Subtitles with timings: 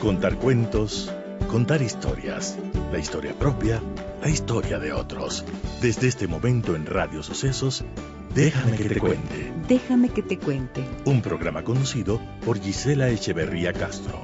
[0.00, 1.12] Contar cuentos,
[1.46, 2.56] contar historias,
[2.90, 3.82] la historia propia,
[4.22, 5.44] la historia de otros.
[5.82, 7.84] Desde este momento en Radio Sucesos,
[8.34, 9.52] Déjame que te cuente.
[9.68, 10.84] Déjame que te cuente.
[11.04, 14.22] Un programa conducido por Gisela Echeverría Castro.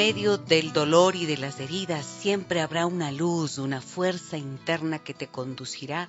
[0.00, 5.12] Medio del dolor y de las heridas, siempre habrá una luz, una fuerza interna que
[5.12, 6.08] te conducirá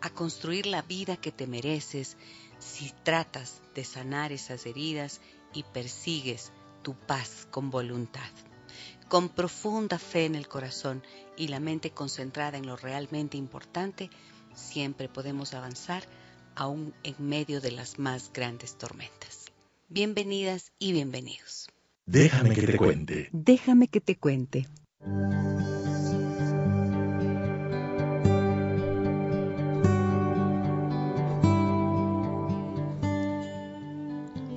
[0.00, 2.16] a construir la vida que te mereces
[2.60, 5.20] si tratas de sanar esas heridas
[5.52, 6.52] y persigues
[6.82, 8.30] tu paz con voluntad.
[9.08, 11.02] Con profunda fe en el corazón
[11.36, 14.08] y la mente concentrada en lo realmente importante,
[14.54, 16.04] siempre podemos avanzar
[16.54, 19.46] aún en medio de las más grandes tormentas.
[19.88, 21.71] Bienvenidas y bienvenidos.
[22.06, 23.28] Déjame que te cuente.
[23.32, 24.66] Déjame que te cuente.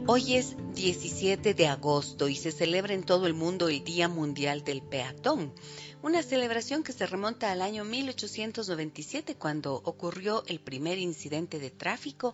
[0.08, 4.64] Hoy es 17 de agosto y se celebra en todo el mundo el Día Mundial
[4.64, 5.54] del Peatón,
[6.02, 12.34] una celebración que se remonta al año 1897 cuando ocurrió el primer incidente de tráfico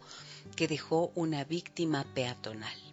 [0.56, 2.91] que dejó una víctima peatonal.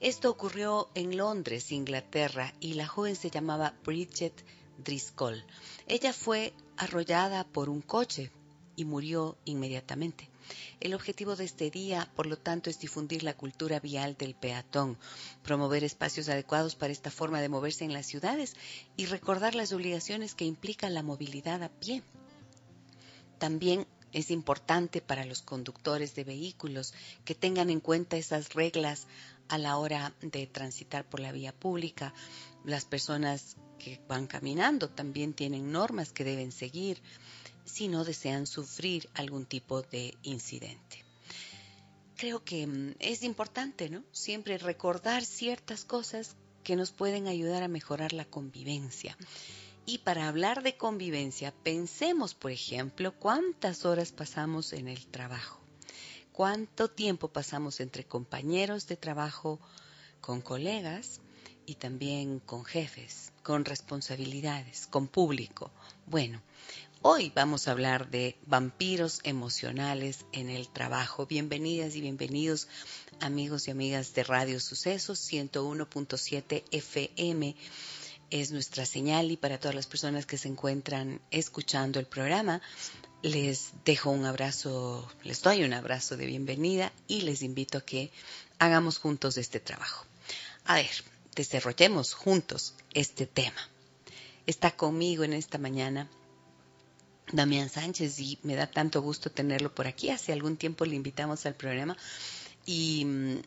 [0.00, 4.44] Esto ocurrió en Londres, Inglaterra, y la joven se llamaba Bridget
[4.84, 5.44] Driscoll.
[5.88, 8.30] Ella fue arrollada por un coche
[8.76, 10.30] y murió inmediatamente.
[10.78, 14.96] El objetivo de este día, por lo tanto, es difundir la cultura vial del peatón,
[15.42, 18.54] promover espacios adecuados para esta forma de moverse en las ciudades
[18.96, 22.04] y recordar las obligaciones que implica la movilidad a pie.
[23.38, 29.06] También es importante para los conductores de vehículos que tengan en cuenta esas reglas
[29.48, 32.14] a la hora de transitar por la vía pública.
[32.64, 37.00] Las personas que van caminando también tienen normas que deben seguir
[37.64, 41.04] si no desean sufrir algún tipo de incidente.
[42.16, 44.02] Creo que mm, es importante, ¿no?
[44.12, 49.16] Siempre recordar ciertas cosas que nos pueden ayudar a mejorar la convivencia.
[49.86, 55.67] Y para hablar de convivencia, pensemos, por ejemplo, cuántas horas pasamos en el trabajo
[56.38, 59.58] cuánto tiempo pasamos entre compañeros de trabajo,
[60.20, 61.20] con colegas
[61.66, 65.72] y también con jefes, con responsabilidades, con público.
[66.06, 66.40] Bueno,
[67.02, 71.26] hoy vamos a hablar de vampiros emocionales en el trabajo.
[71.26, 72.68] Bienvenidas y bienvenidos
[73.18, 77.56] amigos y amigas de Radio Sucesos 101.7 FM
[78.30, 82.60] es nuestra señal y para todas las personas que se encuentran escuchando el programa,
[83.22, 88.10] les dejo un abrazo, les doy un abrazo de bienvenida y les invito a que
[88.58, 90.06] hagamos juntos este trabajo.
[90.64, 90.90] A ver,
[91.34, 93.68] desarrollemos juntos este tema.
[94.46, 96.08] Está conmigo en esta mañana
[97.32, 100.10] Damián Sánchez y me da tanto gusto tenerlo por aquí.
[100.10, 101.96] Hace algún tiempo le invitamos al programa
[102.64, 103.38] y mm,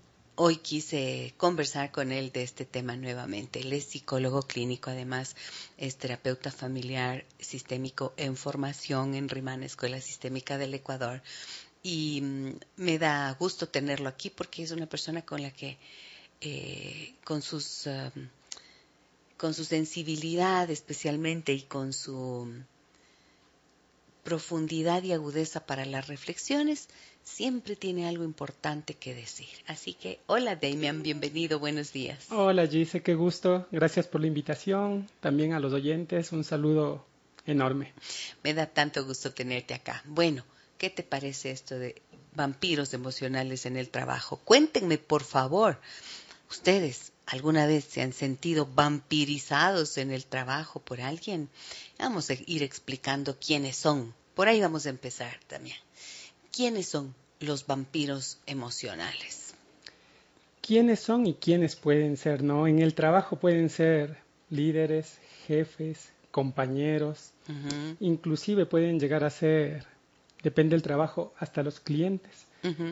[0.43, 3.59] Hoy quise conversar con él de este tema nuevamente.
[3.59, 5.35] Él es psicólogo clínico, además
[5.77, 11.21] es terapeuta familiar sistémico en formación en Rimana Escuela Sistémica del Ecuador.
[11.83, 15.77] Y mm, me da gusto tenerlo aquí porque es una persona con la que,
[16.41, 18.27] eh, con sus, um,
[19.37, 22.51] con su sensibilidad especialmente y con su
[24.23, 26.87] profundidad y agudeza para las reflexiones,
[27.23, 29.49] siempre tiene algo importante que decir.
[29.67, 32.27] Así que, hola Damian, bienvenido, buenos días.
[32.31, 33.67] Hola Gise, qué gusto.
[33.71, 35.09] Gracias por la invitación.
[35.19, 37.05] También a los oyentes, un saludo
[37.45, 37.93] enorme.
[38.43, 40.03] Me da tanto gusto tenerte acá.
[40.05, 40.43] Bueno,
[40.77, 42.01] ¿qué te parece esto de
[42.33, 44.37] vampiros emocionales en el trabajo?
[44.37, 45.79] Cuéntenme, por favor,
[46.49, 47.11] ustedes.
[47.27, 51.49] ¿Alguna vez se han sentido vampirizados en el trabajo por alguien?
[51.97, 54.13] Vamos a ir explicando quiénes son.
[54.33, 55.77] Por ahí vamos a empezar también.
[56.51, 59.53] ¿Quiénes son los vampiros emocionales?
[60.61, 62.43] ¿Quiénes son y quiénes pueden ser?
[62.43, 62.67] ¿no?
[62.67, 64.17] En el trabajo pueden ser
[64.49, 65.17] líderes,
[65.47, 67.31] jefes, compañeros,
[67.99, 69.85] inclusive pueden llegar a ser,
[70.43, 72.45] depende del trabajo, hasta los clientes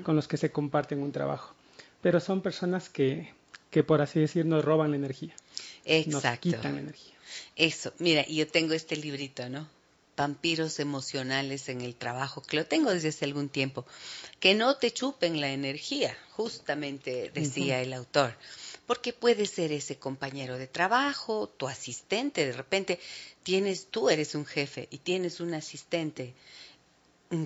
[0.03, 1.53] con los que se comparten un trabajo.
[2.01, 3.33] Pero son personas que,
[3.71, 5.35] que por así decir, nos roban la energía.
[5.85, 6.27] Exacto.
[6.27, 7.13] Nos quitan la energía.
[7.55, 9.67] Eso, mira, yo tengo este librito, ¿no?
[10.19, 13.85] Vampiros emocionales en el trabajo, que lo tengo desde hace algún tiempo,
[14.41, 18.35] que no te chupen la energía, justamente decía el autor,
[18.85, 22.99] porque puede ser ese compañero de trabajo, tu asistente, de repente
[23.43, 26.33] tienes, tú eres un jefe y tienes un asistente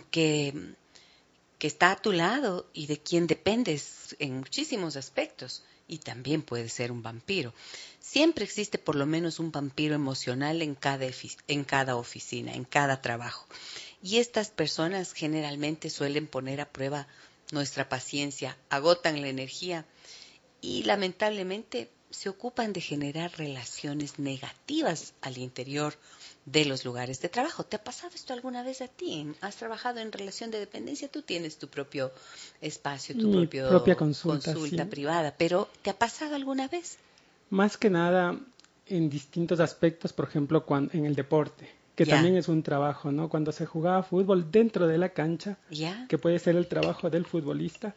[0.10, 0.74] que,
[1.60, 5.64] que está a tu lado y de quien dependes en muchísimos aspectos.
[5.88, 7.54] Y también puede ser un vampiro.
[8.00, 11.08] Siempre existe por lo menos un vampiro emocional en cada,
[11.48, 13.46] en cada oficina, en cada trabajo.
[14.02, 17.08] Y estas personas generalmente suelen poner a prueba
[17.52, 19.86] nuestra paciencia, agotan la energía
[20.62, 25.98] y lamentablemente se ocupan de generar relaciones negativas al interior
[26.46, 27.64] de los lugares de trabajo.
[27.64, 29.28] ¿Te ha pasado esto alguna vez a ti?
[29.42, 31.10] ¿Has trabajado en relación de dependencia?
[31.10, 32.12] Tú tienes tu propio
[32.62, 36.98] espacio, tu propia consulta, privada, pero ¿te ha pasado alguna vez?
[37.50, 38.38] Más que nada
[38.88, 43.30] en distintos aspectos, por ejemplo, cuando, en el deporte, que también es un trabajo, ¿no?
[43.30, 45.58] Cuando se jugaba fútbol dentro de la cancha,
[46.10, 47.96] que puede ser el trabajo del futbolista,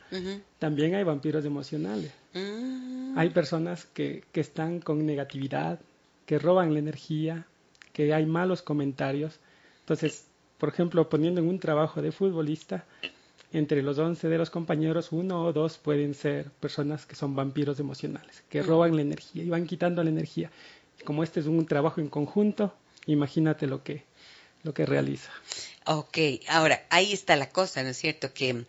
[0.59, 2.13] también hay vampiros emocionales.
[2.35, 3.19] Mm.
[3.19, 5.81] Hay personas que, que están con negatividad,
[6.27, 7.47] que roban la energía,
[7.97, 9.41] que hay malos comentarios.
[9.81, 10.27] Entonces,
[10.59, 12.85] por ejemplo, poniendo en un trabajo de futbolista,
[13.55, 17.81] entre los 11 de los compañeros, uno o dos pueden ser personas que son vampiros
[17.81, 20.51] emocionales, que roban la energía y van quitando la energía.
[21.07, 22.75] Como este es un trabajo en conjunto,
[23.07, 24.05] imagínate lo que,
[24.63, 25.31] lo que realiza.
[25.87, 26.19] Ok,
[26.51, 28.35] ahora, ahí está la cosa, ¿no es cierto?
[28.35, 28.67] Que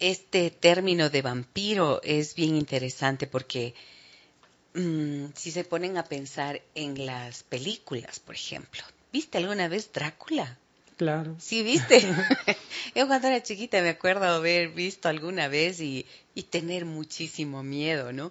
[0.00, 3.74] este término de vampiro es bien interesante porque
[4.76, 8.82] Mm, si se ponen a pensar en las películas, por ejemplo.
[9.10, 10.58] ¿Viste alguna vez Drácula?
[10.98, 11.34] Claro.
[11.38, 12.00] Sí, viste.
[12.94, 18.12] Yo cuando era chiquita me acuerdo haber visto alguna vez y, y tener muchísimo miedo,
[18.12, 18.30] ¿no?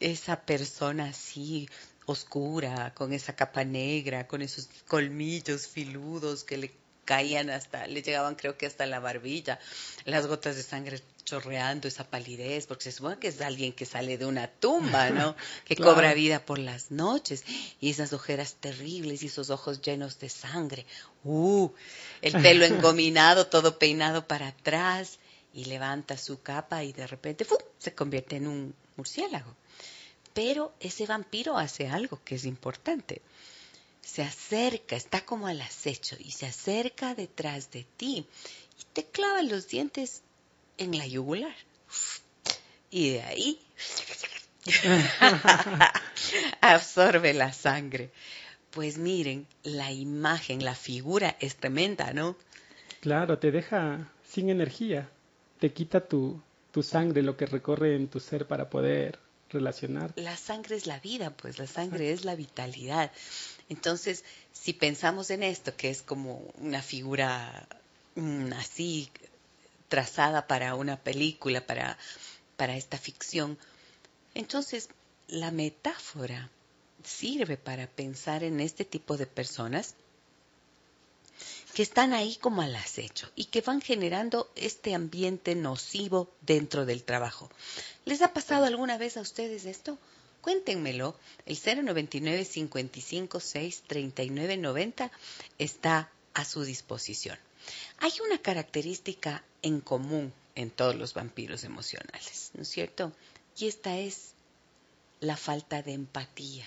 [0.00, 1.68] Esa persona así
[2.06, 6.72] oscura, con esa capa negra, con esos colmillos filudos que le
[7.04, 9.58] caían hasta, le llegaban creo que hasta la barbilla,
[10.04, 11.02] las gotas de sangre
[11.32, 15.34] chorreando, esa palidez, porque se supone que es alguien que sale de una tumba, ¿no?
[15.64, 17.44] Que cobra vida por las noches,
[17.80, 20.84] y esas ojeras terribles y esos ojos llenos de sangre,
[21.24, 21.70] uh,
[22.20, 25.18] el pelo engominado, todo peinado para atrás,
[25.54, 27.46] y levanta su capa y de repente
[27.78, 29.54] se convierte en un murciélago.
[30.34, 33.20] Pero ese vampiro hace algo que es importante.
[34.02, 38.26] Se acerca, está como al acecho y se acerca detrás de ti
[38.80, 40.22] y te clava los dientes
[40.82, 41.54] en la yugular.
[42.90, 43.60] Y de ahí
[46.60, 48.10] absorbe la sangre.
[48.70, 52.36] Pues miren, la imagen, la figura es tremenda, ¿no?
[53.00, 55.10] Claro, te deja sin energía,
[55.58, 56.40] te quita tu,
[56.70, 59.18] tu sangre, lo que recorre en tu ser para poder
[59.50, 60.12] relacionar.
[60.16, 63.12] La sangre es la vida, pues la sangre es la vitalidad.
[63.68, 67.68] Entonces, si pensamos en esto, que es como una figura
[68.14, 69.10] mm, así
[69.92, 71.98] trazada para una película, para,
[72.56, 73.58] para esta ficción,
[74.32, 74.88] entonces
[75.28, 76.48] la metáfora
[77.04, 79.94] sirve para pensar en este tipo de personas
[81.74, 87.04] que están ahí como al acecho y que van generando este ambiente nocivo dentro del
[87.04, 87.50] trabajo.
[88.06, 89.98] ¿Les ha pasado alguna vez a ustedes esto?
[90.40, 91.18] Cuéntenmelo.
[91.44, 95.10] El 099 55 6 39 90
[95.58, 97.38] está a su disposición.
[97.98, 103.12] Hay una característica en común en todos los vampiros emocionales, ¿no es cierto?
[103.56, 104.32] Y esta es
[105.20, 106.66] la falta de empatía.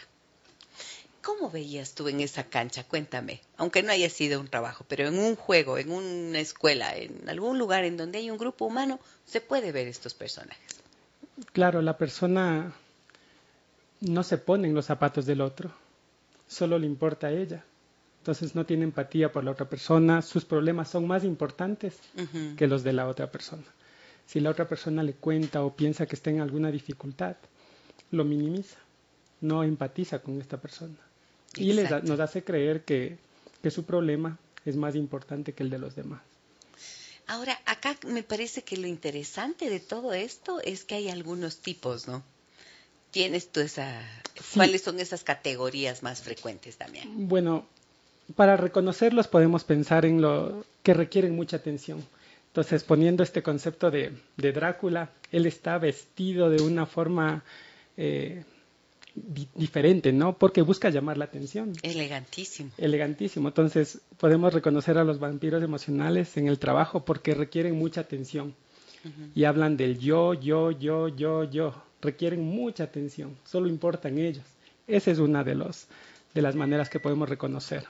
[1.21, 2.83] ¿Cómo veías tú en esa cancha?
[2.83, 7.27] Cuéntame, aunque no haya sido un trabajo, pero en un juego, en una escuela, en
[7.27, 10.81] algún lugar en donde hay un grupo humano, se puede ver estos personajes.
[11.51, 12.73] Claro, la persona
[14.01, 15.71] no se pone en los zapatos del otro,
[16.47, 17.65] solo le importa a ella.
[18.25, 21.93] Entonces no tiene empatía por la otra persona, sus problemas son más importantes
[22.57, 23.61] que los de la otra persona.
[24.25, 27.35] Si la otra persona le cuenta o piensa que está en alguna dificultad,
[28.09, 28.79] lo minimiza,
[29.41, 30.95] no empatiza con esta persona.
[31.55, 33.19] Y nos hace creer que,
[33.61, 36.23] que su problema es más importante que el de los demás.
[37.27, 42.07] Ahora, acá me parece que lo interesante de todo esto es que hay algunos tipos,
[42.07, 42.23] ¿no?
[43.15, 44.01] tienes tú esa...
[44.53, 47.29] ¿Cuáles son esas categorías más frecuentes también?
[47.29, 47.65] Bueno,
[48.33, 52.03] para reconocerlos podemos pensar en lo que requieren mucha atención.
[52.47, 57.43] Entonces, poniendo este concepto de, Drácula, él está vestido de una forma
[57.97, 58.43] eh,
[59.13, 60.37] diferente, ¿no?
[60.37, 61.73] Porque busca llamar la atención.
[61.83, 62.71] Elegantísimo.
[62.77, 63.49] Elegantísimo.
[63.49, 68.55] Entonces, podemos reconocer a los vampiros emocionales en el trabajo porque requieren mucha atención.
[69.35, 74.45] Y hablan del yo, yo, yo, yo, yo requieren mucha atención, solo importan ellos.
[74.87, 75.87] Esa es una de, los,
[76.33, 77.85] de las maneras que podemos reconocer.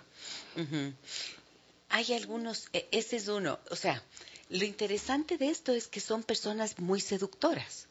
[1.89, 4.01] Hay algunos, e, ese es uno, o sea,
[4.49, 7.87] lo interesante de esto es que son personas muy seductoras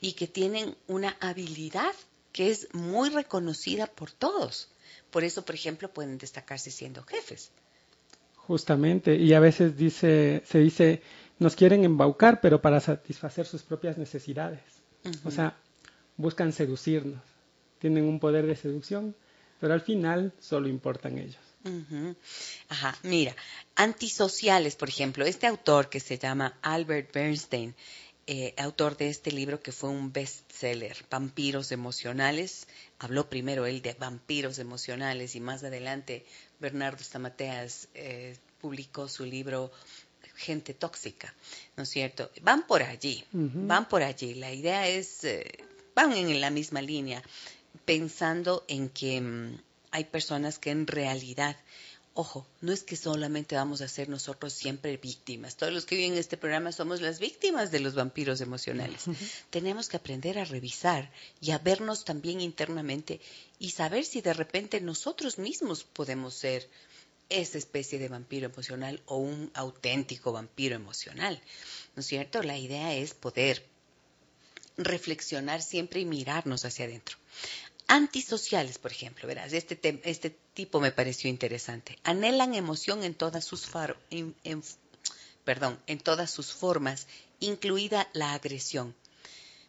[0.00, 1.94] y que tienen una habilidad
[2.32, 4.68] que es muy reconocida por todos.
[5.10, 7.50] Por eso, por ejemplo, pueden destacarse siendo jefes.
[8.36, 11.02] Justamente, y a veces dice, se dice,
[11.38, 14.62] nos quieren embaucar, pero para satisfacer sus propias necesidades.
[15.24, 15.56] O sea,
[16.16, 17.22] buscan seducirnos,
[17.78, 19.14] tienen un poder de seducción,
[19.62, 21.38] pero al final solo importan ellos.
[22.68, 23.36] Ajá, mira,
[23.76, 27.72] antisociales, por ejemplo, este autor que se llama Albert Bernstein,
[28.26, 32.66] eh, autor de este libro que fue un bestseller, Vampiros Emocionales,
[32.98, 36.26] habló primero él de vampiros emocionales y más adelante
[36.58, 39.70] Bernardo Stamateas eh, publicó su libro
[40.34, 41.32] Gente Tóxica,
[41.76, 42.32] ¿no es cierto?
[42.40, 44.34] Van por allí, van por allí.
[44.34, 45.44] La idea es, eh,
[45.94, 47.22] van en la misma línea,
[47.84, 49.60] pensando en que mm,
[49.90, 51.56] hay personas que en realidad
[52.14, 55.56] Ojo, no es que solamente vamos a ser nosotros siempre víctimas.
[55.56, 59.04] Todos los que viven en este programa somos las víctimas de los vampiros emocionales.
[59.50, 61.10] Tenemos que aprender a revisar
[61.40, 63.18] y a vernos también internamente
[63.58, 66.68] y saber si de repente nosotros mismos podemos ser
[67.30, 71.40] esa especie de vampiro emocional o un auténtico vampiro emocional.
[71.96, 72.42] ¿No es cierto?
[72.42, 73.64] La idea es poder
[74.76, 77.16] reflexionar siempre y mirarnos hacia adentro.
[77.88, 81.98] Antisociales, por ejemplo, verás, este, este tipo me pareció interesante.
[82.04, 83.68] Anhelan emoción en todas sus
[84.10, 87.06] en todas sus formas,
[87.40, 88.94] incluida la agresión.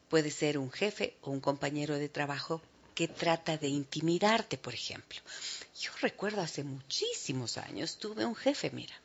[0.09, 2.61] Puede ser un jefe o un compañero de trabajo
[2.93, 5.19] que trata de intimidarte, por ejemplo.
[5.79, 8.95] Yo recuerdo hace muchísimos años tuve un jefe, mira,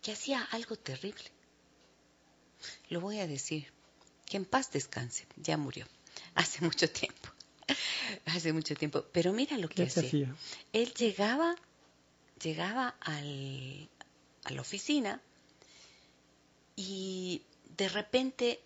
[0.00, 1.24] que hacía algo terrible.
[2.88, 3.72] Lo voy a decir,
[4.26, 5.86] que en paz descanse, ya murió,
[6.34, 7.28] hace mucho tiempo.
[8.26, 9.04] hace mucho tiempo.
[9.12, 10.34] Pero mira lo que hacía.
[10.72, 11.56] Él llegaba,
[12.42, 13.88] llegaba al,
[14.44, 15.20] a la oficina
[16.76, 17.42] y
[17.76, 18.60] de repente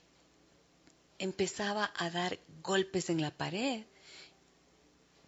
[1.19, 3.85] empezaba a dar golpes en la pared,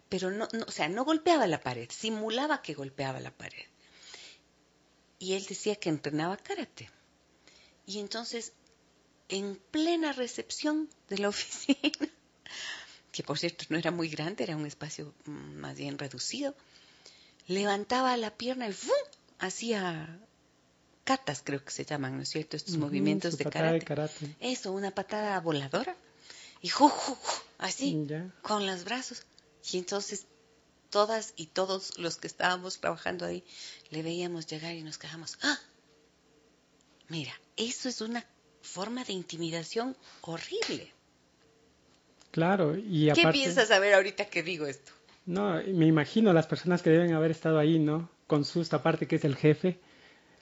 [0.09, 3.65] pero no, no, o sea, no golpeaba la pared, simulaba que golpeaba la pared.
[5.19, 6.89] Y él decía que entrenaba karate.
[7.85, 8.53] Y entonces,
[9.27, 12.09] en plena recepción de la oficina,
[13.11, 16.55] que por cierto no era muy grande, era un espacio mm, más bien reducido,
[17.47, 18.91] levantaba la pierna y ¡fum!
[19.39, 20.19] hacía
[21.03, 22.55] catas, creo que se llaman, ¿no es cierto?
[22.55, 24.35] Estos movimientos de karate.
[24.39, 25.95] Eso, una patada voladora.
[26.61, 26.91] Y ju,
[27.57, 29.23] así, mm, con los brazos.
[29.71, 30.27] Y entonces
[30.89, 33.43] todas y todos los que estábamos trabajando ahí
[33.89, 35.59] le veíamos llegar y nos quedamos, ¡ah!
[37.07, 38.23] Mira, eso es una
[38.61, 40.93] forma de intimidación horrible.
[42.31, 43.27] Claro, y aparte...
[43.27, 44.91] ¿Qué piensas saber ahorita que digo esto?
[45.25, 48.09] No, me imagino las personas que deben haber estado ahí, ¿no?
[48.27, 49.79] Con sus, aparte que es el jefe,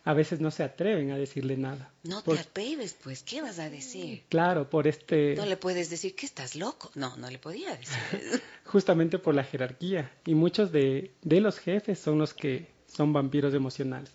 [0.03, 1.91] a veces no se atreven a decirle nada.
[2.03, 4.23] No te atreves, pues, ¿qué vas a decir?
[4.29, 5.35] Claro, por este...
[5.35, 6.91] No le puedes decir que estás loco.
[6.95, 8.41] No, no le podía decir.
[8.65, 10.11] Justamente por la jerarquía.
[10.25, 14.11] Y muchos de, de los jefes son los que son vampiros emocionales.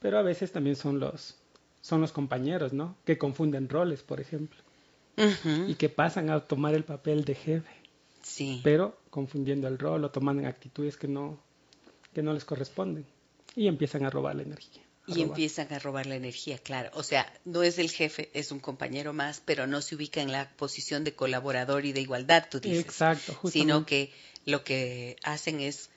[0.00, 1.36] Pero a veces también son los,
[1.80, 2.96] son los compañeros, ¿no?
[3.04, 4.60] Que confunden roles, por ejemplo
[5.66, 7.70] y que pasan a tomar el papel de jefe.
[8.22, 8.60] Sí.
[8.62, 11.38] Pero confundiendo el rol o tomando actitudes que no,
[12.14, 13.06] que no les corresponden.
[13.56, 14.82] Y empiezan a robar la energía.
[15.06, 16.90] Y empiezan a robar la energía, claro.
[16.94, 20.30] O sea, no es el jefe, es un compañero más, pero no se ubica en
[20.30, 22.84] la posición de colaborador y de igualdad, tú dices.
[22.84, 23.72] Exacto, justamente.
[23.72, 24.12] Sino que
[24.44, 25.89] lo que hacen es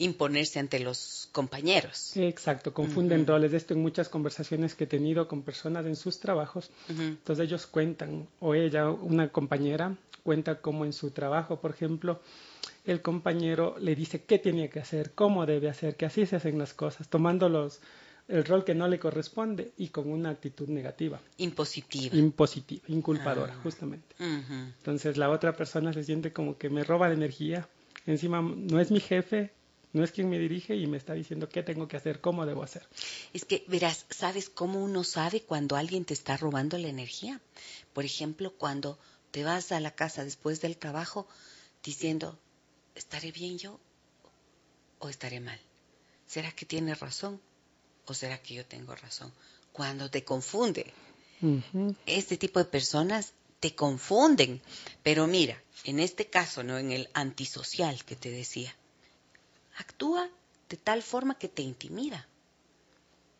[0.00, 2.16] imponerse ante los compañeros.
[2.16, 3.52] Exacto, confunden roles.
[3.52, 6.70] Esto en muchas conversaciones que he tenido con personas en sus trabajos.
[6.88, 12.20] Entonces ellos cuentan, o ella, una compañera, cuenta cómo en su trabajo, por ejemplo,
[12.86, 16.58] el compañero le dice qué tiene que hacer, cómo debe hacer, que así se hacen
[16.58, 17.80] las cosas, tomando los,
[18.26, 21.20] el rol que no le corresponde y con una actitud negativa.
[21.36, 22.16] Impositiva.
[22.16, 23.60] Impositiva, inculpadora, ah.
[23.62, 24.16] justamente.
[24.18, 27.68] Entonces la otra persona se siente como que me roba la energía.
[28.06, 29.52] Encima no es mi jefe,
[29.92, 32.62] no es quien me dirige y me está diciendo qué tengo que hacer, cómo debo
[32.62, 32.86] hacer.
[33.32, 37.40] Es que, verás, ¿sabes cómo uno sabe cuando alguien te está robando la energía?
[37.92, 38.98] Por ejemplo, cuando
[39.30, 41.26] te vas a la casa después del trabajo
[41.82, 42.38] diciendo,
[42.94, 43.80] ¿estaré bien yo
[45.00, 45.60] o estaré mal?
[46.26, 47.40] ¿Será que tiene razón
[48.06, 49.32] o será que yo tengo razón?
[49.72, 50.92] Cuando te confunde.
[52.06, 54.60] Este tipo de personas te confunden.
[55.02, 58.74] Pero mira, en este caso, no en el antisocial que te decía,
[59.80, 60.30] actúa
[60.68, 62.28] de tal forma que te intimida,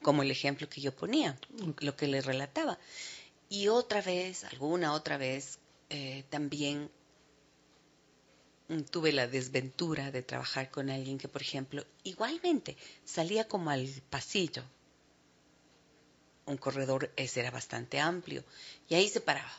[0.02, 1.38] como el ejemplo que yo ponía,
[1.80, 2.78] lo que le relataba.
[3.48, 5.58] Y otra vez, alguna otra vez,
[5.90, 6.90] eh, también
[8.90, 14.62] tuve la desventura de trabajar con alguien que, por ejemplo, igualmente salía como al pasillo.
[16.46, 18.44] Un corredor ese era bastante amplio
[18.88, 19.52] y ahí se paraba.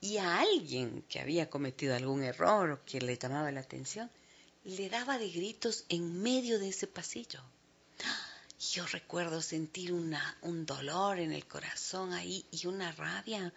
[0.00, 4.10] Y a alguien que había cometido algún error o que le llamaba la atención,
[4.64, 7.40] le daba de gritos en medio de ese pasillo.
[8.72, 13.52] yo recuerdo sentir una, un dolor en el corazón ahí y una rabia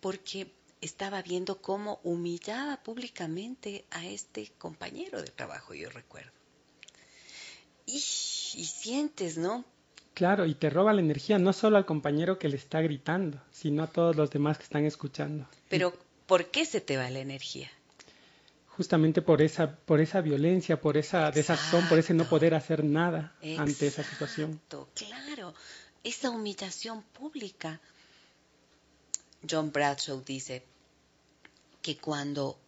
[0.00, 6.32] porque estaba viendo cómo humillaba públicamente a este compañero de trabajo, yo recuerdo.
[7.86, 8.00] Y, y
[8.64, 9.64] sientes, ¿no?
[10.14, 13.82] Claro, y te roba la energía no solo al compañero que le está gritando, sino
[13.84, 15.46] a todos los demás que están escuchando.
[15.68, 15.94] Pero,
[16.26, 17.70] ¿por qué se te va la energía?
[18.80, 23.36] Justamente por esa, por esa violencia, por esa desazón, por ese no poder hacer nada
[23.58, 24.58] ante esa situación.
[24.94, 25.52] Claro,
[26.02, 27.78] esa humillación pública.
[29.46, 30.64] John Bradshaw dice
[31.82, 32.58] que cuando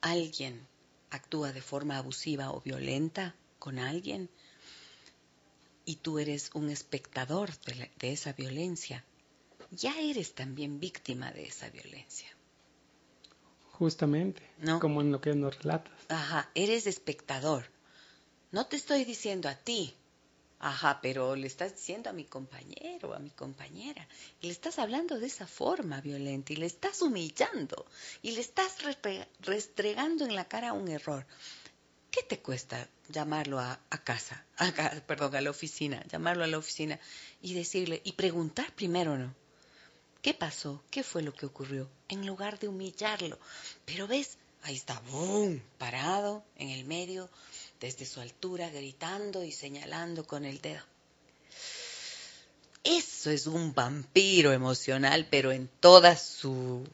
[0.00, 0.66] alguien
[1.10, 4.28] actúa de forma abusiva o violenta con alguien,
[5.84, 7.52] y tú eres un espectador
[8.00, 9.04] de, esa violencia,
[9.70, 12.28] ya eres también víctima de esa violencia.
[13.80, 14.78] Justamente, ¿No?
[14.78, 15.94] como en lo que nos relatas.
[16.10, 17.64] Ajá, eres espectador.
[18.52, 19.94] No te estoy diciendo a ti,
[20.58, 24.06] ajá, pero le estás diciendo a mi compañero, a mi compañera,
[24.42, 27.86] y le estás hablando de esa forma violenta, y le estás humillando,
[28.20, 28.76] y le estás
[29.40, 31.24] restregando en la cara un error.
[32.10, 34.44] ¿Qué te cuesta llamarlo a, casa,
[35.06, 37.00] perdón, a la oficina, llamarlo a la oficina
[37.40, 39.34] y decirle, y preguntar primero, ¿no?
[40.22, 40.82] ¿Qué pasó?
[40.90, 41.88] ¿Qué fue lo que ocurrió?
[42.08, 43.38] En lugar de humillarlo.
[43.86, 45.62] Pero ves, ahí está, ¡boom!
[45.78, 47.30] Parado en el medio,
[47.80, 50.82] desde su altura, gritando y señalando con el dedo.
[52.84, 56.86] Eso es un vampiro emocional, pero en toda su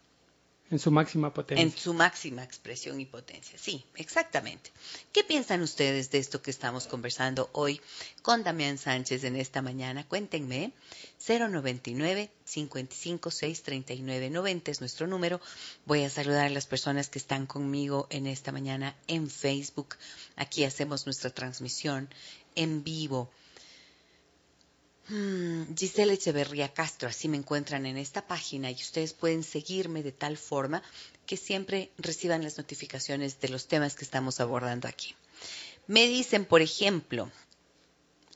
[0.71, 1.63] en su máxima potencia.
[1.63, 4.71] En su máxima expresión y potencia, sí, exactamente.
[5.13, 7.81] ¿Qué piensan ustedes de esto que estamos conversando hoy
[8.23, 10.07] con Damián Sánchez en esta mañana?
[10.07, 10.73] Cuéntenme.
[11.27, 15.41] 099 556 3990 es nuestro número.
[15.85, 19.97] Voy a saludar a las personas que están conmigo en esta mañana en Facebook.
[20.37, 22.09] Aquí hacemos nuestra transmisión
[22.55, 23.31] en vivo
[25.09, 30.37] Giselle Echeverría Castro, así me encuentran en esta página y ustedes pueden seguirme de tal
[30.37, 30.83] forma
[31.27, 35.15] que siempre reciban las notificaciones de los temas que estamos abordando aquí.
[35.87, 37.31] Me dicen, por ejemplo,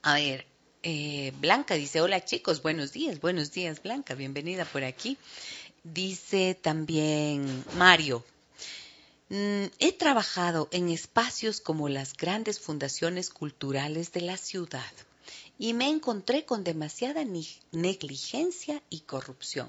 [0.03, 0.47] a ver,
[0.85, 5.19] eh, Blanca dice, hola chicos, buenos días, buenos días Blanca, bienvenida por aquí.
[5.83, 8.25] Dice también Mario,
[9.29, 14.93] mm, he trabajado en espacios como las grandes fundaciones culturales de la ciudad
[15.61, 17.23] y me encontré con demasiada
[17.71, 19.69] negligencia y corrupción.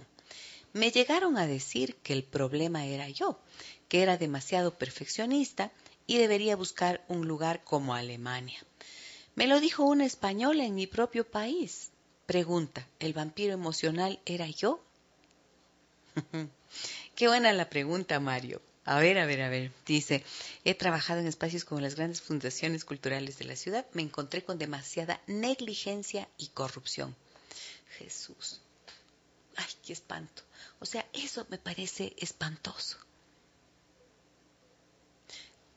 [0.71, 3.37] Me llegaron a decir que el problema era yo,
[3.89, 5.69] que era demasiado perfeccionista
[6.07, 8.63] y debería buscar un lugar como Alemania.
[9.35, 11.91] Me lo dijo una española en mi propio país.
[12.25, 14.81] Pregunta, ¿el vampiro emocional era yo?
[17.15, 18.61] Qué buena la pregunta, Mario.
[18.85, 19.71] A ver, a ver, a ver.
[19.85, 20.23] Dice,
[20.65, 23.85] he trabajado en espacios como las grandes fundaciones culturales de la ciudad.
[23.93, 27.15] Me encontré con demasiada negligencia y corrupción.
[27.97, 28.59] Jesús.
[29.55, 30.41] Ay, qué espanto.
[30.79, 32.97] O sea, eso me parece espantoso.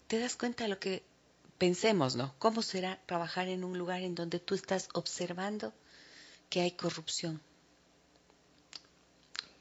[0.08, 1.02] ¿Te das cuenta de lo que
[1.58, 2.34] pensemos, no?
[2.38, 5.72] ¿Cómo será trabajar en un lugar en donde tú estás observando
[6.48, 7.40] que hay corrupción?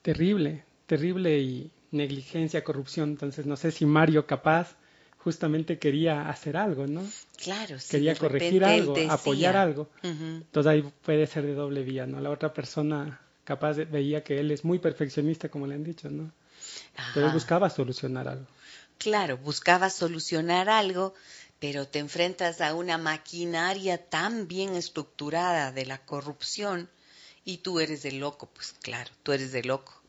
[0.01, 3.09] Terrible, terrible y negligencia, corrupción.
[3.09, 4.75] Entonces, no sé si Mario capaz
[5.23, 7.01] justamente quería hacer algo, ¿no?
[7.37, 9.89] Claro, sí, Quería corregir algo, apoyar algo.
[10.01, 12.19] Entonces ahí puede ser de doble vía, ¿no?
[12.19, 16.31] La otra persona capaz veía que él es muy perfeccionista, como le han dicho, ¿no?
[17.13, 18.47] Pero buscaba solucionar algo.
[18.97, 21.13] Claro, buscaba solucionar algo,
[21.59, 26.89] pero te enfrentas a una maquinaria tan bien estructurada de la corrupción
[27.45, 30.02] y tú eres el loco, pues claro, tú eres el loco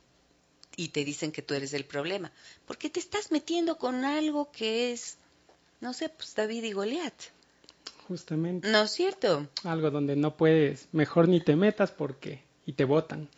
[0.77, 2.33] y te dicen que tú eres el problema,
[2.67, 5.17] porque te estás metiendo con algo que es,
[5.81, 7.15] no sé, pues David y Goliat.
[8.09, 8.69] Justamente.
[8.69, 9.49] ¿No es cierto?
[9.63, 13.29] Algo donde no puedes, mejor ni te metas porque y te votan.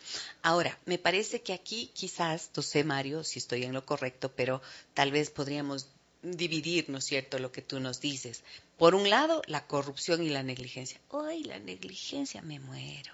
[0.41, 4.61] Ahora, me parece que aquí quizás, no sé Mario, si estoy en lo correcto, pero
[4.93, 5.87] tal vez podríamos
[6.21, 8.43] dividir, ¿no es cierto?, lo que tú nos dices.
[8.77, 10.99] Por un lado, la corrupción y la negligencia.
[11.11, 12.41] ¡Ay, la negligencia!
[12.41, 13.13] Me muero.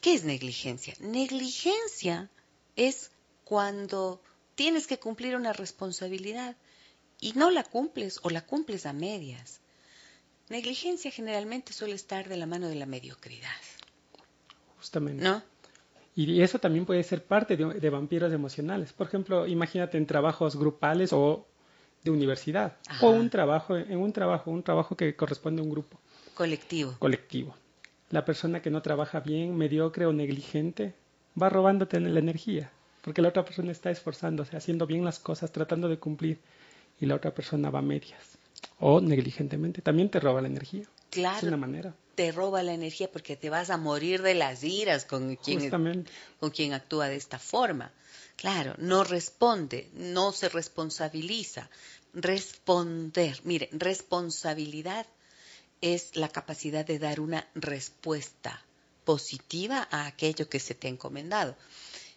[0.00, 0.94] ¿Qué es negligencia?
[1.00, 2.28] Negligencia
[2.76, 3.10] es
[3.44, 4.20] cuando
[4.54, 6.56] tienes que cumplir una responsabilidad
[7.20, 9.60] y no la cumples o la cumples a medias.
[10.48, 13.48] Negligencia generalmente suele estar de la mano de la mediocridad.
[14.76, 15.22] Justamente.
[15.22, 15.42] ¿No?
[16.14, 18.92] Y eso también puede ser parte de, vampiros emocionales.
[18.92, 21.46] Por ejemplo, imagínate en trabajos grupales o
[22.02, 26.00] de universidad o un trabajo en un trabajo, un trabajo que corresponde a un grupo
[26.34, 26.94] colectivo.
[26.98, 27.54] Colectivo
[28.10, 30.94] la persona que no trabaja bien, mediocre o negligente,
[31.40, 32.70] va robándote la energía,
[33.02, 36.40] porque la otra persona está esforzándose, haciendo bien las cosas, tratando de cumplir,
[37.00, 38.38] y la otra persona va a medias.
[38.80, 40.84] o negligentemente, también te roba la energía.
[41.10, 41.38] Claro.
[41.38, 41.94] Es una manera.
[42.14, 45.70] Te roba la energía porque te vas a morir de las iras con quien,
[46.40, 47.92] con quien actúa de esta forma.
[48.36, 51.70] Claro, no responde, no se responsabiliza.
[52.14, 55.06] Responder, mire, responsabilidad
[55.80, 58.64] es la capacidad de dar una respuesta
[59.04, 61.56] positiva a aquello que se te ha encomendado.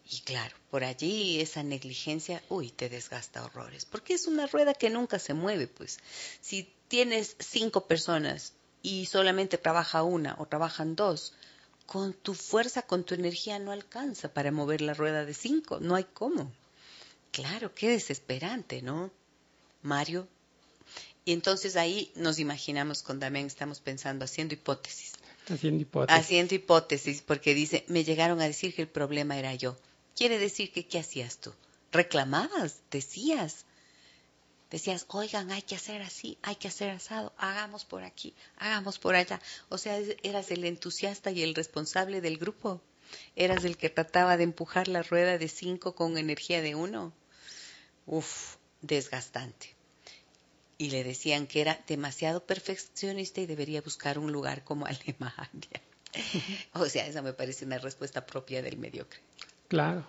[0.10, 4.89] Y claro, por allí esa negligencia, uy, te desgasta horrores, porque es una rueda que
[4.89, 6.00] nunca se mueve, pues.
[6.41, 11.34] Si tienes cinco personas y solamente trabaja una o trabajan dos,
[11.86, 15.95] con tu fuerza, con tu energía no alcanza para mover la rueda de cinco, no
[15.95, 16.52] hay cómo.
[17.32, 19.12] Claro, qué desesperante, ¿no?
[19.82, 20.28] Mario.
[21.23, 25.13] Y entonces ahí nos imaginamos con Damián, estamos pensando, haciendo hipótesis.
[25.49, 26.19] Haciendo hipótesis.
[26.19, 29.77] Haciendo hipótesis, porque dice, me llegaron a decir que el problema era yo.
[30.15, 31.53] Quiere decir que, ¿qué hacías tú?
[31.91, 33.65] Reclamabas, decías.
[34.71, 39.15] Decías, oigan, hay que hacer así, hay que hacer asado, hagamos por aquí, hagamos por
[39.15, 39.41] allá.
[39.67, 42.81] O sea, eras el entusiasta y el responsable del grupo.
[43.36, 47.12] Eras el que trataba de empujar la rueda de cinco con energía de uno.
[48.05, 49.75] Uf, desgastante.
[50.82, 55.80] Y le decían que era demasiado perfeccionista y debería buscar un lugar como Alemania.
[56.74, 59.20] o sea, esa me parece una respuesta propia del mediocre.
[59.67, 60.08] Claro.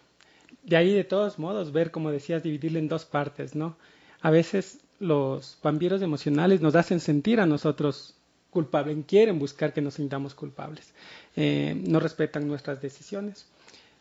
[0.62, 3.76] De ahí, de todos modos, ver, como decías, dividirlo en dos partes, ¿no?
[4.22, 8.14] A veces los vampiros emocionales nos hacen sentir a nosotros
[8.48, 10.94] culpables, quieren buscar que nos sintamos culpables.
[11.36, 13.44] Eh, no respetan nuestras decisiones.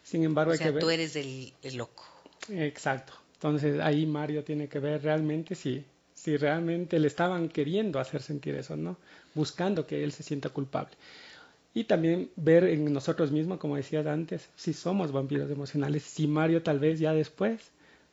[0.03, 0.83] Sin embargo, o sea, hay que ver.
[0.83, 2.05] tú eres el, loco.
[2.47, 3.11] Exacto.
[3.33, 5.83] Entonces ahí Mario tiene que ver realmente si,
[6.21, 8.95] si realmente le estaban queriendo hacer sentir eso, ¿no?
[9.33, 10.91] Buscando que él se sienta culpable.
[11.73, 16.61] Y también ver en nosotros mismos, como decías antes, si somos vampiros emocionales, si Mario
[16.61, 17.59] tal vez ya después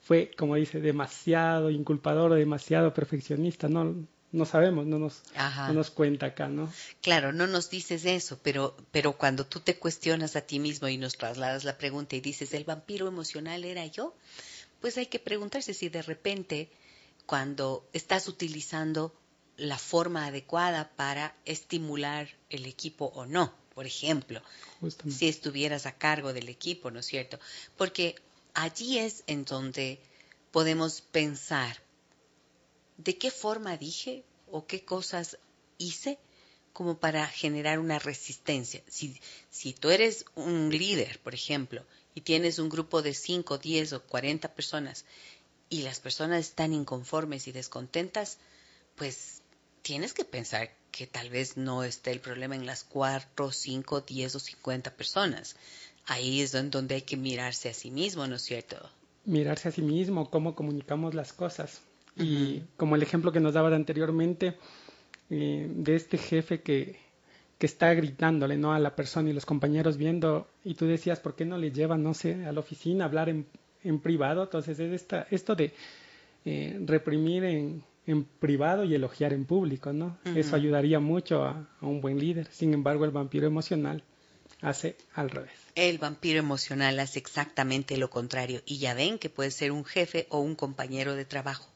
[0.01, 3.95] fue, como dice, demasiado inculpador o demasiado perfeccionista, no,
[4.33, 6.73] no sabemos, no nos, no nos cuenta acá, ¿no?
[7.03, 10.97] Claro, no nos dices eso, pero, pero cuando tú te cuestionas a ti mismo y
[10.97, 14.15] nos trasladas la pregunta y dices, ¿el vampiro emocional era yo?
[14.81, 16.71] Pues hay que preguntarse si de repente,
[17.29, 19.15] cuando estás utilizando
[19.59, 23.53] la forma adecuada para estimular el equipo o no.
[23.75, 24.41] Por ejemplo,
[25.11, 27.39] si estuvieras a cargo del equipo, ¿no es cierto?
[27.77, 28.15] Porque
[28.55, 30.01] allí es en donde
[30.53, 31.83] podemos pensar
[32.97, 35.37] de qué forma dije o qué cosas
[35.77, 36.19] hice
[36.73, 38.83] como para generar una resistencia.
[38.89, 43.93] Si, si tú eres un líder, por ejemplo, y tienes un grupo de 5, 10
[43.93, 45.05] o 40 personas
[45.71, 48.39] y las personas están inconformes y descontentas,
[48.97, 49.43] pues
[49.83, 54.35] tienes que pensar que tal vez no esté el problema en las cuatro, cinco, diez
[54.35, 55.57] o cincuenta personas.
[56.07, 58.77] Ahí es donde hay que mirarse a sí mismo, ¿no es cierto?
[59.25, 61.83] Mirarse a sí mismo, cómo comunicamos las cosas.
[62.17, 64.57] Y como el ejemplo que nos daba anteriormente,
[65.31, 66.99] eh, de este jefe que,
[67.59, 68.73] que está gritándole ¿no?
[68.73, 72.03] a la persona y los compañeros viendo, y tú decías, ¿por qué no le llevan,
[72.03, 73.47] no sé, a la oficina a hablar en,
[73.85, 74.43] en privado?
[74.43, 75.73] Entonces es esta, esto de
[76.45, 80.17] eh, reprimir en, en privado y elogiar en público, ¿no?
[80.35, 82.49] Eso ayudaría mucho a, un buen líder.
[82.51, 84.03] Sin embargo, el vampiro emocional
[84.63, 85.53] hace al revés.
[85.75, 90.27] El vampiro emocional hace exactamente lo contrario y ya ven que puede ser un jefe
[90.31, 91.71] o un compañero de trabajo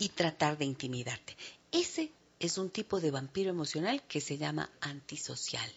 [0.00, 1.36] y tratar de intimidarte.
[1.70, 5.70] Ese es un tipo de vampiro emocional que se llama antisocial.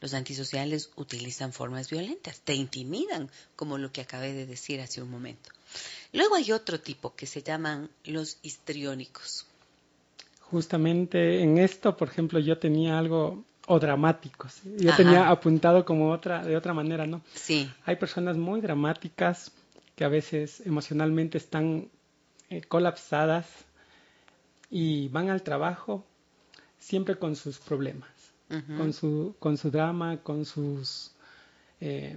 [0.00, 5.10] Los antisociales utilizan formas violentas, te intimidan, como lo que acabé de decir hace un
[5.10, 5.50] momento.
[6.12, 9.46] Luego hay otro tipo que se llaman los histriónicos.
[10.40, 14.62] Justamente en esto, por ejemplo, yo tenía algo o dramáticos.
[14.78, 17.20] Yo tenía apuntado como otra de otra manera, ¿no?
[17.34, 17.70] Sí.
[17.84, 19.52] Hay personas muy dramáticas
[19.94, 21.88] que a veces emocionalmente están
[22.48, 23.46] eh, colapsadas
[24.70, 26.04] y van al trabajo
[26.78, 28.08] siempre con sus problemas,
[28.76, 31.12] con su con su drama, con sus
[31.80, 32.16] eh,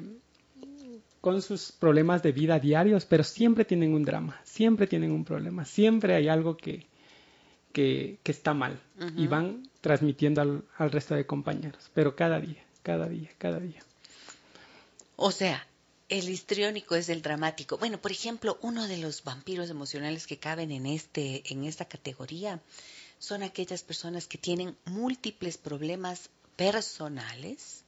[1.20, 5.65] con sus problemas de vida diarios, pero siempre tienen un drama, siempre tienen un problema,
[5.65, 6.88] siempre hay algo que,
[7.72, 8.82] que, está mal
[9.15, 13.82] y van transmitiendo al, al, resto de compañeros, pero cada día, cada día, cada día.
[15.15, 15.67] O sea,
[16.10, 17.78] el histriónico es el dramático.
[17.78, 22.60] Bueno, por ejemplo, uno de los vampiros emocionales que caben en, este, en esta categoría
[23.21, 27.84] son aquellas personas que tienen múltiples problemas personales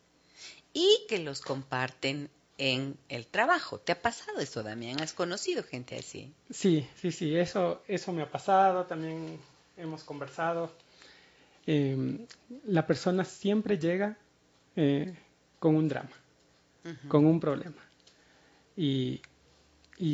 [0.73, 3.79] y que los comparten en el trabajo.
[3.79, 5.01] ¿Te ha pasado eso, Damián?
[5.01, 6.31] ¿Has conocido gente así?
[6.51, 9.39] Sí, sí, sí, eso, eso me ha pasado, también
[9.75, 10.71] hemos conversado.
[11.65, 12.27] Em,
[12.65, 14.15] la persona siempre llega
[14.75, 15.15] eh,
[15.57, 16.11] con un drama,
[17.07, 17.81] con un problema.
[18.77, 19.19] Y,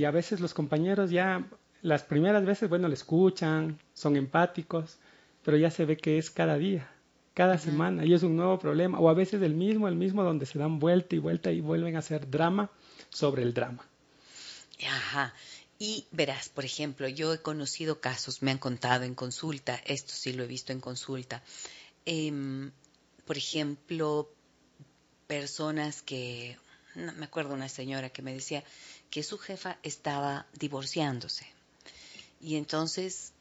[0.06, 1.46] a veces los compañeros ya,
[1.82, 4.98] las primeras veces, bueno, le escuchan, son empáticos,
[5.44, 6.90] pero ya se ve que es cada día,
[7.34, 10.46] cada semana, y es un nuevo problema, o a veces el mismo, el mismo, donde
[10.46, 12.72] se dan vuelta y vuelta y vuelven a hacer drama
[13.10, 13.88] sobre el drama.
[14.88, 15.34] Ajá.
[15.78, 20.34] Y verás, por ejemplo, yo he conocido casos, me han contado en consulta, esto sí
[20.34, 21.42] lo he visto en consulta.
[22.06, 22.72] Em,
[23.26, 24.30] por ejemplo,
[25.28, 26.58] personas que,
[26.96, 28.64] me acuerdo una señora que me decía
[29.10, 31.48] que su jefa estaba divorciándose.
[32.42, 33.32] Y entonces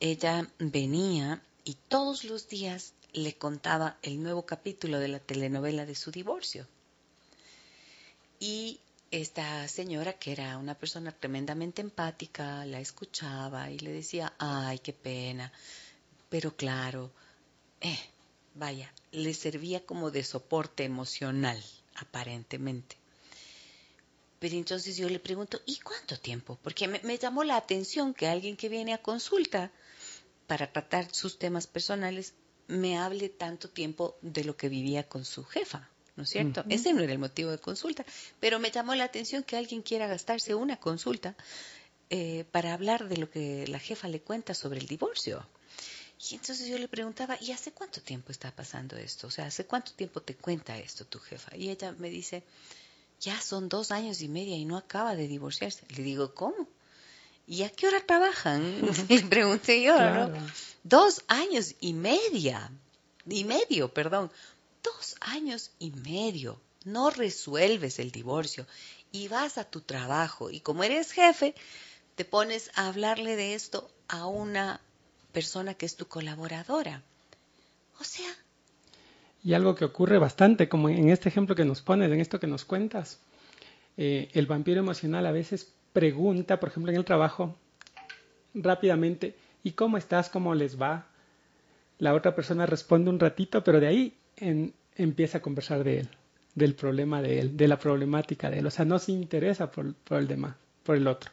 [0.00, 5.94] ella venía y todos los días le contaba el nuevo capítulo de la telenovela de
[5.94, 6.66] su divorcio.
[8.38, 8.78] Y
[9.10, 14.92] esta señora, que era una persona tremendamente empática, la escuchaba y le decía, ay, qué
[14.92, 15.52] pena.
[16.28, 17.10] Pero claro,
[17.80, 17.98] eh,
[18.54, 21.60] vaya, le servía como de soporte emocional,
[21.96, 22.96] aparentemente.
[24.38, 26.56] Pero entonces yo le pregunto, ¿y cuánto tiempo?
[26.62, 29.72] Porque me, me, llamó la atención que alguien que viene a consulta
[30.48, 32.34] para tratar sus temas personales
[32.66, 35.88] me hable tanto tiempo de lo que vivía con su jefa.
[36.16, 36.64] ¿no es cierto?
[36.68, 38.04] Ese no era el motivo de consulta,
[38.40, 41.36] pero me llamó la atención que alguien quiera gastarse una consulta
[42.10, 45.46] eh, para hablar de lo que la jefa le cuenta sobre el divorcio.
[46.28, 49.28] Y entonces yo le preguntaba, ¿y hace cuánto tiempo está pasando esto?
[49.28, 51.56] O sea, ¿hace cuánto tiempo te cuenta esto tu jefa?
[51.56, 52.42] Y ella me dice,
[53.20, 55.86] ya son dos años y media y no acaba de divorciarse.
[55.90, 56.66] Le digo, ¿cómo?
[57.48, 58.82] ¿Y a qué hora trabajan?
[59.08, 60.30] le pregunté yo, ¿no?
[60.84, 62.70] Dos años y media,
[63.26, 64.30] y medio, perdón
[64.82, 68.66] dos años y medio no resuelves el divorcio
[69.12, 71.54] y vas a tu trabajo y como eres jefe,
[72.14, 74.80] te pones a hablarle de esto a una
[75.32, 77.02] persona que es tu colaboradora.
[78.00, 78.30] O sea...
[79.44, 82.46] Y algo que ocurre bastante, como en este ejemplo que nos pones, en esto que
[82.46, 83.18] nos cuentas,
[83.96, 87.56] eh, el vampiro emocional a veces pregunta, por ejemplo, en el trabajo,
[88.54, 89.34] rápidamente,
[89.64, 90.28] ¿y cómo estás?
[90.28, 91.08] ¿Cómo les va?
[91.98, 94.14] La otra persona responde un ratito, pero de ahí
[94.94, 96.08] empieza a conversar de él,
[96.54, 98.66] del problema de él, de la problemática de él.
[98.66, 101.32] O sea, no se interesa por, el demás, por el otro.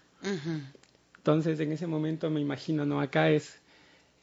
[1.17, 3.01] Entonces, en ese momento me imagino, ¿no?
[3.01, 3.60] Acá es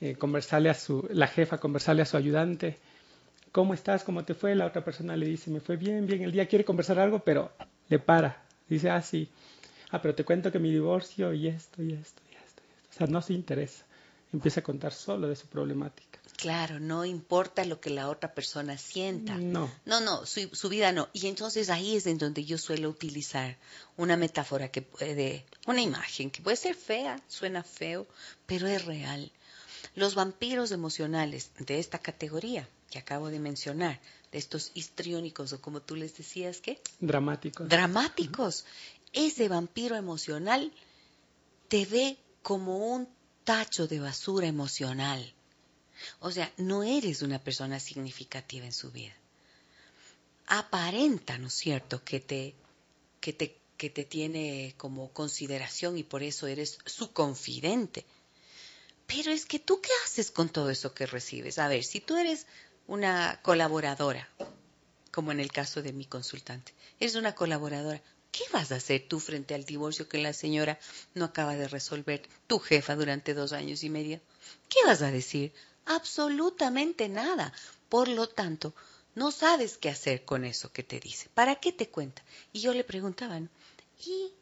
[0.00, 2.78] eh, conversarle a su, la jefa, conversarle a su ayudante,
[3.52, 4.02] ¿cómo estás?
[4.02, 4.57] ¿Cómo te fue?
[4.57, 7.52] La otra persona le dice, me fue bien, bien el día, quiere conversar algo, pero
[7.88, 8.42] le para.
[8.68, 9.28] Dice, ah, sí.
[9.92, 12.62] Ah, pero te cuento que mi divorcio y esto, y esto, y esto.
[12.62, 12.90] Y esto.
[12.90, 13.85] O sea, no se interesa.
[14.33, 16.18] Empieza a contar solo de su problemática.
[16.37, 19.37] Claro, no importa lo que la otra persona sienta.
[19.37, 19.70] No.
[19.85, 21.09] No, no, su, vida no.
[21.12, 23.59] Y entonces ahí es en donde yo suelo utilizar
[23.98, 28.07] una metáfora que puede, una imagen que puede ser fea, suena feo,
[28.46, 29.31] pero es real.
[29.94, 34.00] Los vampiros emocionales de esta categoría que acabo de mencionar,
[34.33, 36.81] de estos histriónicos o como tú les decías, ¿qué?
[37.00, 37.68] Dramáticos.
[37.68, 38.64] Dramáticos.
[39.12, 40.72] Ese vampiro emocional
[41.68, 43.09] te ve como un
[43.44, 45.35] tacho de basura emocional
[46.20, 49.14] o sea, no eres una persona significativa en su vida.
[50.46, 52.55] Aparenta, ¿no es cierto?, que te,
[53.20, 58.05] que te, que te tiene como consideración y por eso eres su confidente.
[59.07, 61.59] Pero es que tú qué haces con todo eso que recibes?
[61.59, 62.46] A ver, si tú eres
[62.87, 64.29] una colaboradora,
[65.11, 69.21] como en el caso de mi consultante, eres una colaboradora, ¿qué vas a hacer tú
[69.21, 70.81] frente al divorcio que la señora
[71.14, 74.21] no acaba de resolver, tu jefa durante dos años y medio?
[74.68, 75.53] ¿Qué vas a decir?
[75.87, 77.53] absolutamente nada.
[77.88, 78.75] Por lo tanto,
[79.14, 81.29] no sabes qué hacer con eso que te dice.
[81.35, 82.23] ¿Para qué te cuenta?
[82.53, 83.38] Y yo le preguntaba,
[84.05, 84.33] ¿y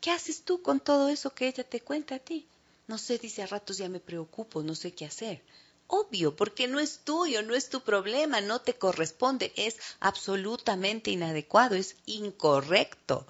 [0.00, 2.46] qué haces tú con todo eso que ella te cuenta a ti?
[2.86, 5.42] No sé, dice a ratos ya me preocupo, no sé qué hacer.
[5.90, 11.74] Obvio, porque no es tuyo, no es tu problema, no te corresponde, es absolutamente inadecuado,
[11.76, 13.26] es incorrecto.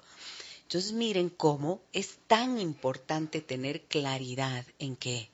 [0.63, 5.29] Entonces miren cómo es tan importante tener claridad en qué,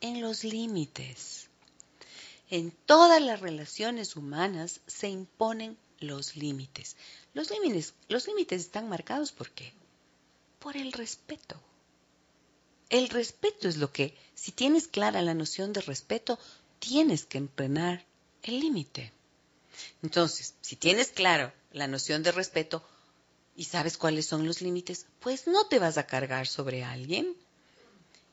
[0.00, 1.48] en los límites.
[2.48, 6.96] En todas las relaciones humanas se imponen los límites.
[7.34, 9.72] Los límites, los límites están marcados por qué?
[10.60, 11.60] Por el respeto.
[12.94, 16.38] El respeto es lo que, si tienes clara la noción de respeto,
[16.78, 18.04] tienes que entrenar
[18.44, 19.10] el límite.
[20.04, 22.84] Entonces, si tienes claro la noción de respeto
[23.56, 27.34] y sabes cuáles son los límites, pues no te vas a cargar sobre alguien.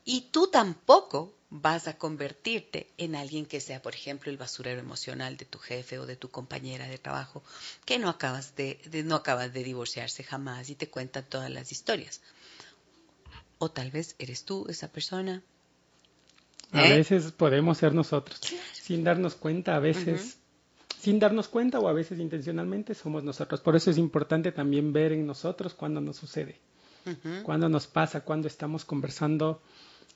[0.04, 5.36] Y tú tampoco vas a convertirte en alguien que sea, por ejemplo, el basurero emocional
[5.36, 7.42] de tu jefe o de tu compañera de trabajo,
[7.84, 12.20] que no acabas de, no acabas de divorciarse jamás y te cuentan todas las historias.
[13.62, 15.40] O tal vez eres tú esa persona.
[16.72, 16.94] A ¿Eh?
[16.98, 18.40] veces podemos ser nosotros,
[18.72, 20.38] sin darnos cuenta, a veces,
[20.98, 23.60] sin darnos cuenta o a veces intencionalmente somos nosotros.
[23.60, 26.58] Por eso es importante también ver en nosotros cuando nos sucede,
[27.44, 29.62] cuando nos pasa, cuando estamos conversando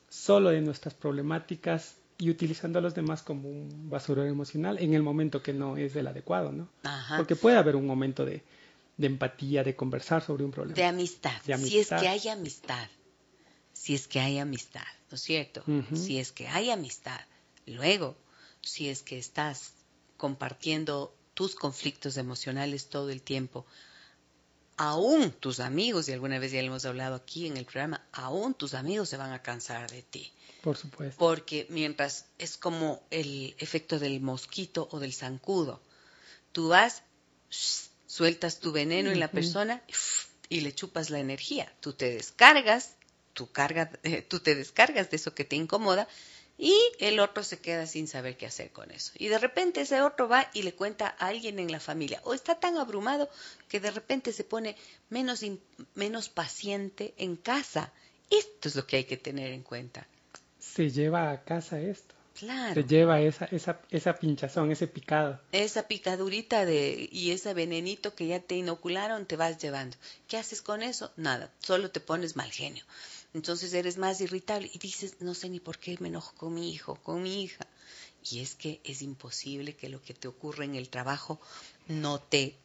[0.08, 5.04] solo de nuestras problemáticas y utilizando a los demás como un basurero emocional en el
[5.04, 6.68] momento que no es el adecuado, ¿no?
[7.16, 8.42] Porque puede haber un momento de,
[8.98, 10.74] empatía, de conversar sobre un problema.
[10.74, 11.40] De amistad.
[11.44, 12.88] Si es que hay amistad.
[13.76, 15.62] Si es que hay amistad, ¿no es cierto?
[15.94, 17.20] Si es que hay amistad.
[17.66, 18.16] Luego,
[18.62, 19.74] si es que estás
[20.16, 23.66] compartiendo tus conflictos emocionales todo el tiempo,
[24.76, 28.54] aún tus amigos, y alguna vez ya lo hemos hablado aquí en el programa, aún
[28.54, 30.32] tus amigos se van a cansar de ti.
[30.62, 31.16] Por supuesto.
[31.18, 35.80] Porque mientras es como el efecto del mosquito o del zancudo,
[36.52, 37.02] tú vas,
[38.06, 39.82] sueltas tu veneno en la persona
[40.48, 41.72] y le chupas la energía.
[41.80, 42.96] Tú te descargas,
[43.36, 46.08] tú, carga, eh, tú te descargas de eso que te incomoda
[46.58, 49.12] y el otro se queda sin saber qué hacer con eso.
[49.18, 52.20] Y de repente ese otro va y le cuenta a alguien en la familia.
[52.24, 53.28] O está tan abrumado
[53.68, 54.74] que de repente se pone
[55.10, 55.44] menos,
[55.94, 57.92] menos paciente en casa.
[58.30, 60.08] Esto es lo que hay que tener en cuenta
[60.76, 62.14] se lleva a casa esto.
[62.38, 62.74] Claro.
[62.74, 65.40] Se lleva esa, esa, esa pinchazón, ese picado.
[65.52, 69.96] Esa picadurita de, y ese venenito que ya te inocularon, te vas llevando.
[70.28, 71.10] ¿Qué haces con eso?
[71.16, 72.84] Nada, solo te pones mal genio.
[73.36, 76.72] Entonces eres más irritable y dices, no sé ni por qué me enojo con mi
[76.72, 77.66] hijo, con mi hija.
[78.30, 81.38] Y es que es imposible que lo que te ocurre en el trabajo
[81.86, 82.56] no te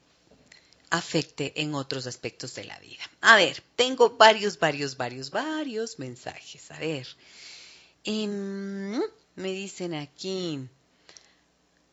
[0.89, 3.03] afecte en otros aspectos de la vida.
[3.19, 6.71] A ver, tengo varios, varios, varios, varios mensajes.
[6.71, 7.05] A ver.
[8.05, 9.01] Em,
[9.35, 10.69] me dicen aquí,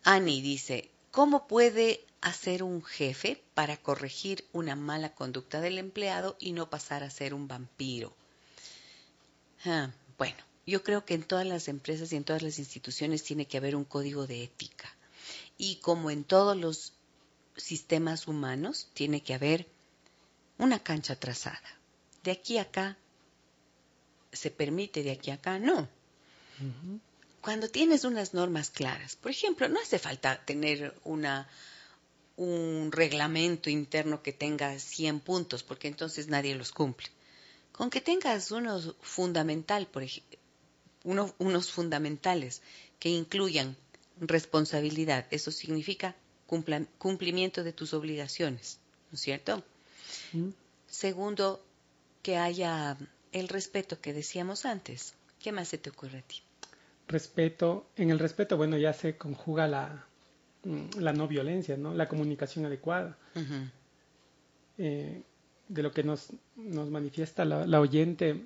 [0.04, 6.52] Ani dice, ¿cómo puede hacer un jefe para corregir una mala conducta del empleado y
[6.52, 8.14] no pasar a ser un vampiro?
[9.64, 13.46] Ah, bueno, yo creo que en todas las empresas y en todas las instituciones tiene
[13.46, 14.88] que haber un código de ética.
[15.56, 16.92] Y como en todos los
[17.56, 19.66] sistemas humanos, tiene que haber
[20.58, 21.60] una cancha trazada.
[22.22, 22.96] De aquí a acá
[24.32, 25.88] se permite, de aquí a acá no.
[27.40, 31.48] Cuando tienes unas normas claras, por ejemplo, no hace falta tener una,
[32.36, 37.08] un reglamento interno que tenga 100 puntos, porque entonces nadie los cumple.
[37.72, 40.04] Con que tengas unos, fundamental, por
[41.04, 42.62] unos fundamentales
[42.98, 43.76] que incluyan
[44.20, 46.16] responsabilidad, eso significa
[46.98, 48.78] cumplimiento de tus obligaciones,
[49.10, 49.62] ¿no es cierto?
[50.88, 51.64] Segundo,
[52.22, 52.96] que haya
[53.32, 55.14] el respeto que decíamos antes.
[55.38, 56.42] ¿Qué más se te ocurre a ti?
[57.08, 60.04] respeto, en el respeto, bueno, ya se conjuga la,
[60.64, 61.94] mm, la no violencia, ¿no?
[61.94, 63.16] La comunicación adecuada.
[64.76, 65.22] Eh,
[65.68, 68.44] de lo que nos, nos manifiesta la, oyente,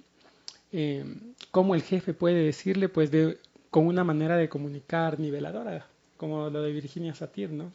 [0.73, 1.05] eh,
[1.51, 3.39] cómo el jefe puede decirle, pues, de,
[3.71, 7.73] con una manera de comunicar niveladora, como lo de Virginia Satir, ¿no?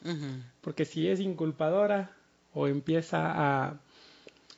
[0.62, 2.12] Porque si es inculpadora
[2.54, 3.20] o empieza
[3.68, 3.80] a,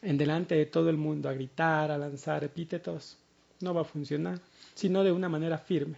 [0.01, 3.17] en delante de todo el mundo, a gritar, a lanzar epítetos,
[3.61, 4.39] no va a funcionar,
[4.73, 5.97] sino de una manera firme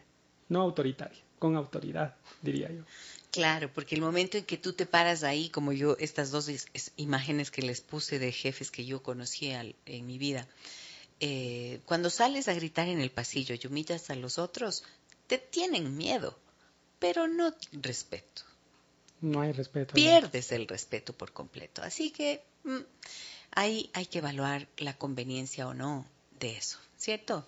[0.52, 2.84] no autoritaria, con autoridad, diría yo.
[3.32, 6.50] Claro, porque el momento en que tú te paras ahí, como yo, estas dos
[6.98, 10.48] imágenes que les puse de jefes que yo conocía en mi vida,
[11.22, 14.84] eh, cuando sales a gritar en el pasillo y humillas a los otros,
[15.28, 16.38] te tienen miedo,
[17.00, 18.42] pero no respeto.
[19.22, 19.94] No hay respeto.
[19.94, 21.84] Pierdes el respeto por completo.
[21.84, 22.80] Así que mm,
[23.52, 26.06] ahí hay que evaluar la conveniencia o no
[26.40, 27.48] de eso, ¿cierto?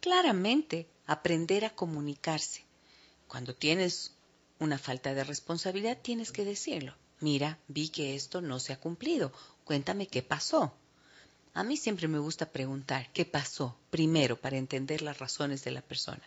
[0.00, 2.62] Claramente, aprender a comunicarse.
[3.26, 4.12] Cuando tienes
[4.58, 6.94] una falta de responsabilidad, tienes que decirlo.
[7.20, 9.32] Mira, vi que esto no se ha cumplido.
[9.64, 10.72] Cuéntame qué pasó.
[11.54, 15.82] A mí siempre me gusta preguntar qué pasó primero para entender las razones de la
[15.82, 16.22] persona.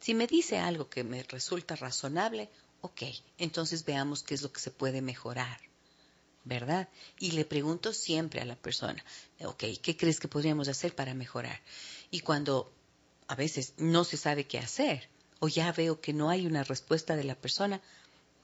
[0.00, 2.48] Si me dice algo que me resulta razonable,
[2.80, 3.02] ok,
[3.38, 5.60] entonces veamos qué es lo que se puede mejorar.
[6.44, 6.88] ¿Verdad?
[7.18, 9.04] Y le pregunto siempre a la persona,
[9.44, 11.60] ok, ¿qué crees que podríamos hacer para mejorar?
[12.10, 12.72] Y cuando
[13.26, 15.08] a veces no se sabe qué hacer
[15.40, 17.80] o ya veo que no hay una respuesta de la persona,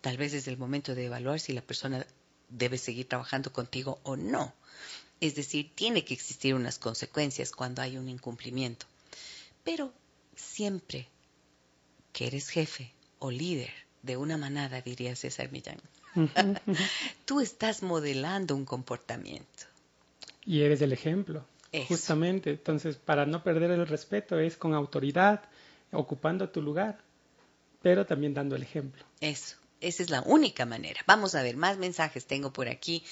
[0.01, 2.07] tal vez es el momento de evaluar si la persona
[2.49, 4.53] debe seguir trabajando contigo o no.
[5.21, 8.87] Es decir, tiene que existir unas consecuencias cuando hay un incumplimiento.
[9.63, 9.93] Pero
[10.37, 11.09] siempre
[12.13, 13.71] que eres jefe o líder
[14.03, 15.81] de una manada, diría César Millán,
[17.25, 19.65] tú estás modelando un comportamiento.
[20.45, 21.45] Y eres el ejemplo.
[21.89, 25.43] Justamente, entonces para no perder el respeto es con autoridad,
[25.95, 26.99] ocupando tu lugar,
[27.83, 29.05] pero también dando el ejemplo.
[29.21, 31.01] Eso, esa es la única manera.
[31.07, 33.05] Vamos a ver, más mensajes tengo por aquí.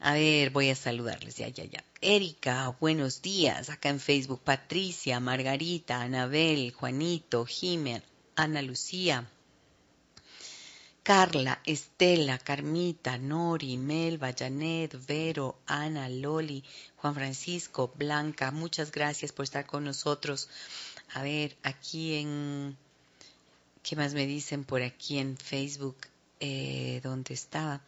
[0.00, 1.84] A ver, voy a saludarles, ya, ya, ya.
[2.00, 3.70] Erika, buenos días.
[3.70, 8.02] Acá en Facebook, Patricia, Margarita, Anabel, Juanito, Jiménez,
[8.36, 9.28] Ana Lucía,
[11.04, 16.64] Carla, Estela, Carmita, Nori, Melba, Janet, Vero, Ana, Loli,
[16.96, 20.48] Juan Francisco, Blanca, muchas gracias por estar con nosotros.
[21.12, 22.76] A ver, aquí en
[23.84, 25.98] ¿Qué más me dicen por aquí en Facebook?
[26.40, 27.82] Eh, ¿Dónde estaba?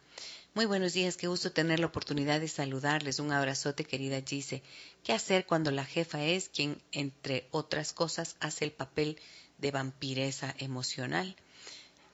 [0.53, 3.17] Muy buenos días, qué gusto tener la oportunidad de saludarles.
[3.17, 4.61] Un abrazote, querida Gise.
[5.03, 9.17] ¿Qué hacer cuando la jefa es quien, entre otras cosas, hace el papel
[9.57, 11.35] de vampiresa emocional?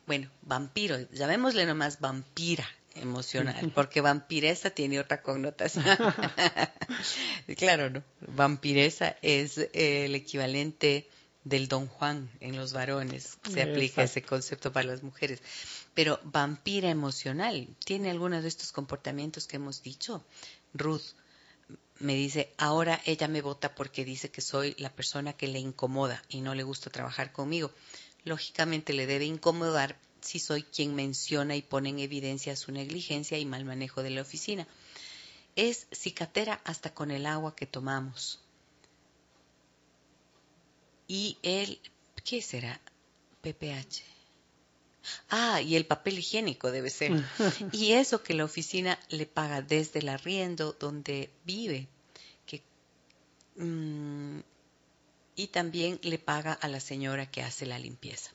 [0.08, 2.66] Bueno, vampiro, llamémosle nomás vampira
[2.96, 5.86] emocional, porque vampiresa tiene otra connotación.
[7.58, 8.04] claro, ¿no?
[8.28, 11.08] Vampiresa es el equivalente
[11.44, 13.38] del Don Juan en los varones.
[13.52, 15.42] Se aplica ese concepto para las mujeres.
[15.94, 20.24] Pero vampira emocional tiene algunos de estos comportamientos que hemos dicho.
[20.74, 21.04] Ruth
[22.00, 26.24] me dice, ahora ella me vota porque dice que soy la persona que le incomoda
[26.30, 27.72] y no le gusta trabajar conmigo.
[28.24, 33.46] Lógicamente le debe incomodar si soy quien menciona y pone en evidencia su negligencia y
[33.46, 34.68] mal manejo de la oficina.
[35.56, 38.40] Es cicatera hasta con el agua que tomamos
[41.08, 41.80] y el,
[42.24, 42.80] ¿qué será?
[43.42, 44.02] PPH.
[45.30, 47.12] Ah, y el papel higiénico debe ser.
[47.72, 51.88] y eso que la oficina le paga desde el arriendo donde vive.
[52.46, 52.64] Que,
[53.58, 54.40] mm,
[55.36, 58.32] y también le paga a la señora que hace la limpieza.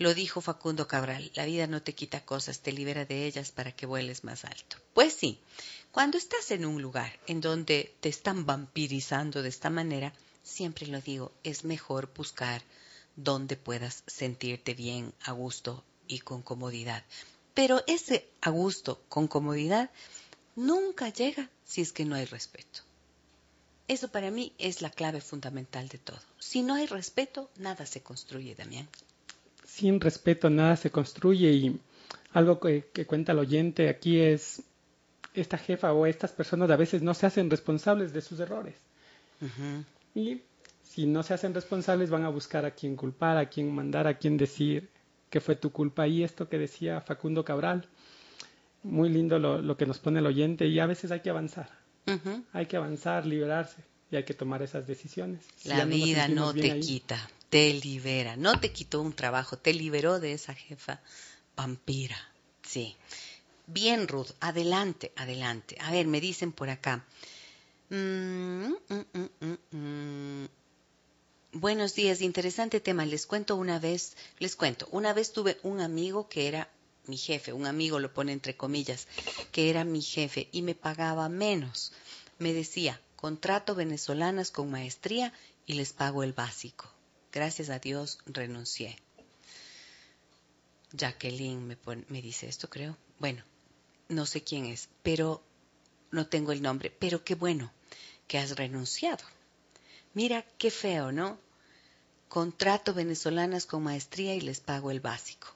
[0.00, 3.70] Lo dijo Facundo Cabral, la vida no te quita cosas, te libera de ellas para
[3.70, 4.78] que vueles más alto.
[4.94, 5.38] Pues sí,
[5.92, 11.02] cuando estás en un lugar en donde te están vampirizando de esta manera, siempre lo
[11.02, 12.62] digo, es mejor buscar
[13.14, 17.04] donde puedas sentirte bien, a gusto y con comodidad.
[17.52, 19.90] Pero ese a gusto, con comodidad,
[20.56, 22.80] nunca llega si es que no hay respeto.
[23.86, 26.22] Eso para mí es la clave fundamental de todo.
[26.38, 28.88] Si no hay respeto, nada se construye, Damián.
[29.80, 31.80] Sin respeto, nada se construye y
[32.34, 34.62] algo que, cuenta el oyente aquí es,
[35.32, 38.74] esta jefa o estas personas a veces no se hacen responsables de sus errores.
[40.14, 40.42] Y
[40.82, 44.18] si no se hacen responsables van a buscar a quien culpar, a quien mandar, a
[44.18, 44.90] quien decir
[45.30, 46.06] que fue tu culpa.
[46.06, 47.88] Y esto que decía Facundo Cabral,
[48.82, 51.70] muy lindo lo, que nos pone el oyente y a veces hay que avanzar.
[52.52, 55.40] Hay que avanzar, liberarse y hay que tomar esas decisiones.
[55.64, 58.36] La vida no te quita, te libera.
[58.36, 61.00] No te quitó un trabajo, te liberó de esa jefa
[61.56, 62.16] vampira.
[62.62, 62.96] Sí.
[63.66, 65.76] Bien, Ruth, adelante, adelante.
[65.80, 67.04] A ver, me dicen por acá.
[67.90, 70.46] Mm, mm, mm,
[71.52, 73.04] Buenos días, interesante tema.
[73.04, 76.70] Les cuento una vez, les cuento, una vez tuve un amigo que era
[77.06, 79.08] mi jefe, un amigo lo pone entre comillas,
[79.50, 81.92] que era mi jefe y me pagaba menos.
[82.38, 85.32] Me decía, contrato venezolanas con maestría
[85.66, 86.88] y les pago el básico.
[87.32, 88.96] Gracias a Dios renuncié.
[90.92, 91.76] Jacqueline me,
[92.08, 92.96] me dice esto, creo.
[93.18, 93.42] Bueno,
[94.08, 95.42] no sé quién es, pero
[96.10, 97.72] no tengo el nombre, pero qué bueno
[98.26, 99.24] que has renunciado.
[100.14, 101.38] Mira qué feo, ¿no?
[102.28, 105.48] Contrato venezolanas con maestría y les pago el básico.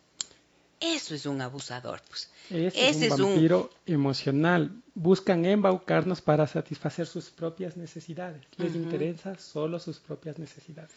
[0.81, 2.31] Eso es un abusador, pues.
[2.51, 4.83] Ese, es un vampiro emocional.
[4.95, 8.43] Buscan embaucarnos para satisfacer sus propias necesidades.
[8.57, 10.91] Les interesa solo sus propias necesidades.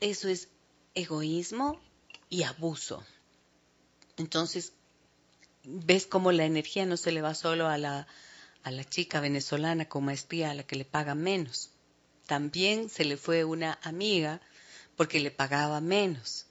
[0.00, 0.48] Eso es
[0.94, 1.80] egoísmo
[2.28, 3.04] y abuso.
[4.16, 4.72] Entonces,
[5.64, 8.06] ves cómo la energía no se le va solo a la,
[8.62, 11.70] a la chica venezolana con maestría a la que le paga menos
[12.30, 14.40] también se le fue una amiga
[14.94, 16.46] porque le pagaba menos.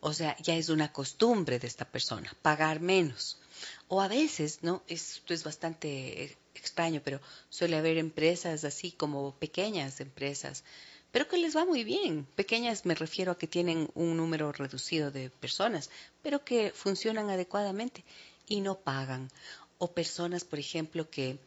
[0.00, 3.38] O sea, ya es una costumbre de esta persona, pagar menos.
[3.86, 4.82] O a veces, ¿no?
[4.88, 10.64] Esto es bastante extraño, pero suele haber empresas así como pequeñas empresas,
[11.12, 12.26] pero que les va muy bien.
[12.36, 15.90] Pequeñas me refiero a que tienen un número reducido de personas,
[16.22, 18.04] pero que funcionan adecuadamente
[18.46, 19.30] y no pagan.
[19.78, 21.38] O personas, por ejemplo, que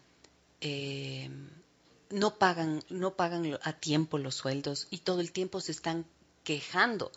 [0.62, 1.30] eh,
[2.10, 6.06] no pagan, no pagan a tiempo los sueldos y todo el tiempo se están
[6.44, 7.12] quejando.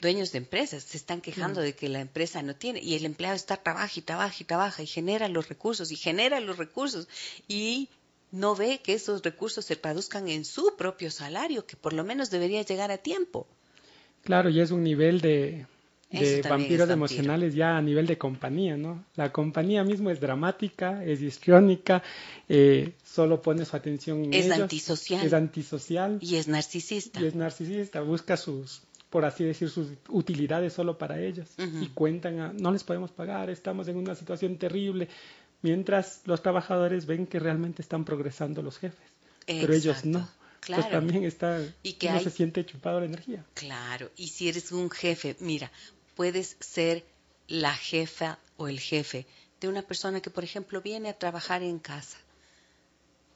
[0.00, 3.34] Dueños de empresas se están quejando de que la empresa no tiene y el empleado
[3.34, 7.08] está trabaja y trabaja y trabaja y genera los recursos y genera los recursos
[7.48, 7.88] y
[8.30, 12.30] no ve que esos recursos se traduzcan en su propio salario, que por lo menos
[12.30, 13.46] debería llegar a tiempo.
[14.22, 15.66] Claro, y es un nivel de,
[16.10, 19.04] de vampiros emocionales ya a nivel de compañía, ¿no?
[19.14, 22.02] La compañía mismo es dramática, es histriónica,
[22.48, 25.24] eh, solo pone su atención en es antisocial.
[25.24, 26.18] Es antisocial.
[26.20, 27.20] Y es narcisista.
[27.20, 31.48] Y es narcisista, busca sus, por así decir, sus utilidades solo para ellos.
[31.58, 35.08] Y cuentan, no les podemos pagar, estamos en una situación terrible,
[35.62, 39.06] mientras los trabajadores ven que realmente están progresando los jefes.
[39.46, 40.28] Pero ellos no.
[40.60, 40.90] Claro.
[40.90, 43.44] También está, y que no se siente chupado la energía.
[43.54, 45.70] Claro, y si eres un jefe, mira,
[46.16, 47.04] puedes ser
[47.46, 49.26] la jefa o el jefe
[49.60, 52.18] de una persona que, por ejemplo, viene a trabajar en casa.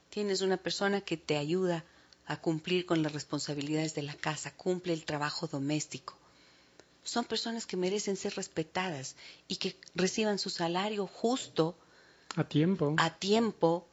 [0.09, 1.85] Tienes una persona que te ayuda
[2.25, 6.17] a cumplir con las responsabilidades de la casa, cumple el trabajo doméstico.
[7.03, 9.17] son personas que merecen ser respetadas
[9.49, 11.75] y que reciban su salario justo.
[12.35, 12.95] A tiempo.
[12.97, 13.87] A tiempo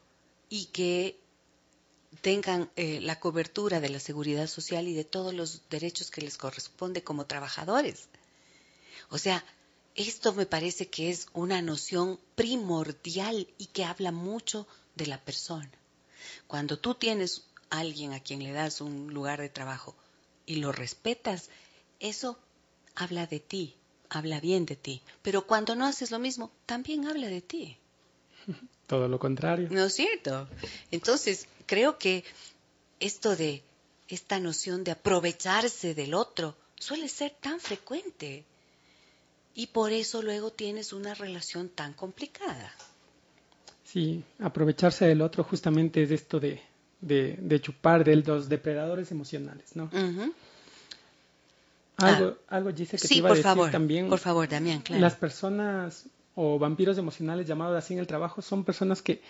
[0.48, 1.20] y que
[2.22, 6.36] tengan eh, la cobertura de la seguridad social y de todos los derechos que les
[6.36, 8.08] corresponde como trabajadores.
[9.10, 9.44] O sea,
[9.94, 15.70] esto me parece que es una noción primordial y que habla mucho de la persona.
[16.46, 19.94] Cuando tú tienes a alguien a quien le das un lugar de trabajo
[20.46, 21.48] y lo respetas,
[21.98, 22.38] eso
[22.94, 23.76] habla de ti,
[24.08, 25.02] habla bien de ti.
[25.22, 27.76] Pero cuando no haces lo mismo, también habla de ti.
[28.86, 29.68] Todo lo contrario.
[29.70, 30.48] ¿No es cierto?
[30.90, 32.24] Entonces, creo que
[32.98, 33.62] esto de
[34.08, 38.44] esta noción de aprovecharse del otro suele ser tan frecuente.
[39.54, 42.72] Y por eso luego tienes una relación tan complicada.
[43.84, 46.60] Sí, aprovecharse del otro justamente es esto de,
[47.00, 49.90] de, chupar de los depredadores emocionales, ¿no?
[51.96, 52.56] Algo, ah.
[52.56, 54.08] algo dice que te iba a decir favor, también.
[54.08, 55.00] Por favor, Damián, claro.
[55.00, 59.20] Las personas o vampiros emocionales llamados así en el trabajo son personas que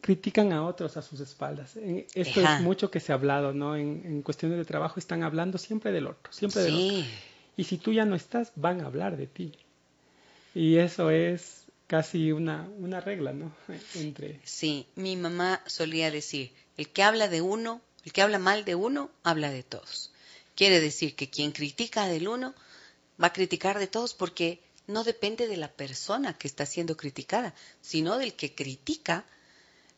[0.00, 1.76] critican a otros a sus espaldas.
[2.14, 3.76] Esto es mucho que se ha hablado, ¿no?
[3.76, 7.10] En, cuestiones de trabajo están hablando siempre del otro, siempre del otro.
[7.56, 9.52] Y si tú ya no estás, van a hablar de ti.
[10.54, 13.52] Y eso es casi una, una regla, ¿no?
[13.94, 14.40] Entre...
[14.44, 18.74] Sí, mi mamá solía decir, el que habla de uno, el que habla mal de
[18.74, 20.12] uno, habla de todos.
[20.54, 22.54] Quiere decir que quien critica del uno
[23.22, 27.54] va a criticar de todos porque no depende de la persona que está siendo criticada,
[27.80, 29.24] sino del que critica,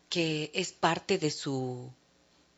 [0.08, 1.90] que es parte de su,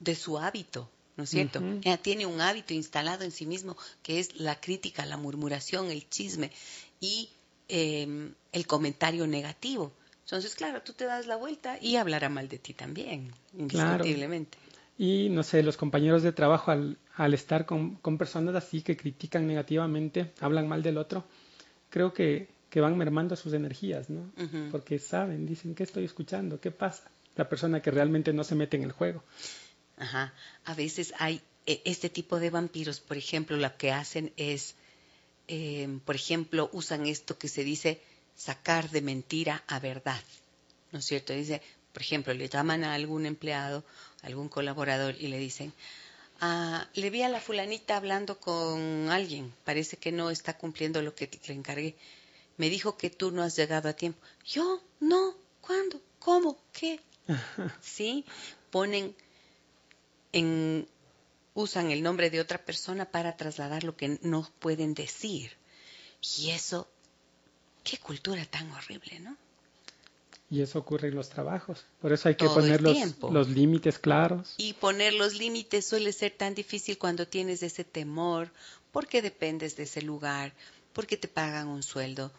[0.00, 1.60] de su hábito, ¿no es cierto?
[1.82, 6.08] Ella tiene un hábito instalado en sí mismo que es la crítica, la murmuración, el
[6.08, 6.50] chisme
[7.00, 7.30] y
[7.68, 9.92] em, el comentario negativo.
[10.24, 14.58] Entonces, claro, tú te das la vuelta y hablará mal de ti también, indiscutiblemente.
[14.96, 18.96] Y no sé, los compañeros de trabajo al, al estar con, con, personas así que
[18.96, 21.24] critican negativamente, hablan mal del otro,
[21.94, 24.28] creo que, que van mermando sus energías, ¿no?
[24.72, 26.60] Porque saben, dicen, ¿qué estoy escuchando?
[26.60, 27.08] ¿Qué pasa?
[27.36, 29.22] La persona que realmente no se mete en el juego.
[29.96, 30.34] Ajá.
[30.64, 34.74] A veces hay e, este tipo de vampiros, por ejemplo, lo que hacen es,
[35.46, 38.00] em, por ejemplo, usan esto que se dice
[38.34, 40.20] sacar de mentira a verdad,
[40.90, 41.32] ¿no es cierto?
[41.32, 43.84] Dice, por ejemplo, le llaman a algún empleado,
[44.22, 45.72] algún colaborador y le dicen,
[46.40, 51.14] ah, le vi a la fulanita hablando con alguien, parece que no está cumpliendo lo
[51.14, 51.96] que le encargué.
[52.56, 54.20] Me dijo que tú no has llegado a tiempo.
[54.46, 56.00] Yo, no, ¿cuándo?
[56.18, 56.58] ¿Cómo?
[56.72, 57.00] ¿Qué?
[57.80, 58.24] ¿Sí?
[58.70, 59.14] Ponen
[60.32, 60.88] en,
[61.54, 65.52] usan el nombre de otra persona para trasladar lo que no pueden decir.
[66.38, 66.88] Y eso,
[67.82, 69.36] qué cultura tan horrible, ¿no?
[70.50, 71.84] Y eso ocurre en los trabajos.
[72.00, 74.54] Por eso hay que poner los, límites claros.
[74.56, 78.50] Y poner los límites suele ser tan difícil cuando tienes ese temor,
[78.92, 80.52] porque dependes de ese lugar,
[80.92, 82.30] porque te pagan un sueldo.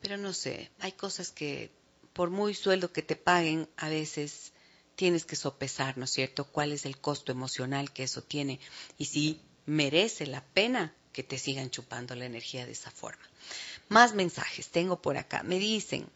[0.00, 1.70] Pero no sé, hay cosas que
[2.12, 4.52] por muy sueldo que te paguen, a veces
[4.94, 8.60] tienes que sopesar, ¿no es cierto?, cuál es el costo emocional que eso tiene
[8.96, 13.22] y si merece la pena que te sigan chupando la energía de esa forma.
[13.88, 15.42] Más mensajes tengo por acá.
[15.42, 16.06] Me dicen,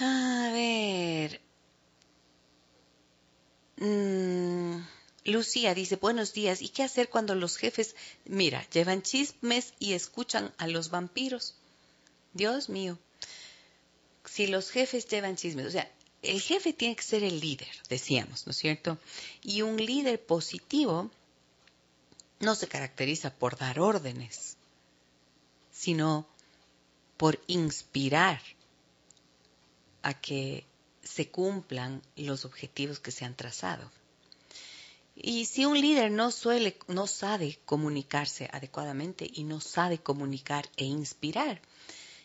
[0.00, 1.40] a ver.
[3.76, 4.82] Mm,
[5.24, 6.62] Lucía dice, buenos días.
[6.62, 7.94] ¿Y qué hacer cuando los jefes,
[8.24, 11.54] mira, llevan chismes y escuchan a los vampiros?
[12.32, 12.98] Dios mío.
[14.24, 15.90] Si los jefes llevan chismes, o sea,
[16.22, 18.98] el jefe tiene que ser el líder, decíamos, ¿no es cierto?
[19.42, 21.10] Y un líder positivo
[22.38, 24.56] no se caracteriza por dar órdenes,
[25.72, 26.26] sino
[27.16, 28.40] por inspirar
[30.02, 30.64] a que
[31.02, 33.90] se cumplan los objetivos que se han trazado.
[35.16, 40.84] Y si un líder no suele, no sabe comunicarse adecuadamente y no sabe comunicar e
[40.84, 41.60] inspirar,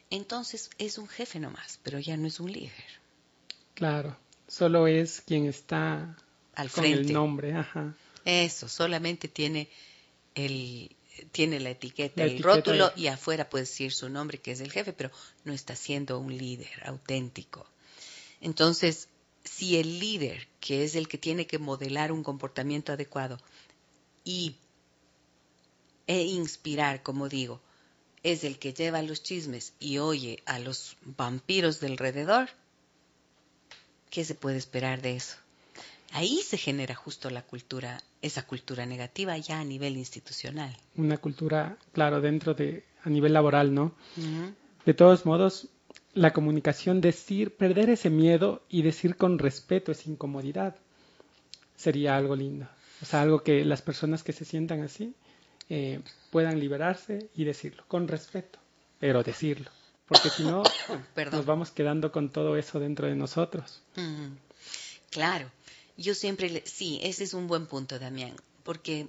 [0.09, 2.71] entonces es un jefe nomás, pero ya no es un líder.
[3.73, 4.15] Claro,
[4.47, 6.15] solo es quien está
[6.53, 6.99] al frente.
[6.99, 7.95] Con el nombre, ajá.
[8.23, 9.69] Eso, solamente tiene
[10.33, 10.94] el,
[11.31, 14.93] tiene la etiqueta, el rótulo y afuera puede decir su nombre, que es el jefe,
[14.93, 15.11] pero
[15.43, 17.65] no está siendo un líder auténtico.
[18.41, 19.09] Entonces,
[19.43, 23.39] si el líder, que es el que tiene que modelar un comportamiento adecuado
[24.23, 24.55] y
[26.07, 27.61] e inspirar, como digo,
[28.23, 32.49] es el que lleva los chismes y oye a los vampiros del alrededor,
[34.09, 35.37] ¿qué se puede esperar de eso?
[36.15, 40.73] Ahí se genera justo la cultura, esa cultura negativa ya a nivel institucional.
[40.95, 43.93] Una cultura, claro, dentro de, a nivel laboral, ¿no?
[44.85, 45.67] De todos modos,
[46.13, 50.77] la comunicación, decir, perder ese miedo y decir con respeto esa incomodidad,
[51.75, 52.65] sería algo lindo.
[53.01, 55.13] O sea, algo que las personas que se sientan así,
[55.67, 55.99] eh,
[56.31, 58.57] puedan liberarse y decirlo, con respeto,
[58.99, 59.69] pero decirlo,
[60.07, 60.63] porque si no,
[61.33, 63.83] nos vamos quedando con todo eso dentro de nosotros.
[65.09, 65.51] Claro,
[65.97, 69.07] yo siempre, sí, ese es un buen punto, Damián, porque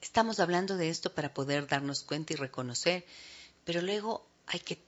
[0.00, 3.04] estamos hablando de esto para poder darnos cuenta y reconocer,
[3.64, 4.78] pero luego hay que,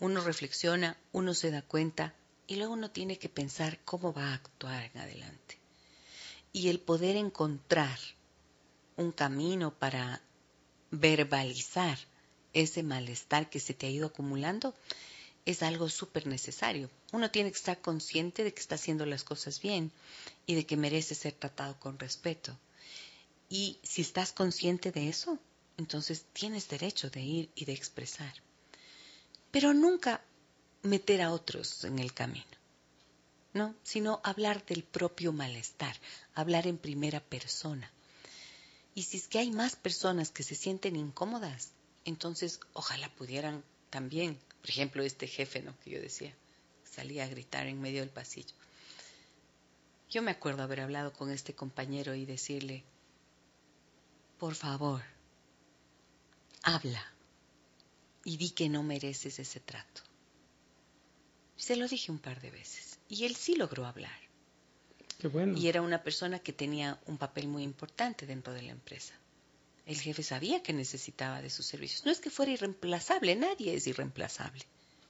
[0.00, 2.14] uno reflexiona, uno se da cuenta
[2.46, 5.58] y luego uno tiene que pensar cómo va a actuar en adelante.
[6.52, 7.98] Y el poder encontrar
[8.96, 10.22] un camino para
[10.90, 11.98] verbalizar
[12.52, 14.74] ese malestar que se te ha ido acumulando
[15.48, 16.90] es algo súper necesario.
[17.10, 19.90] Uno tiene que estar consciente de que está haciendo las cosas bien
[20.44, 22.54] y de que merece ser tratado con respeto.
[23.48, 25.38] Y si estás consciente de eso,
[25.78, 28.34] entonces tienes derecho de ir y de expresar.
[29.50, 30.22] Pero nunca
[30.82, 32.44] meter a otros en el camino,
[33.54, 33.74] ¿no?
[33.84, 35.96] Sino hablar del propio malestar,
[36.34, 37.90] hablar en primera persona.
[38.94, 41.70] Y si es que hay más personas que se sienten incómodas,
[42.04, 45.78] entonces ojalá pudieran también, por ejemplo, este jefe, ¿no?
[45.80, 46.34] Que yo decía,
[46.84, 48.54] salía a gritar en medio del pasillo.
[50.10, 52.84] Yo me acuerdo haber hablado con este compañero y decirle,
[54.38, 55.02] por favor,
[56.62, 57.04] habla
[58.24, 60.02] y di que no mereces ese trato.
[61.56, 64.18] Se lo dije un par de veces y él sí logró hablar.
[65.18, 65.58] Qué bueno.
[65.58, 69.14] Y era una persona que tenía un papel muy importante dentro de la empresa.
[69.88, 72.04] El jefe sabía que necesitaba de sus servicios.
[72.04, 74.66] No es que fuera irreemplazable, nadie es irreemplazable.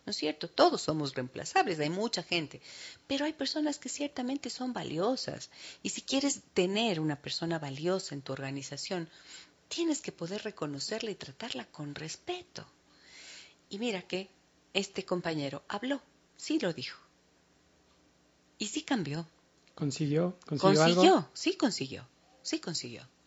[0.06, 0.48] ¿No es cierto?
[0.48, 2.62] Todos somos reemplazables, hay mucha gente,
[3.08, 5.50] pero hay personas que ciertamente son valiosas.
[5.82, 9.10] Y si quieres tener una persona valiosa en tu organización,
[9.66, 12.64] tienes que poder reconocerla y tratarla con respeto.
[13.70, 14.30] Y mira que
[14.74, 16.00] este compañero habló,
[16.36, 17.00] sí lo dijo.
[18.58, 19.26] Y sí cambió.
[19.74, 20.38] ¿Consiguió?
[20.46, 22.08] ¿Consiguió, consiguió sí consiguió,
[22.42, 23.17] sí consiguió.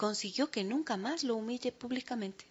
[0.00, 2.46] Consiguió que nunca más lo humille públicamente.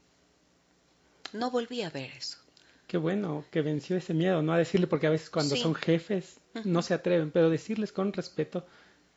[1.34, 2.38] No volví a ver eso.
[2.86, 6.38] Qué bueno que venció ese miedo, no a decirle, porque a veces cuando son jefes
[6.64, 8.68] no se atreven, pero decirles con respeto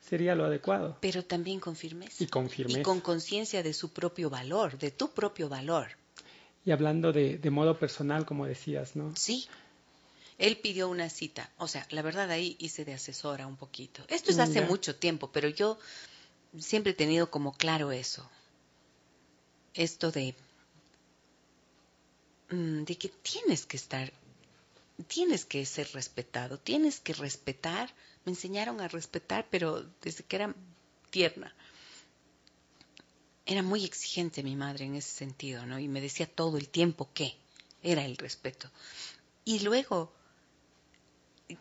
[0.01, 0.97] sería lo adecuado.
[0.99, 2.23] Pero también con firmeza.
[2.23, 2.79] Y con firmeza.
[2.79, 5.89] Y con conciencia de su propio valor, de tu propio valor.
[6.65, 9.15] Y hablando de, de, modo personal, como decías, ¿no?
[9.15, 9.47] Sí.
[10.39, 11.51] Él pidió una cita.
[11.59, 14.03] O sea, la verdad ahí hice de asesora un poquito.
[14.07, 15.77] Esto es hace mucho tiempo, pero yo
[16.57, 18.29] siempre he tenido como claro eso.
[19.73, 20.35] Esto de
[22.53, 24.13] Mm, de que tienes que estar,
[25.07, 27.93] tienes que ser respetado, tienes que respetar.
[28.25, 30.55] Me enseñaron a respetar, pero desde que era
[31.09, 31.53] tierna.
[33.45, 35.79] Era muy exigente mi madre en ese sentido, ¿no?
[35.79, 37.35] Y me decía todo el tiempo que
[37.81, 38.69] era el respeto.
[39.45, 40.13] Y luego,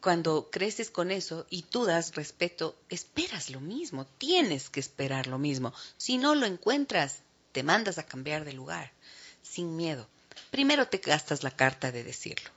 [0.01, 5.39] cuando creces con eso y tú das respeto, esperas lo mismo, tienes que esperar lo
[5.39, 5.73] mismo.
[5.97, 7.23] Si no lo encuentras,
[7.53, 8.93] te mandas a cambiar de lugar,
[9.43, 10.09] sin miedo
[10.51, 12.51] primero te gastas la carta de decirlo.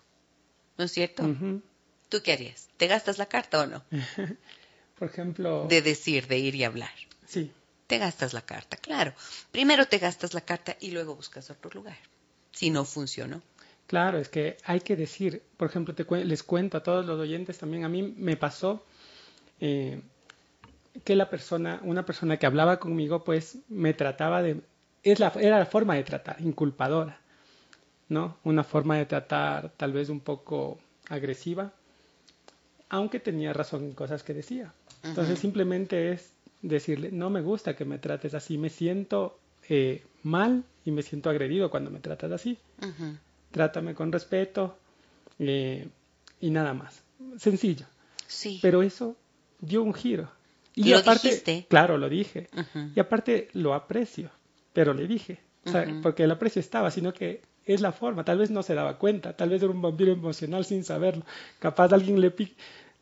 [0.77, 1.23] ¿No es cierto?
[2.09, 2.67] ¿Tú qué harías?
[2.77, 3.83] ¿Te gastas la carta o no?
[4.99, 5.65] Por ejemplo...
[5.67, 6.93] De decir, de ir y hablar.
[7.27, 7.51] Sí.
[7.87, 9.13] Te gastas la carta, claro.
[9.51, 11.97] Primero te gastas la carta y luego buscas otro lugar.
[12.51, 13.41] Si no funcionó.
[13.87, 17.57] Claro, es que hay que decir, por ejemplo, te les cuento a todos los oyentes
[17.57, 18.83] también, a mí me pasó
[19.59, 20.01] eh,
[21.03, 24.61] que la persona, una persona que hablaba conmigo, pues me trataba de,
[25.03, 27.19] es la, era la forma de tratar, inculpadora.
[28.09, 28.37] ¿no?
[28.43, 30.79] Una forma de tratar tal vez un poco
[31.09, 31.73] agresiva,
[32.89, 34.73] aunque tenía razón en cosas que decía.
[35.03, 36.31] Entonces simplemente es
[36.61, 39.37] decirle, no me gusta que me trates así, me siento
[39.69, 42.57] eh, mal y me siento agredido cuando me tratas así.
[43.55, 44.77] Trátame con respeto
[45.39, 45.87] eh,
[46.41, 47.01] y nada más.
[47.37, 47.85] Sencillo.
[48.27, 48.59] Sí.
[48.61, 49.15] Pero eso
[49.61, 50.29] dio un giro.
[50.73, 52.49] Y aparte, claro, lo dije.
[52.93, 54.29] Y aparte lo aprecio,
[54.73, 55.39] pero le dije.
[56.03, 58.25] porque el aprecio estaba, sino que es la forma.
[58.25, 61.23] Tal vez no se daba cuenta, tal vez era un vampiro emocional sin saberlo.
[61.59, 62.33] Capaz alguien le,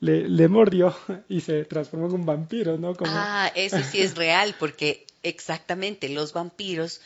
[0.02, 0.96] le, le mordió
[1.30, 2.94] y se transformó en un vampiro, ¿no?
[3.06, 7.02] Ah, eso sí es real, porque exactamente los vampiros,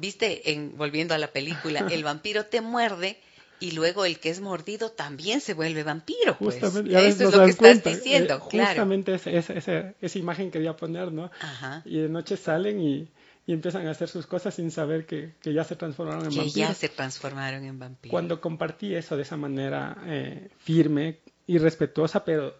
[0.00, 3.18] viste, en, volviendo a la película, el vampiro te muerde
[3.60, 6.36] y luego el que es mordido también se vuelve vampiro.
[6.38, 6.58] Pues.
[6.58, 8.68] Justamente, Eso es lo que estás diciendo, eh, claro.
[8.68, 11.30] Justamente esa, esa, esa, imagen quería poner, ¿no?
[11.40, 11.82] Ajá.
[11.84, 13.08] Y de noche salen y
[13.50, 16.54] y empiezan a hacer sus cosas sin saber que, ya se transformaron en vampiros.
[16.54, 18.12] ya se transformaron en vampiros.
[18.12, 22.54] Cuando compartí eso de esa manera eh, firme y respetuosa, pero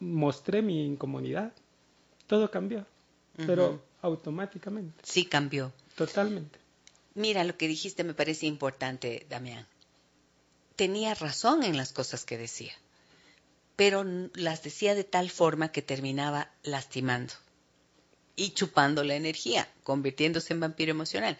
[0.00, 1.54] mostré mi incomodidad,
[2.26, 2.84] todo cambió,
[3.38, 5.02] pero automáticamente.
[5.02, 5.72] Sí cambió.
[5.96, 6.58] Totalmente.
[7.14, 9.66] Mira, lo que dijiste me parece importante, Damián.
[10.76, 12.72] Tenía razón en las cosas que decía,
[13.76, 14.04] pero
[14.34, 17.34] las decía de tal forma que terminaba lastimando.
[18.36, 21.38] y chupando la energía, convirtiéndose en vampiro emocional.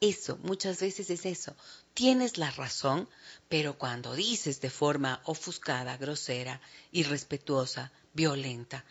[0.00, 1.54] Eso, muchas veces es eso.
[1.94, 3.08] Tienes la razón,
[3.48, 6.60] pero cuando dices de forma ofuscada, grosera,
[6.90, 8.84] irrespetuosa, violenta,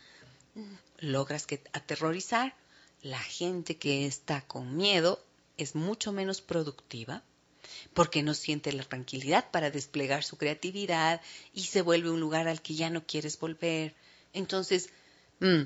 [1.00, 2.56] logras que aterrorizar.
[3.02, 5.22] La gente que está con miedo
[5.62, 7.24] es mucho menos productiva
[7.94, 11.22] porque no siente la tranquilidad para desplegar su creatividad
[11.54, 13.94] y se vuelve un lugar al que ya no quieres volver.
[14.34, 14.90] Entonces,
[15.40, 15.64] mm,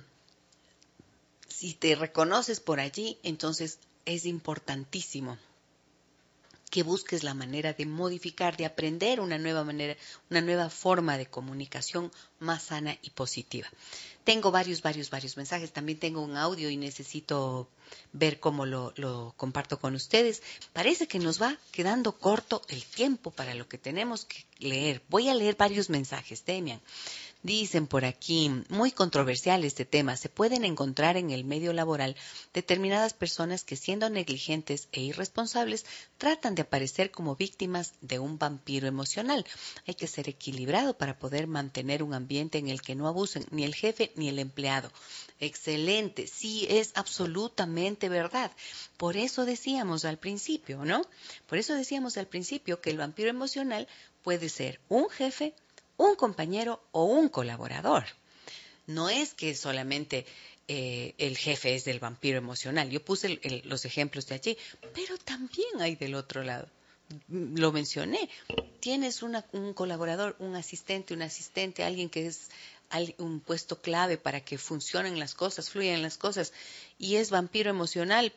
[1.48, 5.38] si te reconoces por allí, entonces es importantísimo
[6.70, 9.96] que busques la manera de modificar, de aprender una nueva manera,
[10.30, 13.70] una nueva forma de comunicación más sana y positiva.
[14.26, 15.72] Tengo varios, varios, varios mensajes.
[15.72, 17.70] También tengo un audio y necesito
[18.12, 20.42] ver cómo lo, comparto con ustedes.
[20.74, 25.04] Parece que nos va quedando corto el tiempo para lo que tenemos que leer.
[25.10, 26.82] Voy a leer varios mensajes, Demian.
[27.46, 32.16] Dicen por aquí, muy controversial este tema, se pueden encontrar en el medio laboral
[32.56, 35.86] determinadas personas que siendo negligentes e irresponsables
[36.18, 39.46] tratan de aparecer como víctimas de un vampiro emocional.
[39.86, 43.64] Hay que ser equilibrado para poder mantener un ambiente en el que no abusen ni
[43.64, 44.92] el jefe ni el empleado.
[45.40, 48.52] Excelente, sí es absolutamente verdad.
[48.98, 51.04] Por eso decíamos al principio, ¿no?
[51.46, 53.88] Por eso decíamos al principio que el vampiro emocional
[54.24, 55.54] puede ser un jefe,
[55.98, 58.06] un compañero o un colaborador.
[58.88, 60.26] No es que solamente
[60.68, 62.90] eh, el jefe es del vampiro emocional.
[62.90, 64.58] Yo puse los ejemplos de allí,
[64.94, 66.68] pero también hay del otro lado.
[67.30, 68.30] Lo mencioné.
[68.80, 72.50] Tienes un colaborador, un asistente, un asistente, alguien que es
[73.18, 76.54] un puesto clave para que funcionen las cosas, fluyan las cosas,
[76.98, 78.34] y es vampiro emocional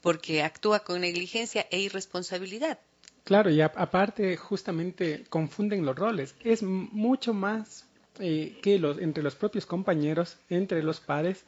[0.00, 2.78] porque actúa con negligencia e irresponsabilidad.
[3.24, 6.34] Claro, y aparte justamente confunden los roles.
[6.42, 7.86] Es mucho más
[8.18, 11.44] eh, que los, entre los propios compañeros, entre los pares,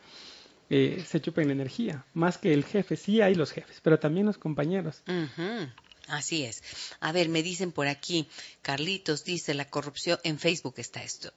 [0.70, 2.04] eh, se chupen la energía.
[2.14, 5.02] Más que el jefe, sí hay los jefes, pero también los compañeros.
[6.08, 6.62] Así es.
[7.00, 8.28] A ver, me dicen por aquí,
[8.62, 11.32] Carlitos dice, la corrupción, en Facebook está esto.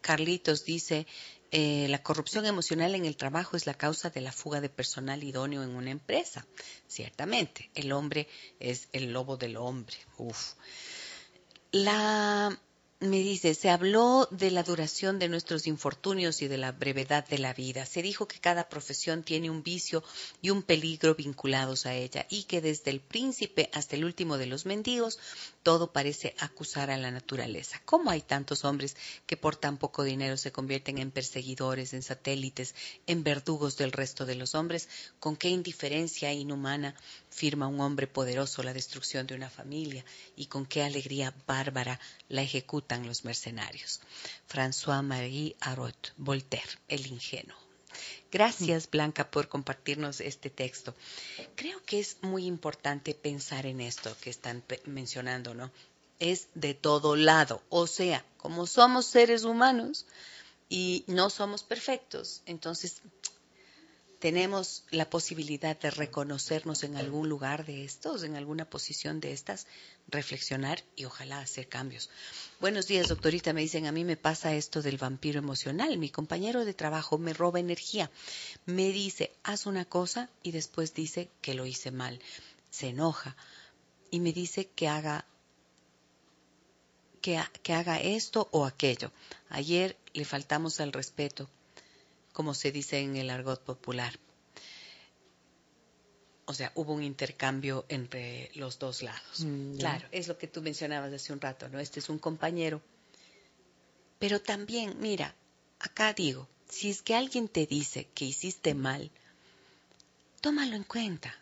[0.00, 1.06] Carlitos dice,
[1.52, 5.24] eh, la corrupción emocional en el trabajo es la causa de la fuga de personal
[5.24, 6.46] idóneo en una empresa.
[6.86, 8.28] Ciertamente, el hombre
[8.60, 9.96] es el lobo del hombre.
[10.16, 10.54] Uf.
[11.72, 12.56] La
[13.00, 17.38] me dice, se habló de la duración de nuestros infortunios y de la brevedad de
[17.38, 17.86] la vida.
[17.86, 20.04] Se dijo que cada profesión tiene un vicio
[20.42, 24.46] y un peligro vinculados a ella y que desde el príncipe hasta el último de
[24.46, 25.18] los mendigos
[25.62, 27.80] todo parece acusar a la naturaleza.
[27.84, 28.96] ¿Cómo hay tantos hombres
[29.26, 32.74] que por tan poco dinero se convierten en perseguidores, en satélites,
[33.06, 34.88] en verdugos del resto de los hombres?
[35.18, 36.94] ¿Con qué indiferencia inhumana
[37.28, 40.04] firma un hombre poderoso la destrucción de una familia
[40.36, 44.00] y con qué alegría bárbara la ejecutan los mercenarios?
[44.48, 47.69] François-Marie Arot, Voltaire, el ingenuo.
[48.32, 50.94] Gracias, Blanca, por compartirnos este texto.
[51.56, 55.70] Creo que es muy importante pensar en esto que están mencionando, ¿no?
[56.20, 57.60] Es de todo lado.
[57.70, 60.06] O sea, como somos seres humanos
[60.68, 63.02] y no somos perfectos, entonces
[64.20, 69.66] tenemos la posibilidad de reconocernos en algún lugar de estos, en alguna posición de estas,
[70.08, 72.10] reflexionar y ojalá hacer cambios.
[72.60, 73.54] Buenos días, doctorita.
[73.54, 75.96] Me dicen, a mí me pasa esto del vampiro emocional.
[75.96, 78.10] Mi compañero de trabajo me roba energía.
[78.66, 82.20] Me dice, haz una cosa y después dice que lo hice mal.
[82.70, 83.36] Se enoja
[84.10, 85.24] y me dice que haga
[87.22, 87.38] que,
[87.72, 89.12] haga esto o aquello.
[89.48, 91.48] Ayer le faltamos al respeto
[92.40, 94.18] como se dice en el argot popular.
[96.46, 99.40] O sea, hubo un intercambio entre los dos lados.
[99.40, 101.78] Mm, claro, es lo que tú mencionabas hace un rato, ¿no?
[101.78, 102.80] Este es un compañero.
[104.18, 105.34] Pero también, mira,
[105.80, 109.10] acá digo, si es que alguien te dice que hiciste mal,
[110.40, 111.38] tómalo en cuenta.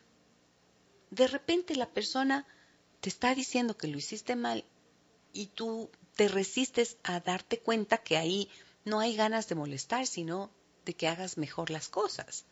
[1.13, 2.45] De repente la persona
[3.01, 4.65] te está diciendo que lo hiciste mal
[5.33, 8.51] y tú te resistes a darte cuenta que ahí
[8.85, 10.51] no hay ganas de molestar, sino
[10.89, 12.47] de que hagas mejor las cosas.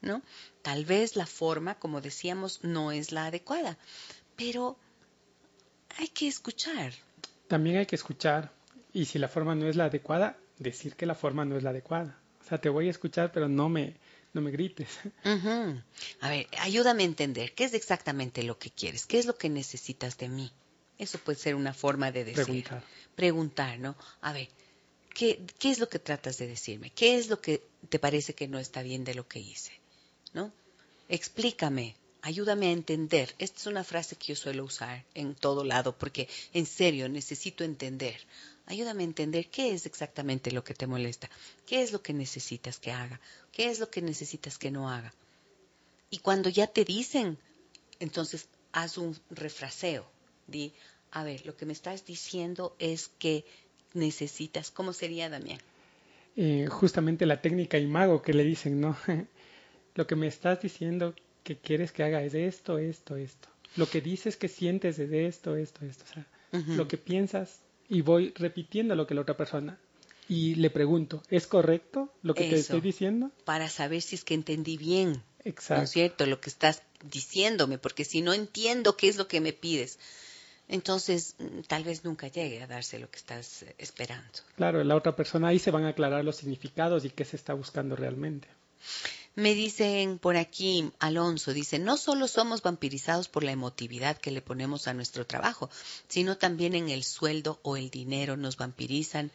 [0.00, 0.20] ¿No?
[0.62, 3.78] Tal vez la forma, como decíamos, no es la adecuada,
[4.34, 4.76] pero
[5.96, 6.92] hay que escuchar.
[7.46, 8.52] También hay que escuchar,
[8.92, 11.70] y si la forma no es la adecuada, decir que la forma no es la
[11.70, 12.18] adecuada.
[12.44, 13.94] O sea, te voy a escuchar, pero no me,
[14.32, 14.88] no me grites.
[16.20, 19.06] A ver, ayúdame a entender, ¿qué es exactamente lo que quieres?
[19.06, 20.50] ¿Qué es lo que necesitas de mí?
[20.98, 22.44] Eso puede ser una forma de decir.
[22.44, 22.82] Preguntar.
[23.14, 23.94] Preguntar, ¿no?
[24.20, 24.48] A ver,
[25.14, 26.90] ¿qué, es lo que tratas de decirme?
[26.90, 29.72] ¿Qué es lo que te parece que no está bien de lo que hice?
[30.32, 30.52] ¿No?
[31.08, 33.34] Explícame, ayúdame a entender.
[33.38, 37.64] Esta es una frase que yo suelo usar en todo lado porque en serio necesito
[37.64, 38.20] entender.
[38.66, 41.28] ayúdame a entender qué es exactamente lo que te molesta,
[41.66, 45.12] qué es lo que necesitas que haga, qué es lo que necesitas que no haga.
[46.10, 47.38] Y cuando ya te dicen,
[47.98, 50.06] entonces haz un refraseo.
[50.46, 50.72] Di,
[51.10, 53.44] a ver, lo que me estás diciendo es que
[53.94, 55.58] necesitas, ¿cómo sería, Damián?
[56.36, 58.96] Eh, justamente la técnica imago que le dicen, ¿no?
[59.94, 63.48] lo que me estás diciendo que quieres que haga es esto, esto, esto.
[63.76, 66.04] Lo que dices que sientes es esto, esto, esto.
[66.04, 66.26] O sea,
[66.76, 69.78] lo que piensas y voy repitiendo lo que la otra persona.
[70.28, 73.30] Y le pregunto, ¿es correcto lo que te estoy diciendo?
[73.44, 75.22] Para saber si es que entendí bien.
[75.44, 75.80] Exacto.
[75.80, 76.26] ¿No es cierto?
[76.26, 79.98] Lo que estás diciéndome, porque si no entiendo qué es lo que me pides,
[80.72, 84.40] entonces mm, tal vez nunca llegue a darse lo que estás eh, esperando.
[84.56, 87.52] Claro, la otra persona ahí se van a aclarar los significados y qué se está
[87.52, 88.48] buscando realmente.
[89.34, 94.42] Me dicen por aquí, Alonso, dice, no solo somos vampirizados por la emotividad que le
[94.42, 95.70] ponemos a nuestro trabajo,
[96.08, 99.30] sino también en el sueldo o el dinero nos vampirizan,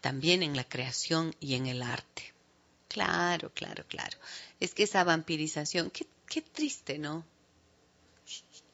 [0.00, 2.34] también en la creación y en el arte.
[2.88, 4.18] Claro, claro, claro.
[4.60, 7.24] Es que esa vampirización, qué, qué triste, ¿no?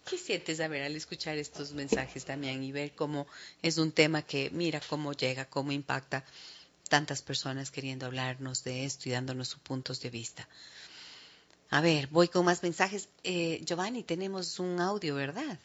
[0.05, 3.27] ¿Qué sientes, a ver, al escuchar estos mensajes también y ver cómo
[3.63, 6.25] es un tema que, mira cómo llega, cómo impacta
[6.89, 10.49] tantas personas queriendo hablarnos de esto y dándonos sus puntos de vista?
[11.71, 13.09] A ver, voy con más mensajes.
[13.23, 15.59] Eh, Giovanni, tenemos un audio, ¿verdad?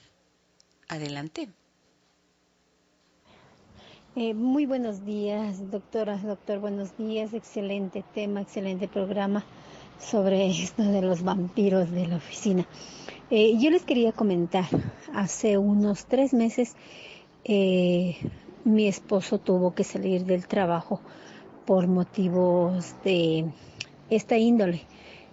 [0.88, 1.50] Adelante.
[4.16, 7.34] Eh, muy buenos días, doctora, doctor, buenos días.
[7.34, 9.44] Excelente tema, excelente programa
[10.00, 12.66] sobre esto de los vampiros de la oficina.
[13.30, 14.68] Eh, yo les quería comentar,
[15.14, 16.78] hace unos tres meses
[17.44, 18.16] eh,
[18.64, 21.02] mi esposo tuvo que salir del trabajo
[21.66, 23.52] por motivos de
[24.10, 24.84] esta índole.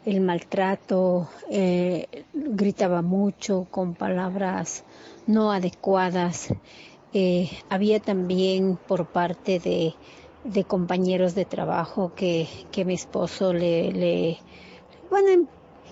[0.04, 4.82] El maltrato, eh, gritaba mucho con palabras
[5.28, 6.48] no adecuadas.
[7.68, 12.48] había también por parte de, compañeros de trabajo que,
[12.84, 14.38] mi esposo le, le
[15.10, 15.46] bueno,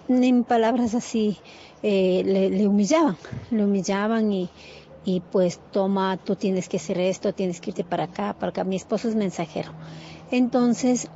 [0.08, 1.38] en palabras así,
[1.82, 3.16] eh, le, humillaban,
[3.50, 4.48] le humillaban y,
[5.04, 8.64] y pues toma, tú tienes que hacer esto, tienes que irte para acá, para acá.
[8.64, 9.72] Mi esposo es mensajero.
[10.30, 11.08] Entonces,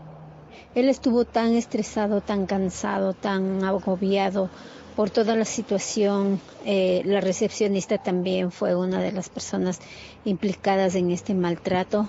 [0.75, 4.51] él estuvo tan estresado, tan cansado, tan agobiado
[4.95, 6.41] por toda la situación.
[6.65, 9.79] Eh, la recepcionista también fue una de las personas
[10.25, 12.09] implicadas en este maltrato.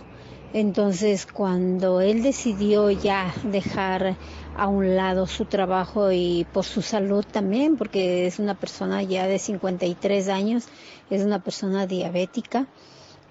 [0.53, 4.17] Entonces, cuando él decidió ya dejar
[4.57, 9.27] a un lado su trabajo y por su salud también, porque es una persona ya
[9.27, 10.65] de 53 años,
[11.09, 12.67] es una persona diabética.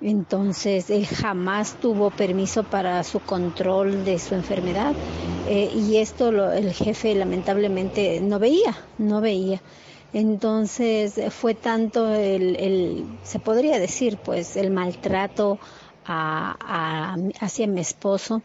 [0.00, 4.94] Entonces, él jamás tuvo permiso para su control de su enfermedad
[5.48, 9.60] eh, y esto el jefe lamentablemente no veía, no veía.
[10.12, 15.58] Entonces, fue tanto el, se podría decir, pues, el maltrato
[16.04, 18.42] hacia mi esposo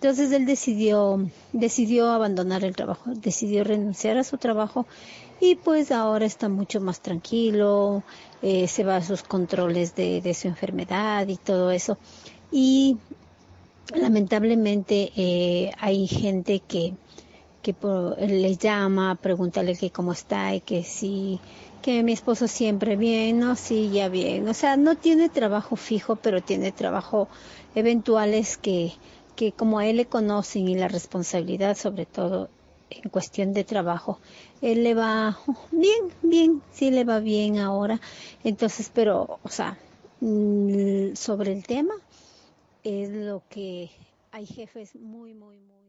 [0.00, 4.86] entonces él decidió, decidió abandonar el trabajo, decidió renunciar a su trabajo
[5.42, 8.02] y pues ahora está mucho más tranquilo,
[8.40, 11.98] eh, se va a sus controles de, su enfermedad y todo eso.
[12.50, 12.96] Y
[13.94, 16.94] lamentablemente eh, hay gente que,
[17.60, 17.74] que
[18.26, 21.40] le llama, pregúntale que cómo está y que sí,
[21.82, 24.48] que mi esposo siempre bien, no, sí, ya bien.
[24.48, 27.28] O sea, no tiene trabajo fijo, pero tiene trabajo
[27.74, 28.94] eventuales que
[29.40, 32.50] que como a él le conocen y la responsabilidad sobre todo
[32.90, 34.18] en cuestión de trabajo,
[34.60, 35.38] él le va
[35.72, 38.02] bien, bien, sí le va bien ahora.
[38.44, 39.78] Entonces, pero, o sea,
[40.20, 41.94] mm, sobre el tema
[42.84, 43.90] es lo que
[44.30, 45.80] hay jefes muy, muy, muy.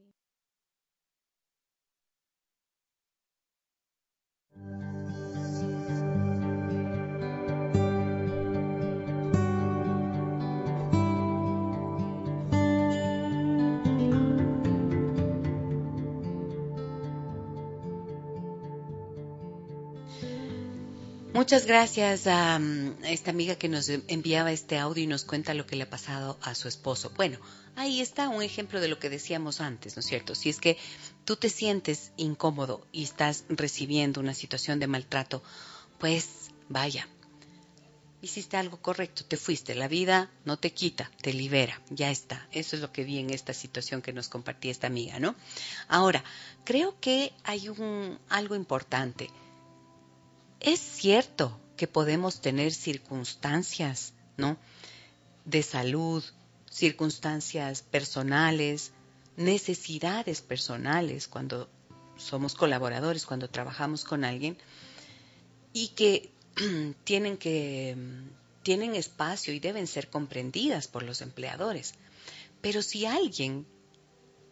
[21.34, 22.60] Muchas gracias a,
[23.04, 26.38] esta amiga que nos enviaba este audio y nos cuenta lo que le ha pasado
[26.42, 27.10] a su esposo.
[27.16, 27.40] Bueno,
[27.78, 30.36] ahí está un ejemplo de lo que decíamos antes, ¿no es cierto?
[30.36, 30.78] Si es que
[31.24, 35.42] tú te sientes incómodo y estás recibiendo una situación de maltrato,
[36.00, 37.08] pues vaya,
[38.22, 42.46] hiciste algo correcto, te fuiste, la vida no te quita, te libera, ya está.
[42.52, 45.36] Eso es lo que vi en esta situación que nos compartía esta amiga, ¿no?
[45.88, 46.26] Ahora,
[46.66, 49.30] creo que hay un algo importante
[50.62, 54.58] es cierto que podemos tener circunstancias, ¿no?
[55.46, 56.24] De salud,
[56.70, 58.92] circunstancias personales,
[59.36, 61.70] necesidades personales cuando
[62.18, 64.58] somos colaboradores, cuando trabajamos con alguien
[65.74, 66.32] y que
[67.04, 67.98] tienen que
[68.64, 71.96] tienen espacio y deben ser comprendidas por los empleadores.
[72.62, 73.66] Pero si alguien,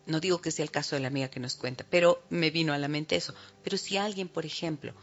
[0.08, 2.74] no digo que sea el caso de la amiga que nos cuenta, pero me vino
[2.74, 4.94] a la mente eso, pero si alguien, por ejemplo,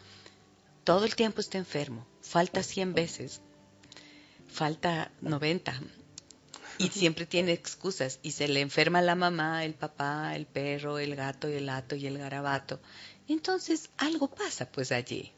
[0.87, 3.43] todo el tiempo está enfermo, falta 100 veces,
[4.47, 5.74] falta 90
[6.78, 11.16] y siempre tiene excusas y se le enferma la mamá, el papá, el perro, el
[11.16, 12.78] gato, el hato y el garabato,
[13.26, 15.32] entonces algo pasa pues allí.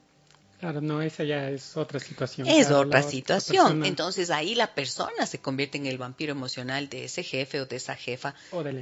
[0.61, 2.47] Claro, no, esa ya es otra situación.
[2.47, 3.87] Es otra situación.
[3.87, 7.77] Entonces ahí la persona se convierte en el vampiro emocional de ese jefe o de
[7.77, 8.35] esa jefa,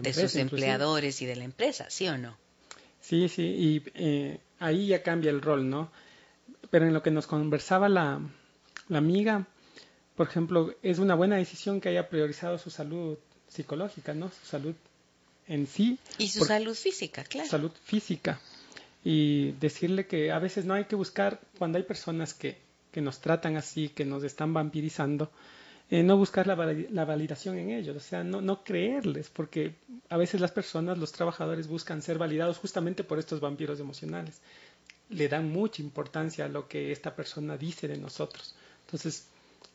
[0.02, 2.36] de, sus empleadores y de la empresa, ¿sí o no?
[3.00, 5.92] Sí, sí, y eh, ahí ya cambia el rol, ¿no?
[6.70, 8.20] Pero en lo que nos conversaba la,
[8.88, 9.46] la amiga,
[10.14, 14.30] por ejemplo, es una buena decisión que haya priorizado su salud psicológica, ¿no?
[14.30, 14.74] Su salud
[15.46, 15.98] en sí.
[16.18, 17.48] Y su salud física, claro.
[17.48, 18.40] Salud física
[19.08, 22.58] y decirle que a veces no hay que buscar, cuando hay personas que,
[22.90, 25.30] que nos tratan así, que nos están vampirizando,
[25.90, 26.56] eh, no buscar la,
[26.90, 29.76] la, validación en ellos, o sea, no, no creerles, porque
[30.08, 34.40] a veces las personas, los trabajadores buscan ser validados justamente por estos vampiros emocionales.
[35.08, 38.54] Le dan mucha importancia a lo que esta persona dice de nosotros.
[38.86, 39.28] Entonces,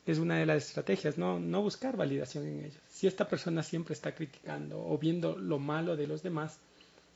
[0.06, 2.82] es una de las estrategias, no, no buscar validación en ellos.
[2.90, 6.58] Si esta persona siempre está criticando o viendo lo malo de los demás,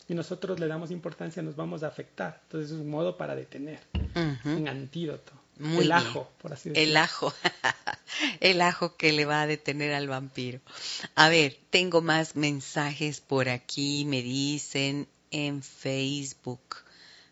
[0.09, 2.41] y nosotros le damos importancia, nos vamos a afectar.
[2.45, 3.81] Entonces es un modo para detener,
[4.45, 5.33] un antídoto.
[5.59, 6.91] el ajo, por así decirlo.
[6.91, 7.35] El ajo,
[8.41, 10.61] el ajo que le va a detener al vampiro.
[11.17, 16.86] A ver, tengo más mensajes por aquí, me dicen en Facebook.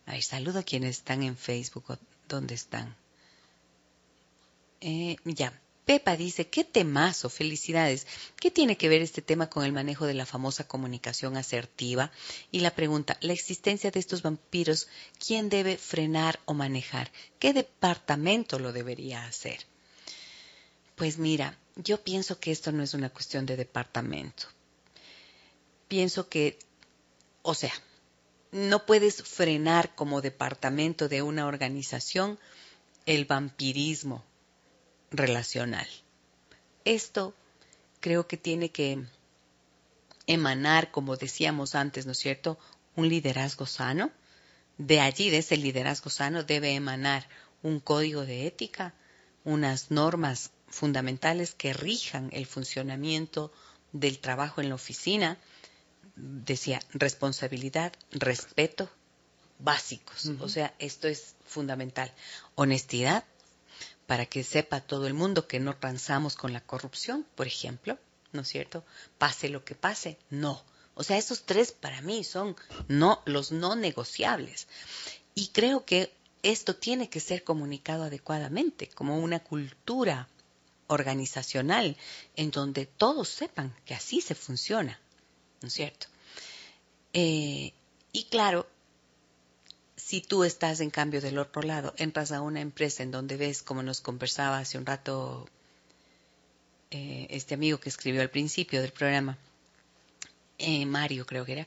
[0.06, 1.98] A ver, saludo a quienes están en Facebook.
[2.28, 2.94] ¿Dónde están?
[4.80, 8.06] Eh, ya, Pepa dice, qué temazo, felicidades.
[8.40, 12.10] ¿Qué tiene que ver este tema con el manejo de la famosa comunicación asertiva?
[12.50, 14.88] Y la pregunta, la existencia de estos vampiros,
[15.24, 17.10] ¿quién debe frenar o manejar?
[17.38, 19.66] ¿Qué departamento lo debería hacer?
[20.96, 24.46] Pues mira, yo pienso que esto no es una cuestión de departamento.
[25.88, 26.58] Pienso que,
[27.42, 27.72] o sea,
[28.54, 32.38] no puedes frenar como departamento de una organización
[33.04, 34.24] el vampirismo
[35.10, 35.88] relacional.
[36.84, 37.34] Esto
[37.98, 39.02] creo que tiene que
[40.28, 42.56] emanar, como decíamos antes, ¿no es cierto?,
[42.94, 44.12] un liderazgo sano.
[44.78, 47.28] De allí, de ese liderazgo sano, debe emanar
[47.64, 48.94] un código de ética,
[49.42, 53.52] unas normas fundamentales que rijan el funcionamiento
[53.90, 55.38] del trabajo en la oficina.
[56.16, 58.90] Decía, responsabilidad, respeto,
[59.58, 60.26] básicos.
[60.40, 62.12] O sea, esto es fundamental.
[62.54, 63.24] Honestidad,
[64.06, 67.98] para que sepa todo el mundo que no transamos con la corrupción, por ejemplo,
[68.32, 68.84] ¿no es cierto?
[69.18, 70.62] Pase lo que pase, no.
[70.94, 72.56] O sea, esos tres para mí son
[72.88, 74.68] no los no negociables.
[75.34, 76.12] Y creo que
[76.42, 80.28] esto tiene que ser comunicado adecuadamente, como una cultura
[80.86, 81.96] organizacional
[82.36, 85.00] en donde todos sepan que así se funciona,
[85.64, 86.08] ¿no es cierto?
[87.14, 87.72] Eh,
[88.12, 88.66] y claro,
[89.96, 93.62] si tú estás en cambio del otro lado, entras a una empresa en donde ves,
[93.62, 95.48] como nos conversaba hace un rato
[96.90, 99.38] eh, este amigo que escribió al principio del programa,
[100.58, 101.66] eh, Mario creo que era,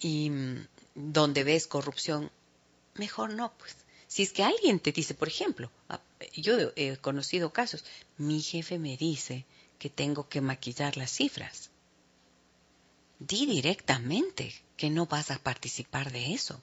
[0.00, 2.30] y mm, donde ves corrupción,
[2.94, 3.76] mejor no, pues.
[4.08, 6.00] Si es que alguien te dice, por ejemplo, ah,
[6.32, 7.84] yo he conocido casos,
[8.16, 9.44] mi jefe me dice
[9.78, 11.68] que tengo que maquillar las cifras.
[13.18, 16.60] Di directamente que no vas a participar de eso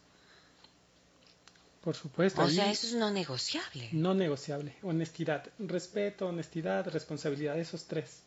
[1.82, 2.42] por supuesto.
[2.42, 3.90] O sea, eso es no negociable.
[3.92, 4.76] No negociable.
[4.84, 5.50] Honestidad.
[5.58, 7.58] Respeto, honestidad, responsabilidad.
[7.60, 8.22] Esos tres.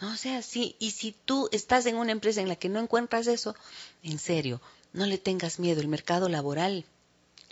[0.00, 0.76] o sea, sí.
[0.78, 3.54] Y si tú estás en una empresa en la que no encuentras eso,
[4.02, 4.62] en serio,
[4.94, 5.82] no le tengas miedo.
[5.82, 6.86] El mercado laboral,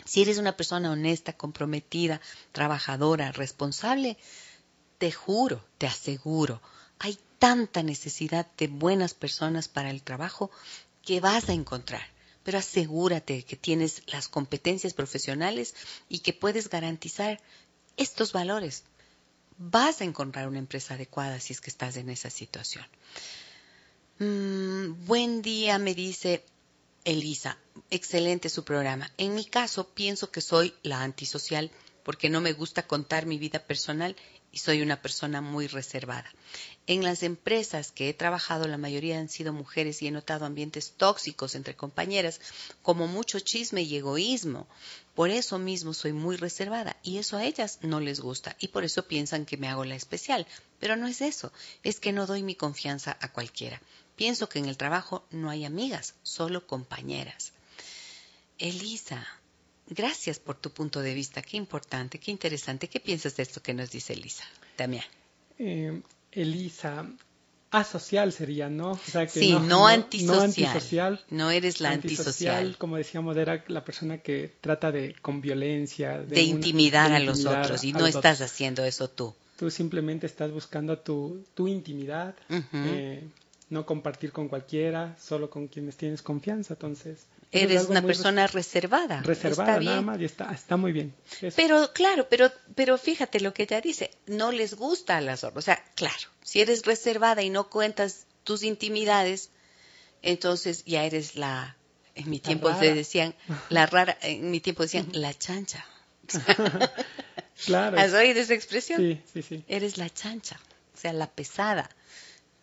[0.03, 2.21] si eres una persona honesta, comprometida,
[2.51, 4.17] trabajadora, responsable,
[4.97, 6.59] te juro, te aseguro,
[6.97, 10.51] hay tanta necesidad de buenas personas para el trabajo
[11.01, 12.03] que vas a encontrar
[12.49, 15.75] pero asegúrate que tienes las competencias profesionales
[16.07, 17.39] y que puedes garantizar
[17.97, 18.85] estos valores.
[19.59, 22.85] Vas a encontrar una empresa adecuada si es que estás en esa situación.
[24.19, 26.43] Mm, buen día, me dice
[27.03, 27.57] Elisa.
[27.91, 29.11] Excelente su programa.
[29.17, 31.69] En mi caso, pienso que soy la antisocial
[32.03, 34.15] porque no me gusta contar mi vida personal
[34.51, 36.29] y soy una persona muy reservada.
[36.87, 40.93] En las empresas que he trabajado, la mayoría han sido mujeres y he notado ambientes
[40.97, 42.41] tóxicos entre compañeras,
[42.81, 44.67] como mucho chisme y egoísmo.
[45.13, 48.83] Por eso mismo soy muy reservada y eso a ellas no les gusta y por
[48.83, 50.47] eso piensan que me hago la especial.
[50.79, 51.51] Pero no es eso,
[51.83, 53.81] es que no doy mi confianza a cualquiera.
[54.15, 57.53] Pienso que en el trabajo no hay amigas, solo compañeras.
[58.57, 59.25] Elisa,
[59.89, 61.41] Gracias por tu punto de vista.
[61.41, 62.87] Qué importante, qué interesante.
[62.87, 64.43] ¿Qué piensas de esto que nos dice Elisa?
[64.77, 65.05] Damián.
[65.57, 67.07] eh, Elisa,
[67.71, 68.91] asocial sería, ¿no?
[68.91, 72.75] O sea, que sí, no, antisocial, no, eres la antisocial.
[72.77, 77.83] Como decíamos, era la persona que trata de, con violencia, de, intimidar a los otros
[77.83, 79.33] y no estás haciendo eso tú.
[79.57, 82.33] Tú simplemente estás buscando tu, tu intimidad,
[82.73, 83.23] eh,
[83.69, 86.75] no compartir con cualquiera, solo con quienes tienes confianza.
[86.75, 89.21] Entonces, eres una persona reservada.
[89.21, 91.13] Reservada, nada más, y está, está muy bien.
[91.55, 95.63] Pero claro, pero, pero fíjate lo que ella dice, no les gusta a las otras.
[95.63, 99.49] O sea, claro, si eres reservada y no cuentas tus intimidades,
[100.21, 101.75] entonces ya eres la,
[102.15, 103.35] en mi tiempo se decían,
[103.69, 105.85] la rara, en mi tiempo decían, la chancha.
[107.65, 107.99] claro.
[107.99, 108.99] ¿Has oído esa expresión?
[108.99, 109.63] Sí, sí, sí.
[109.67, 110.59] Eres la chancha,
[110.93, 111.89] o sea, la pesada,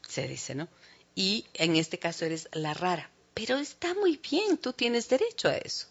[0.06, 0.68] se dice, ¿no?
[1.16, 5.58] Y en este caso eres la rara pero está muy bien, tú tienes derecho a
[5.58, 5.86] eso.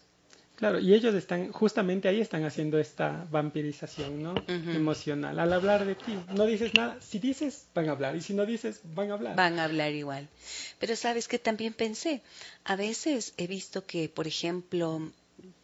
[0.56, 4.34] Claro, y ellos están, justamente ahí están haciendo esta vampirización, ¿no?
[4.48, 5.38] Emocional.
[5.38, 6.98] Al hablar de ti, no dices nada.
[7.00, 8.16] Si dices, van a hablar.
[8.16, 9.36] Y si no dices, van a hablar.
[9.36, 10.28] Van a hablar igual.
[10.80, 12.20] Pero sabes que también pensé,
[12.64, 15.12] a veces he visto que, por ejemplo,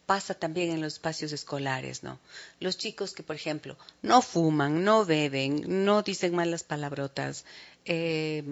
[0.05, 2.19] pasa también en los espacios escolares, ¿no?
[2.61, 7.45] Los chicos que, por ejemplo, no fuman, no beben, no dicen malas palabrotas,
[7.83, 8.43] eh,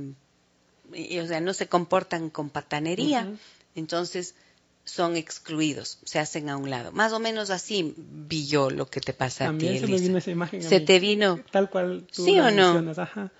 [0.91, 3.27] o sea, no se comportan con patanería,
[3.75, 4.35] entonces
[4.83, 6.91] son excluidos, se hacen a un lado.
[6.91, 10.17] Más o menos así vi yo lo que te pasa a ti, se me vino
[10.17, 10.63] esa imagen.
[10.63, 11.39] ¿Se te vino?
[11.51, 12.91] Tal cual tú ¿Sí o no?
[12.97, 13.31] Ajá.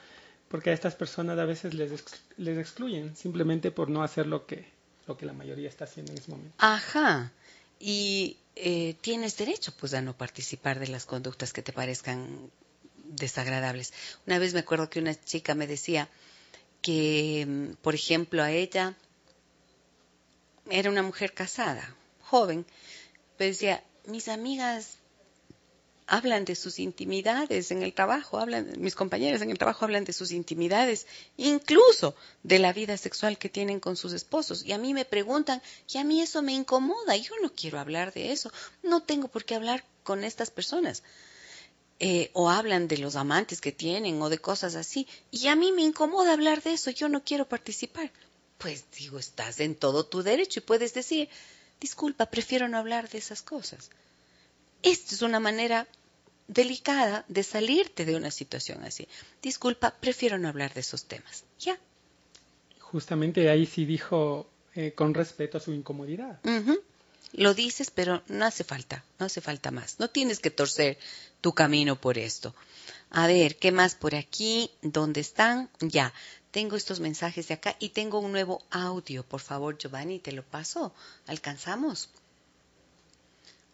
[0.48, 1.92] Porque a estas personas a veces les,
[2.38, 4.66] les excluyen simplemente por no hacer lo que,
[5.08, 6.54] lo que la mayoría está haciendo en ese momento.
[6.58, 7.32] Ajá.
[7.80, 12.52] Y eh, tienes derecho pues a no participar de las conductas que te parezcan
[13.06, 13.94] desagradables.
[14.28, 16.10] Una vez me acuerdo que una chica me decía,
[16.82, 18.96] que, mm, por ejemplo, a ella
[20.70, 22.66] era una mujer casada, joven,
[23.38, 24.98] pero decía, mis amigas
[26.08, 30.12] hablan de sus intimidades en el trabajo, hablan, mis compañeros en el trabajo hablan de
[30.12, 31.08] sus intimidades,
[31.38, 34.66] incluso de la vida sexual que tienen con sus esposos.
[34.66, 38.12] Y a mí me preguntan, y a mí eso me incomoda, yo no quiero hablar
[38.12, 38.52] de eso,
[38.84, 41.02] no tengo por qué hablar con estas personas.
[42.04, 45.08] Eh, o hablan de los amantes que tienen o de cosas así.
[45.30, 48.12] Y a mí me incomoda hablar de eso, yo no quiero participar.
[48.58, 51.30] Pues digo, estás en todo tu derecho y puedes decir,
[51.80, 53.92] disculpa, prefiero no hablar de esas cosas.
[54.82, 55.88] Esta es una manera
[56.48, 59.08] delicada de salirte de una situación así.
[59.44, 61.44] Disculpa, prefiero no hablar de esos temas.
[61.60, 61.78] Ya.
[62.80, 66.40] Justamente ahí sí dijo eh, con respeto a su incomodidad.
[67.34, 70.00] Lo dices, pero no hace falta, no hace falta más.
[70.00, 70.98] No tienes que torcer
[71.40, 72.54] tu camino por esto.
[73.10, 74.72] A ver, ¿qué más por aquí?
[74.82, 75.70] ¿Dónde están?
[75.80, 76.14] Ya,
[76.52, 79.24] tengo estos mensajes de acá y tengo un nuevo audio.
[79.24, 80.94] Por favor, Giovanni, te lo paso.
[81.28, 82.10] ¿Alcanzamos?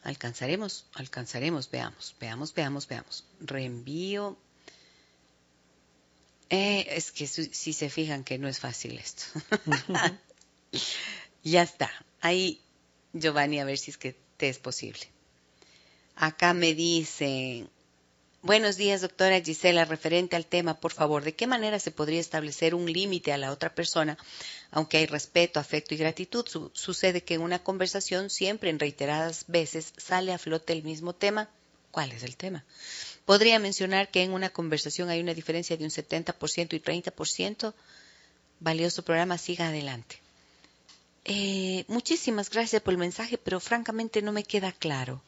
[0.04, 3.24] Alcanzaremos, alcanzaremos, veamos, veamos, veamos, veamos.
[3.42, 4.38] Reenvío.
[6.50, 9.24] Eh, es que si se fijan que no es fácil esto.
[11.44, 11.92] ya está.
[12.22, 12.62] Ahí
[13.14, 15.08] Giovanni, a ver si es que te es posible.
[16.16, 17.70] Acá me dicen,
[18.42, 22.74] buenos días doctora Gisela, referente al tema, por favor, ¿de qué manera se podría establecer
[22.74, 24.18] un límite a la otra persona,
[24.72, 26.46] aunque hay respeto, afecto y gratitud?
[26.74, 31.50] sucede que en una conversación siempre en reiteradas veces sale a flote el mismo tema.
[31.92, 32.66] ¿Cuál es el tema?
[33.26, 37.74] Podría mencionar que en una conversación hay una diferencia de un 70% y 30%.
[38.60, 40.27] Valioso programa, siga adelante.
[41.30, 45.22] Eh, muchísimas gracias por el mensaje, pero francamente no me queda claro.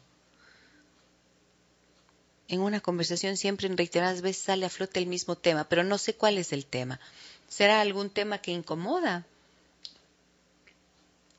[2.47, 5.97] En una conversación siempre en reiteradas veces sale a flote el mismo tema, pero no
[5.97, 7.01] sé cuál es el tema.
[7.49, 9.25] ¿Será algún tema que incomoda?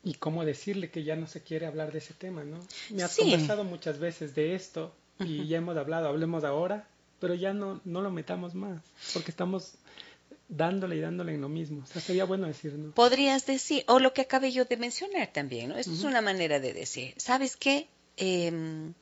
[0.03, 2.59] ¿Y cómo decirle que ya no se quiere hablar de ese tema, no?
[2.91, 6.87] Me has conversado muchas veces de esto y ya hemos hablado, hablemos ahora,
[7.19, 8.81] pero ya no, no lo metamos más,
[9.13, 9.73] porque estamos
[10.51, 11.81] dándole y dándole en lo mismo.
[11.83, 12.91] O sea, sería bueno decir, ¿no?
[12.91, 15.77] Podrías decir, o lo que acabé yo de mencionar también, ¿no?
[15.77, 17.13] Esto es una manera de decir.
[17.17, 17.87] ¿Sabes qué?
[18.17, 18.93] Em,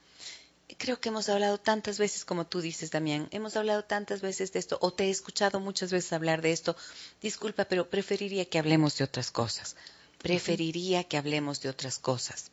[0.77, 4.59] creo que hemos hablado tantas veces, como tú dices, también, hemos hablado tantas veces de
[4.59, 6.75] esto, o te he escuchado muchas veces hablar de esto.
[7.19, 9.75] Disculpa, pero preferiría que hablemos de otras cosas.
[10.19, 12.51] Preferiría que hablemos de otras cosas.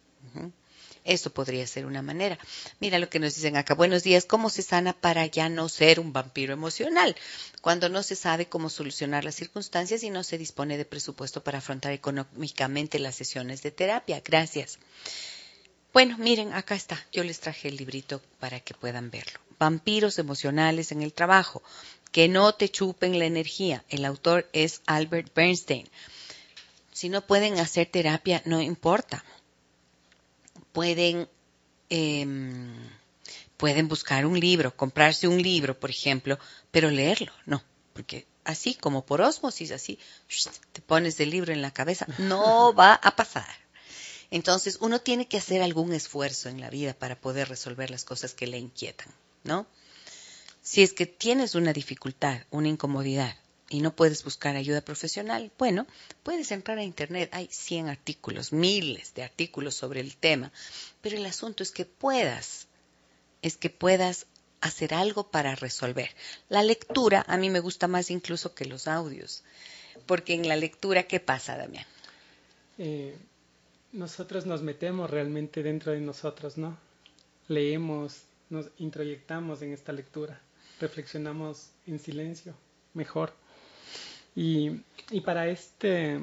[1.06, 2.36] Eso podría ser una manera.
[2.80, 3.74] Mira lo que nos dicen acá.
[3.74, 4.24] Buenos días.
[4.24, 7.14] ¿Cómo se sana para ya no ser un vampiro emocional?
[7.60, 11.58] Cuando no se sabe cómo solucionar las circunstancias y no se dispone de presupuesto para
[11.58, 14.20] afrontar económicamente las sesiones de terapia.
[14.24, 14.80] Gracias.
[15.92, 16.98] Bueno, miren, acá está.
[17.12, 19.38] Yo les traje el librito para que puedan verlo.
[19.60, 21.62] Vampiros emocionales en el trabajo.
[22.10, 23.84] Que no te chupen la energía.
[23.88, 25.88] El autor es Albert Bernstein.
[26.92, 29.24] Si no pueden hacer terapia, no importa
[30.76, 31.28] pueden
[31.88, 32.76] em,
[33.56, 36.38] Pueden buscar un libro, comprarse un libro, por ejemplo,
[36.70, 37.62] pero leerlo, no,
[37.94, 39.98] porque así como por osmosis, así
[40.72, 43.48] te pones el libro en la cabeza, no va a pasar.
[44.30, 48.34] Entonces uno tiene que hacer algún esfuerzo en la vida para poder resolver las cosas
[48.34, 49.08] que le inquietan,
[49.42, 49.66] ¿no?
[50.60, 53.36] Si es que tienes una dificultad, una incomodidad
[53.68, 55.86] y no puedes buscar ayuda profesional, bueno,
[56.22, 57.30] puedes entrar a Internet.
[57.32, 60.52] Hay 100 artículos, miles de artículos sobre el tema,
[61.00, 62.68] pero el asunto es que puedas,
[63.42, 64.26] es que puedas
[64.60, 66.10] hacer algo para resolver.
[66.48, 69.42] La lectura a mí me gusta más incluso que los audios,
[70.06, 71.86] porque en la lectura, ¿qué pasa, Damián?
[72.78, 73.16] Eh,
[73.92, 76.76] nosotros nos metemos realmente dentro de nosotros, ¿no?
[77.48, 80.40] Leemos, nos introyectamos en esta lectura,
[80.80, 82.54] reflexionamos en silencio,
[82.94, 83.32] mejor.
[84.36, 86.20] Y, y para este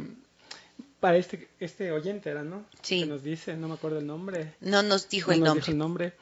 [0.99, 2.63] para este este oyente era, ¿no?
[2.81, 3.01] Sí.
[3.01, 4.53] Que nos dice, no me acuerdo el nombre.
[4.61, 5.61] No nos dijo el nos nombre.
[5.61, 6.13] Dijo el nombre.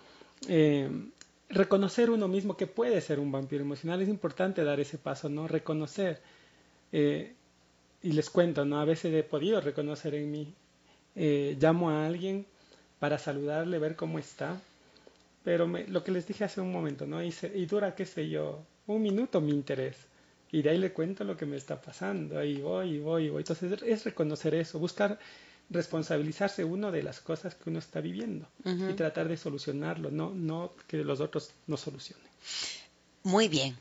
[0.47, 0.89] Eh,
[1.49, 5.47] reconocer uno mismo que puede ser un vampiro emocional es importante dar ese paso, ¿no?
[5.47, 6.21] Reconocer.
[6.91, 7.33] Eh,
[8.03, 8.79] y les cuento, ¿no?
[8.79, 10.53] A veces he podido reconocer en mí.
[11.15, 12.45] Eh, llamo a alguien
[12.99, 14.59] para saludarle, ver cómo está.
[15.43, 17.21] Pero me, lo que les dije hace un momento, ¿no?
[17.21, 19.95] Y, se, y dura, qué sé yo, un minuto mi interés.
[20.51, 22.37] Y de ahí le cuento lo que me está pasando.
[22.37, 23.41] Ahí voy, y voy, y voy.
[23.41, 25.17] Entonces es reconocer eso, buscar
[25.69, 28.91] responsabilizarse uno de las cosas que uno está viviendo uh -huh.
[28.91, 32.27] y tratar de solucionarlo, no, no que los otros no solucionen.
[33.23, 33.77] Muy bien.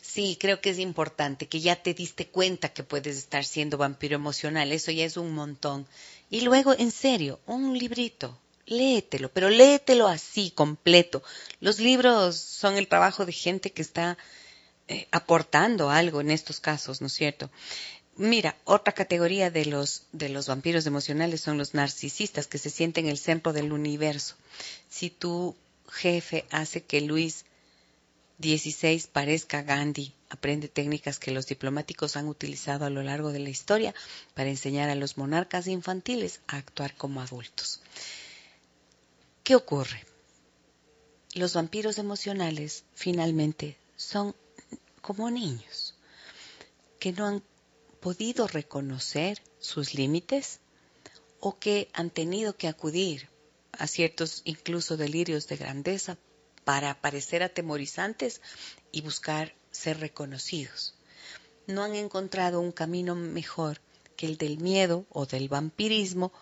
[0.00, 4.14] Sí, creo que es importante que ya te diste cuenta que puedes estar siendo vampiro
[4.14, 5.86] emocional, eso ya es un montón.
[6.30, 11.22] Y luego, en serio, un librito, léetelo, pero léetelo así, completo.
[11.60, 14.16] Los libros son el trabajo de gente que está
[14.88, 17.50] eh, aportando algo en estos casos, ¿no es cierto?
[18.16, 23.06] Mira, otra categoría de los, de los vampiros emocionales son los narcisistas que se sienten
[23.06, 24.36] en el centro del universo.
[24.88, 25.54] Si tu
[25.90, 27.44] jefe hace que Luis
[28.40, 33.50] XVI parezca Gandhi, aprende técnicas que los diplomáticos han utilizado a lo largo de la
[33.50, 33.94] historia
[34.34, 37.80] para enseñar a los monarcas infantiles a actuar como adultos.
[39.42, 40.04] ¿Qué ocurre?
[41.34, 44.34] Los vampiros emocionales finalmente son
[45.06, 45.94] como niños
[46.98, 47.42] que no han
[48.00, 50.58] podido reconocer sus límites
[51.38, 53.28] o que han tenido que acudir
[53.70, 56.18] a ciertos incluso delirios de grandeza
[56.64, 58.40] para parecer atemorizantes
[58.90, 60.94] y buscar ser reconocidos.
[61.68, 63.80] No han encontrado un camino mejor
[64.16, 66.32] que el del miedo o del vampirismo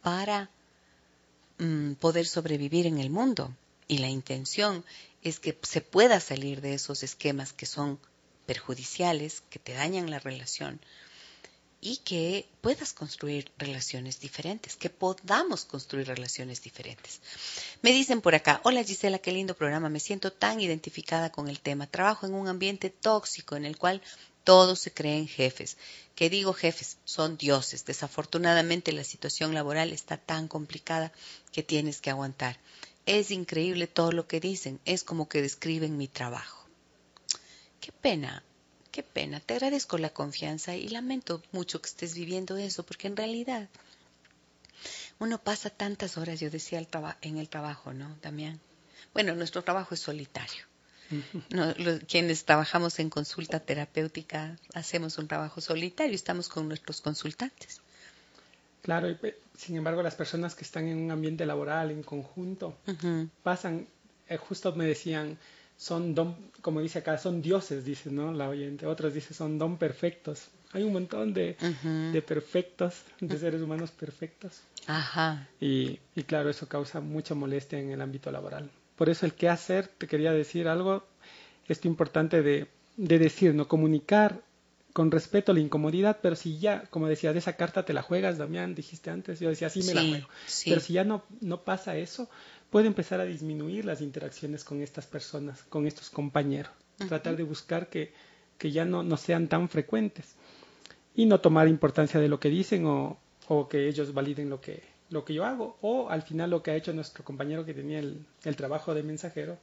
[0.00, 0.48] para
[1.58, 3.54] mm, poder sobrevivir en el mundo.
[3.86, 4.82] Y la intención
[5.20, 7.98] es que se pueda salir de esos esquemas que son
[8.46, 10.80] perjudiciales, que te dañan la relación,
[11.84, 17.20] y que puedas construir relaciones diferentes, que podamos construir relaciones diferentes.
[17.82, 21.60] Me dicen por acá, hola Gisela, qué lindo programa, me siento tan identificada con el
[21.60, 21.86] tema.
[21.86, 24.00] Trabajo en un ambiente tóxico en el cual
[24.44, 25.76] todos se creen jefes.
[26.14, 26.96] ¿Qué digo jefes?
[27.04, 27.84] Son dioses.
[27.84, 31.12] Desafortunadamente la situación laboral está tan complicada
[31.52, 32.58] que tienes que aguantar.
[33.04, 36.63] Es increíble todo lo que dicen, es como que describen mi trabajo.
[37.84, 38.42] Qué pena,
[38.92, 43.14] qué pena, te agradezco la confianza y lamento mucho que estés viviendo eso, porque en
[43.14, 43.68] realidad
[45.18, 46.88] uno pasa tantas horas, yo decía, el
[47.20, 48.58] en el trabajo, ¿no, Damián?
[49.12, 50.64] Bueno, nuestro trabajo es solitario.
[51.50, 57.82] No, los, quienes trabajamos en consulta terapéutica hacemos un trabajo solitario, estamos con nuestros consultantes.
[58.80, 59.18] Claro, y,
[59.58, 63.28] sin embargo, las personas que están en un ambiente laboral en conjunto uh -huh.
[63.42, 63.86] pasan,
[64.26, 65.38] eh, justo me decían,
[65.76, 68.32] son don, como dice acá, son dioses, dice, ¿no?
[68.32, 68.86] La oyente.
[68.86, 70.48] Otros dice son don perfectos.
[70.72, 72.10] Hay un montón de, uh -huh.
[72.12, 74.60] de perfectos, de seres humanos perfectos.
[74.86, 75.48] Ajá.
[75.60, 78.70] Y, y claro, eso causa mucha molestia en el ámbito laboral.
[78.96, 81.04] Por eso el qué hacer, te quería decir algo,
[81.68, 84.40] esto importante de, de decir, no comunicar
[84.92, 88.02] con respeto a la incomodidad, pero si ya, como decía, de esa carta te la
[88.02, 90.28] juegas, Damián, dijiste antes, yo decía, sí me sí, la juego.
[90.46, 90.70] Sí.
[90.70, 92.30] Pero si ya no, no pasa eso,
[92.70, 96.72] puede empezar a disminuir las interacciones con estas personas, con estos compañeros.
[97.08, 98.12] Tratar de buscar que,
[98.58, 100.34] que ya no, no, sean tan frecuentes.
[101.14, 103.18] Y no tomar importancia de lo que dicen o,
[103.48, 105.76] o, que ellos validen lo que, lo que yo hago.
[105.80, 109.02] O al final lo que ha hecho nuestro compañero que tenía el, el trabajo de
[109.02, 109.58] mensajero,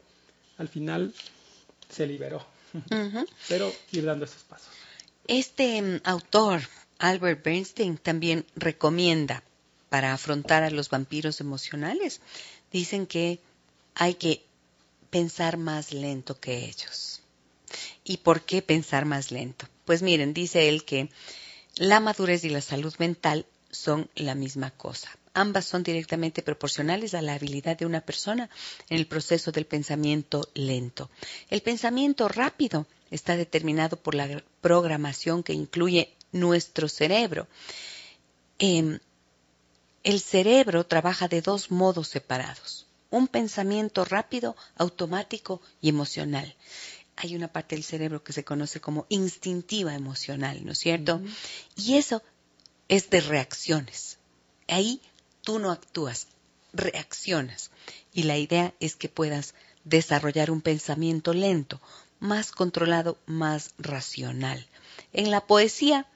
[0.57, 1.13] al final
[1.89, 2.45] se liberó.
[3.49, 4.69] Pero ir dando esos pasos.
[5.27, 6.61] Este um, autor,
[6.99, 9.43] Albert Bernstein, también recomienda
[9.89, 12.21] para afrontar a los vampiros emocionales,
[12.71, 13.39] dicen que
[13.95, 14.43] hay que
[15.09, 17.21] pensar más lento que ellos.
[18.03, 19.67] ¿Y por qué pensar más lento?
[19.85, 21.09] Pues miren, dice él que
[21.75, 25.09] la madurez y la salud mental son la misma cosa.
[25.33, 28.49] Ambas son directamente proporcionales a la habilidad de una persona
[28.89, 31.09] en el proceso del pensamiento lento.
[31.49, 37.47] El pensamiento rápido está determinado por la programación que incluye nuestro cerebro.
[38.59, 38.99] Em,
[40.03, 42.87] el cerebro trabaja de dos modos separados.
[43.09, 46.55] Un pensamiento rápido, automático y emocional.
[47.17, 51.21] Hay una parte del cerebro que se conoce como instintiva emocional, ¿no es cierto?
[51.75, 52.23] Y eso
[52.87, 54.17] es de reacciones.
[54.67, 55.01] Ahí
[55.41, 56.27] tú no actúas,
[56.73, 57.69] reaccionas.
[58.13, 59.53] Y la idea es que puedas
[59.83, 61.81] desarrollar un pensamiento lento,
[62.19, 64.65] más controlado, más racional.
[65.13, 66.07] En la poesía,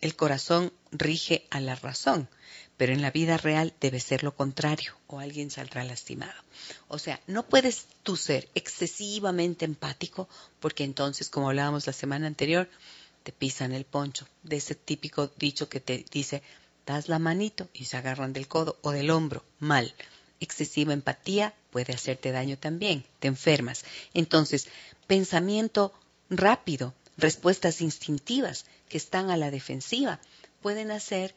[0.00, 2.28] el corazón rige a la razón,
[2.76, 6.40] pero en la vida real debe ser lo contrario o alguien saldrá lastimado.
[6.88, 10.28] O sea, no puedes tú ser excesivamente empático
[10.60, 12.68] porque entonces, como hablábamos la semana anterior,
[13.22, 16.42] te pisan el poncho, de ese típico dicho que te dice,
[16.86, 19.94] das la manito y se agarran del codo o del hombro, mal.
[20.38, 23.84] Excesiva empatía puede hacerte daño también, te enfermas.
[24.14, 24.68] Entonces,
[25.06, 25.92] pensamiento
[26.30, 30.20] rápido, respuestas instintivas que están a la defensiva,
[30.62, 31.34] pueden hacer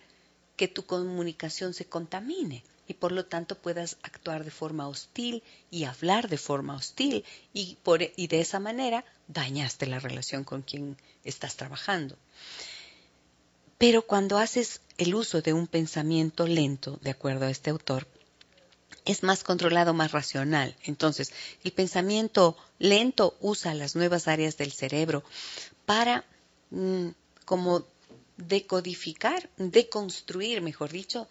[0.59, 5.41] que tu comunicación se contamine y por lo tanto puedas actuar de forma hostil
[5.71, 7.23] y hablar de forma hostil
[7.53, 12.17] y, por, y de esa manera dañaste la relación con quien estás trabajando.
[13.77, 18.05] Pero cuando haces el uso de un pensamiento lento, de acuerdo a este autor,
[19.05, 20.75] es más controlado, más racional.
[20.83, 21.31] Entonces,
[21.63, 25.23] el pensamiento lento usa las nuevas áreas del cerebro
[25.85, 26.25] para
[26.71, 27.11] mm,
[27.45, 27.85] como
[28.39, 31.27] decodificar, deconstruir, mejor dicho,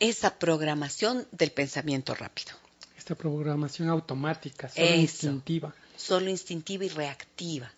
[0.00, 2.52] esa programación del pensamiento rápido.
[2.96, 5.74] Esta programación automática, solo instintiva.
[5.96, 7.70] Solo instintiva y reactiva.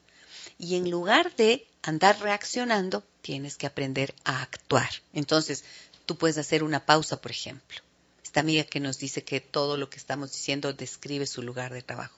[0.58, 4.88] Y en lugar de andar reaccionando, tienes que aprender a actuar.
[5.12, 5.64] Entonces,
[6.06, 7.78] tú puedes hacer una pausa, por ejemplo.
[8.22, 11.82] Esta amiga que nos dice que todo lo que estamos diciendo describe su lugar de
[11.82, 12.16] trabajo.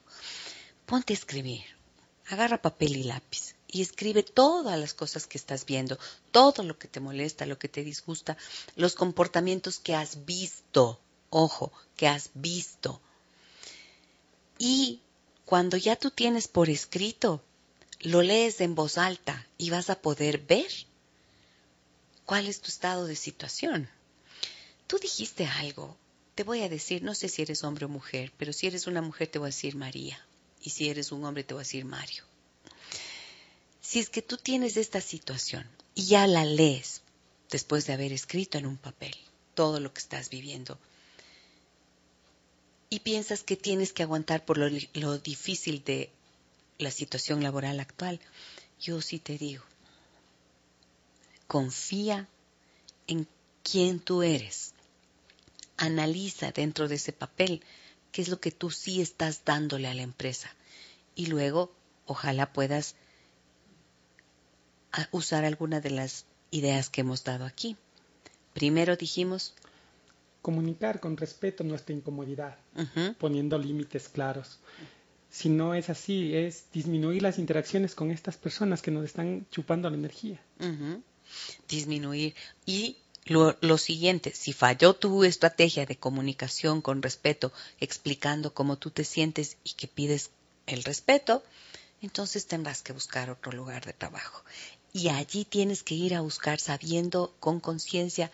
[0.86, 1.64] Ponte a escribir.
[2.26, 5.98] Agarra papel y lápiz y escribe todas las cosas que estás viendo,
[6.32, 8.36] todo lo que te molesta, lo que te disgusta,
[8.76, 10.98] los comportamientos que has visto,
[11.30, 13.00] ojo, que has visto.
[14.58, 15.00] Y
[15.44, 17.42] cuando ya tú tienes por escrito,
[18.00, 20.70] lo lees en voz alta y vas a poder ver
[22.24, 23.88] cuál es tu estado de situación.
[24.86, 25.96] Tú dijiste algo,
[26.34, 29.02] te voy a decir, no sé si eres hombre o mujer, pero si eres una
[29.02, 30.24] mujer te voy a decir María
[30.62, 32.24] y si eres un hombre te voy a decir Mario
[33.88, 37.00] si es que tú tienes esta situación y ya la lees
[37.50, 39.16] después de haber escrito en un papel
[39.54, 40.78] todo lo que estás viviendo
[42.90, 46.10] y piensas que tienes que aguantar por lo, difícil de
[46.76, 48.20] la situación laboral actual,
[48.78, 49.64] yo sí te digo,
[51.46, 52.28] confía
[53.06, 53.26] en
[53.62, 54.72] quién tú eres.
[55.78, 57.62] Analiza dentro de ese papel
[58.12, 60.54] qué es lo que tú sí estás dándole a la empresa.
[61.14, 61.72] Y luego,
[62.06, 62.94] ojalá puedas
[64.92, 67.76] a usar alguna de las ideas que hemos dado aquí.
[68.54, 69.54] Primero dijimos
[70.42, 72.56] comunicar con respeto nuestra incomodidad,
[73.18, 74.58] poniendo límites claros.
[75.30, 79.90] Si no es así, es disminuir las interacciones con estas personas que nos están chupando
[79.90, 80.40] la energía.
[81.68, 82.34] Disminuir.
[82.64, 82.96] Y
[83.26, 89.04] lo, lo, siguiente, si falló tu estrategia de comunicación con respeto, explicando cómo tú te
[89.04, 90.30] sientes y que pides
[90.66, 91.42] el respeto,
[92.00, 94.42] entonces tendrás que buscar otro lugar de trabajo.
[94.92, 98.30] Y allí tienes que ir a buscar sabiendo con conciencia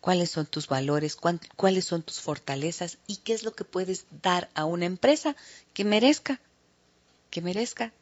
[0.00, 1.16] cuáles son tus valores,
[1.56, 5.36] cuáles son tus fortalezas y qué es lo que puedes dar a una empresa
[5.74, 6.40] que merezca,
[7.30, 7.92] que merezca,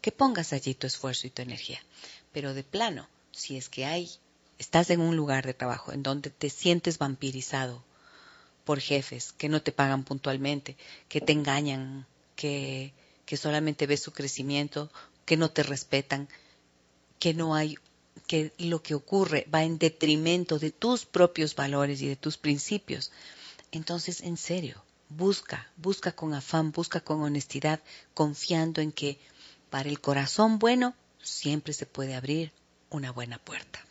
[0.00, 1.80] que pongas allí tu esfuerzo y tu energía.
[2.32, 4.10] Pero de plano, si es que hay,
[4.58, 7.82] estás en un lugar de trabajo en donde te sientes vampirizado
[8.64, 10.76] por jefes que no te pagan puntualmente,
[11.08, 12.06] que te engañan,
[12.36, 12.92] que,
[13.24, 14.90] que solamente ves su crecimiento,
[15.24, 16.28] que no te respetan,
[17.18, 17.76] que no hay
[18.26, 23.10] que lo que ocurre va en detrimento de tus propios valores y de tus principios.
[23.72, 27.80] Entonces, en serio, busca, busca con afán, busca con honestidad,
[28.14, 29.18] confiando en que
[29.70, 32.52] para el corazón bueno siempre se puede abrir
[32.90, 33.87] una buena puerta.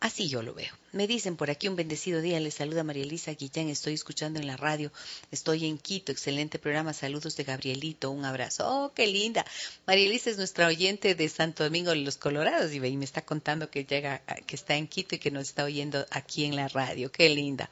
[0.00, 0.72] Así yo lo veo.
[0.92, 2.38] Me dicen por aquí un bendecido día.
[2.38, 3.68] Les saluda María Elisa Guillén.
[3.68, 4.92] Estoy escuchando en la radio.
[5.32, 6.12] Estoy en Quito.
[6.12, 6.92] Excelente programa.
[6.92, 8.12] Saludos de Gabrielito.
[8.12, 8.64] Un abrazo.
[8.68, 9.44] Oh, qué linda.
[9.88, 13.70] María Elisa es nuestra oyente de Santo Domingo de los Colorados y me está contando
[13.70, 17.10] que llega, que está en Quito y que nos está oyendo aquí en la radio.
[17.10, 17.68] Qué linda.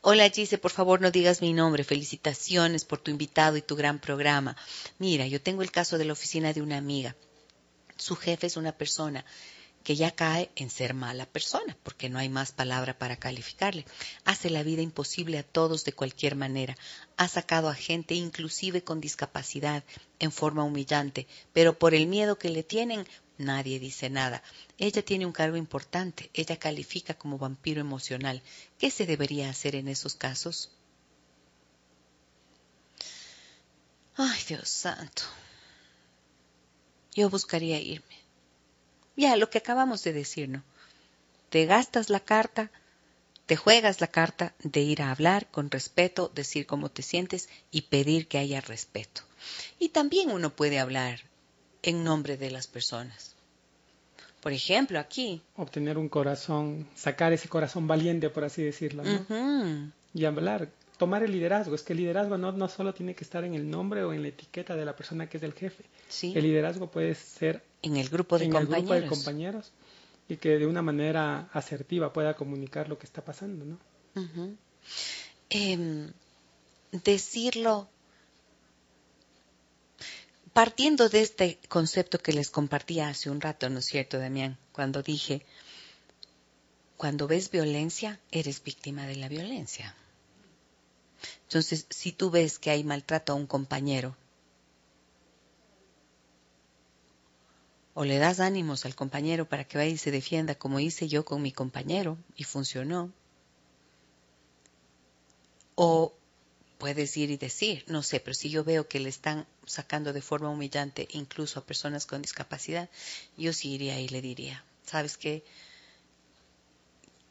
[0.00, 1.84] Hola Gise, por favor no digas mi nombre.
[1.84, 4.56] Felicitaciones por tu invitado y tu gran programa.
[4.98, 7.14] Mira, yo tengo el caso de la oficina de una amiga.
[7.98, 9.26] Su jefe es una persona
[9.88, 13.86] que ya cae en ser mala persona, porque no hay más palabra para calificarle.
[14.26, 16.76] Hace la vida imposible a todos de cualquier manera.
[17.16, 19.82] Ha sacado a gente inclusive con discapacidad
[20.18, 23.08] en forma humillante, pero por el miedo que le tienen,
[23.38, 24.42] nadie dice nada.
[24.76, 28.42] Ella tiene un cargo importante, ella califica como vampiro emocional.
[28.78, 30.70] ¿Qué se debería hacer en esos casos?
[34.16, 35.22] Ay, Dios santo.
[37.14, 38.27] Yo buscaría irme.
[39.18, 40.62] Ya, lo que acabamos de decir, ¿no?
[41.50, 42.70] Te gastas la carta,
[43.46, 47.82] te juegas la carta de ir a hablar con respeto, decir cómo te sientes y
[47.82, 49.22] pedir que haya respeto.
[49.80, 51.18] Y también uno puede hablar
[51.82, 53.34] en nombre de las personas.
[54.40, 55.42] Por ejemplo, aquí.
[55.56, 59.92] Obtener un corazón, sacar ese corazón valiente, por así decirlo, ¿no?
[60.14, 61.74] Y hablar tomar el liderazgo.
[61.74, 64.22] Es que el liderazgo no, no solo tiene que estar en el nombre o en
[64.22, 65.84] la etiqueta de la persona que es el jefe.
[66.22, 68.78] El liderazgo puede ser en el grupo de en compañeros.
[68.78, 69.72] El grupo de compañeros
[70.28, 73.78] y que de una manera asertiva pueda comunicar lo que está pasando, ¿no?
[75.48, 76.12] Em,
[76.92, 77.88] decirlo
[80.52, 84.58] partiendo de este concepto que les compartía hace un rato, ¿no es cierto, Damián?
[84.72, 85.46] Cuando dije,
[86.96, 89.94] cuando ves violencia, eres víctima de la violencia.
[91.44, 94.16] Entonces, si tú ves que hay maltrato a un compañero,
[98.00, 101.24] o le das ánimos al compañero para que vaya y se defienda como hice yo
[101.24, 103.10] con mi compañero y funcionó,
[105.74, 106.14] o
[106.78, 110.22] puedes ir y decir, no sé, pero si yo veo que le están sacando de
[110.22, 112.88] forma humillante incluso a personas con discapacidad,
[113.36, 115.42] yo sí iría y le diría, ¿sabes qué?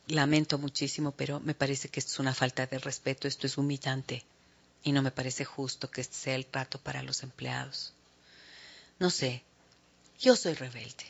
[0.08, 4.26] lamento muchísimo, pero me parece que esto es una falta de respeto, esto es humillante
[4.84, 7.94] y no me parece justo que este sea el trato para los empleados.
[9.00, 9.44] No sé,
[10.20, 11.06] yo soy rebelde,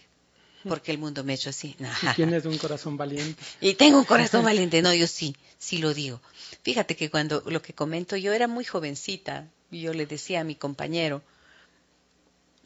[0.67, 1.75] porque el mundo me ha hecho así.
[2.03, 3.41] Y tienes un corazón valiente.
[3.61, 6.21] Y tengo un corazón valiente, no, yo sí, sí lo digo.
[6.63, 10.43] Fíjate que cuando lo que comento, yo era muy jovencita y yo le decía a
[10.43, 11.21] mi compañero,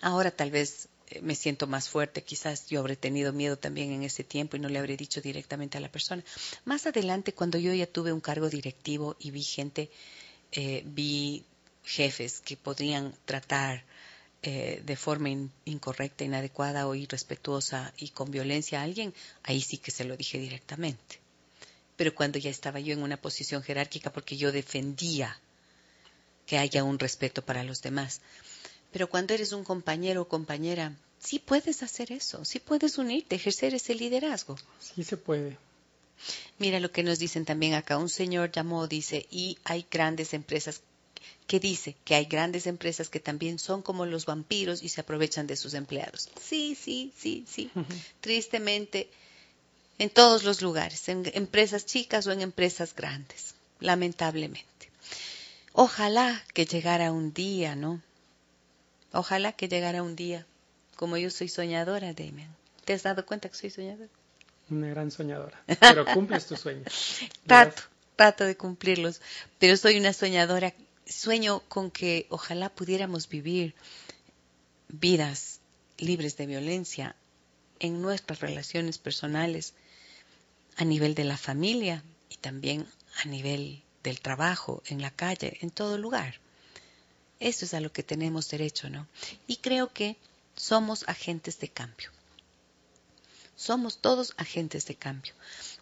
[0.01, 0.89] ahora tal vez
[1.21, 4.69] me siento más fuerte, quizás yo habré tenido miedo también en ese tiempo y no
[4.69, 6.23] le habré dicho directamente a la persona.
[6.63, 9.89] Más adelante, cuando yo ya tuve un cargo directivo y vi gente,
[10.51, 11.43] eh, vi
[11.83, 13.83] jefes que podrían tratar
[14.43, 15.29] eh, de forma
[15.65, 19.13] incorrecta, inadecuada o irrespetuosa y con violencia a alguien,
[19.43, 21.19] ahí sí que se lo dije directamente.
[21.95, 25.39] Pero cuando ya estaba yo en una posición jerárquica, porque yo defendía
[26.47, 28.21] que haya un respeto para los demás,
[28.91, 33.75] pero cuando eres un compañero o compañera, sí puedes hacer eso, sí puedes unirte, ejercer
[33.75, 34.57] ese liderazgo.
[34.79, 35.57] Sí se puede.
[36.57, 37.97] Mira lo que nos dicen también acá.
[37.97, 40.81] Un señor llamó, dice, y hay grandes empresas
[41.47, 45.47] que dice que hay grandes empresas que también son como los vampiros y se aprovechan
[45.47, 46.29] de sus empleados.
[46.41, 47.71] Sí, sí, sí, sí.
[48.21, 49.09] Tristemente,
[49.97, 54.89] en todos los lugares, en empresas chicas o en empresas grandes, lamentablemente.
[55.73, 58.01] Ojalá que llegara un día, ¿no?
[59.13, 60.45] Ojalá que llegara un día,
[60.95, 62.55] como yo soy soñadora, Damian.
[62.85, 64.09] ¿Te has dado cuenta que soy soñadora?
[64.69, 67.19] Una gran soñadora, pero cumples tus sueños.
[67.45, 67.83] trato,
[68.15, 69.21] trato de cumplirlos,
[69.59, 70.73] pero soy una soñadora.
[71.11, 73.75] Sueño con que ojalá pudiéramos vivir
[74.87, 75.59] vidas
[75.97, 77.15] libres de violencia
[77.79, 79.73] en nuestras relaciones personales,
[80.77, 82.87] a nivel de la familia y también
[83.23, 86.39] a nivel del trabajo, en la calle, en todo lugar.
[87.39, 89.07] Eso es a lo que tenemos derecho, ¿no?
[89.47, 90.15] Y creo que
[90.55, 92.11] somos agentes de cambio.
[93.55, 95.33] Somos todos agentes de cambio.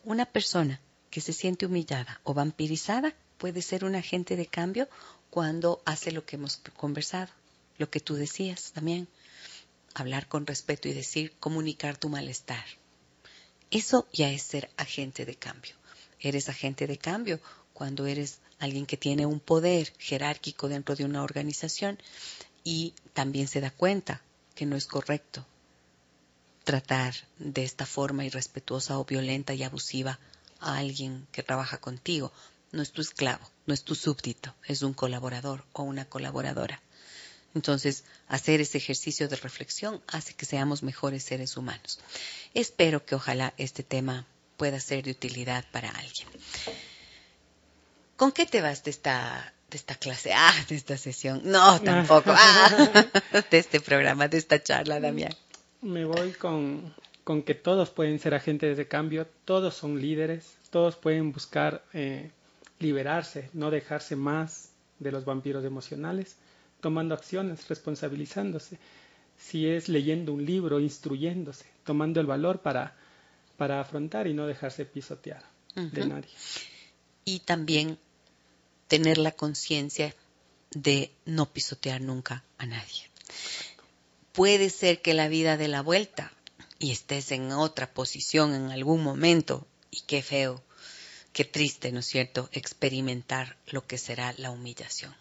[0.03, 0.80] Una persona
[1.10, 4.89] que se siente humillada o vampirizada puede ser un agente de cambio
[5.30, 7.31] cuando hace lo que hemos conversado,
[7.77, 9.07] lo que tú decías también,
[9.93, 12.65] hablar con respeto y decir, comunicar tu malestar.
[13.72, 15.76] Eso ya es ser agente de cambio.
[16.19, 17.39] Eres agente de cambio
[17.73, 21.97] cuando eres alguien que tiene un poder jerárquico dentro de una organización
[22.64, 24.22] y también se da cuenta
[24.56, 25.45] que no es correcto
[26.64, 30.19] tratar de esta forma irrespetuosa o violenta y abusiva
[30.60, 32.31] a alguien que trabaja contigo.
[32.71, 36.81] No es tu esclavo, no es tu súbdito, es un colaborador o una colaboradora.
[37.55, 41.99] Entonces, hacer ese ejercicio de reflexión hace que seamos mejores seres humanos.
[42.53, 44.27] Espero que ojalá este tema
[44.57, 46.27] pueda ser de utilidad para alguien.
[48.15, 50.31] ¿Con qué te vas de esta, de esta clase?
[50.33, 51.41] Ah, de esta sesión.
[51.45, 52.31] No, tampoco.
[52.35, 53.05] Ah,
[53.51, 55.33] de este programa, de esta charla, Damián.
[55.81, 56.93] Me voy con,
[57.23, 62.31] con que todos pueden ser agentes de cambio, todos son líderes, todos pueden buscar eh,
[62.80, 66.38] liberarse, no dejarse más de los vampiros emocionales,
[66.81, 68.80] tomando acciones, responsabilizándose.
[69.38, 72.95] Si es leyendo un libro, instruyéndose, tomando el valor para,
[73.57, 75.43] para afrontar y no dejarse pisotear
[75.76, 76.30] de nadie.
[77.26, 77.97] Y también
[78.88, 80.14] tener la conciencia
[80.72, 83.10] de no pisotear nunca a nadie.
[84.34, 86.31] Puede ser que la vida dé la vuelta
[86.80, 90.64] y estés en otra posición en algún momento y qué feo,
[91.39, 95.15] qué triste, ¿no es cierto?, experimentar lo que será la humillación.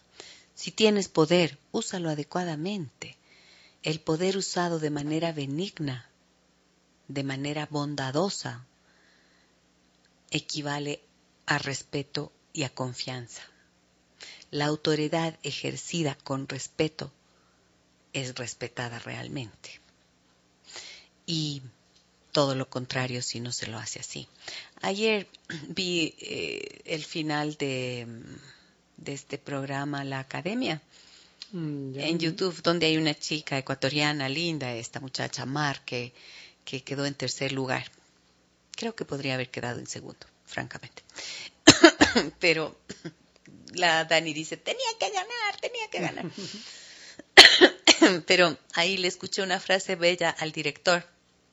[0.53, 3.15] Si tienes poder, úsalo adecuadamente.
[3.83, 6.09] El poder usado de manera benigna,
[7.07, 8.65] de manera bondadosa,
[10.29, 11.01] equivale
[11.45, 13.43] a respeto y a confianza.
[14.51, 17.13] La autoridad ejercida con respeto
[18.11, 19.79] es respetada realmente.
[21.25, 21.61] Y
[22.31, 24.27] todo lo contrario si no se lo hace así.
[24.81, 25.27] Ayer
[25.69, 28.07] vi eh, el final de,
[28.97, 30.81] de, este programa La Academia
[31.51, 36.13] mm, en YouTube, donde hay una chica ecuatoriana linda, esta muchacha Mar, que,
[36.65, 37.91] que quedó en tercer lugar.
[38.75, 41.03] Creo que podría haber quedado en segundo, francamente.
[42.39, 42.79] Pero
[43.73, 46.25] la Dani dice, tenía que ganar, tenía que ganar.
[48.25, 51.05] Pero ahí le escuché una frase bella al director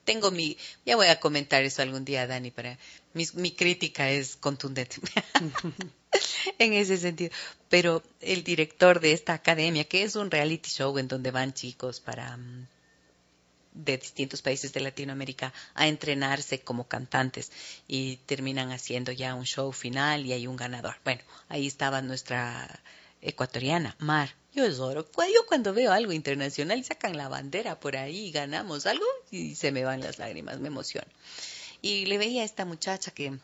[0.06, 0.56] tengo mi,
[0.86, 2.78] ya voy a comentar eso algún día, Dani, para
[3.12, 4.96] mi, crítica es contundente
[6.58, 7.30] en ese sentido.
[7.68, 12.00] Pero el director de esta academia, que es un reality show en donde van chicos
[12.00, 12.66] para mm,
[13.72, 17.50] de distintos países de Latinoamérica a entrenarse como cantantes
[17.88, 20.96] y terminan haciendo ya un show final y hay un ganador.
[21.04, 22.80] Bueno, ahí estaba nuestra
[23.20, 25.06] ecuatoriana, Mar, yo oro.
[25.34, 29.84] Yo cuando veo algo internacional sacan la bandera por ahí ganamos algo y se me
[29.84, 31.08] van las lágrimas, me emociono.
[31.82, 33.38] Y le veía a esta muchacha que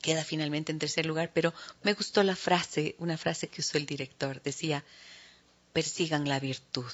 [0.00, 1.52] queda finalmente en tercer lugar, pero
[1.82, 4.40] me gustó la frase, una frase que usó el director.
[4.42, 4.84] Decía,
[5.72, 6.92] persigan la virtud.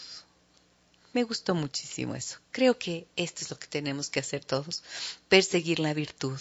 [1.12, 2.38] Me gustó muchísimo eso.
[2.52, 4.82] Creo que esto es lo que tenemos que hacer todos,
[5.28, 6.40] perseguir la virtud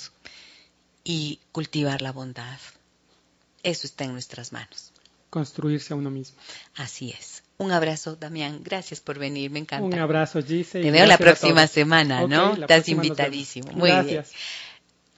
[1.03, 2.59] y cultivar la bondad.
[3.63, 4.94] Eso está en nuestras manos
[5.35, 6.37] construirse a uno mismo.
[6.75, 7.43] Así es.
[7.57, 8.61] Un abrazo, Damián.
[8.63, 9.85] Gracias por venir, me encanta.
[9.85, 10.81] Un abrazo, Gise.
[10.81, 12.53] Te veo la próxima semana, ¿no?
[12.53, 13.69] Estás invitadísimo.
[13.73, 14.31] Muy gracias.
[14.31, 14.39] bien.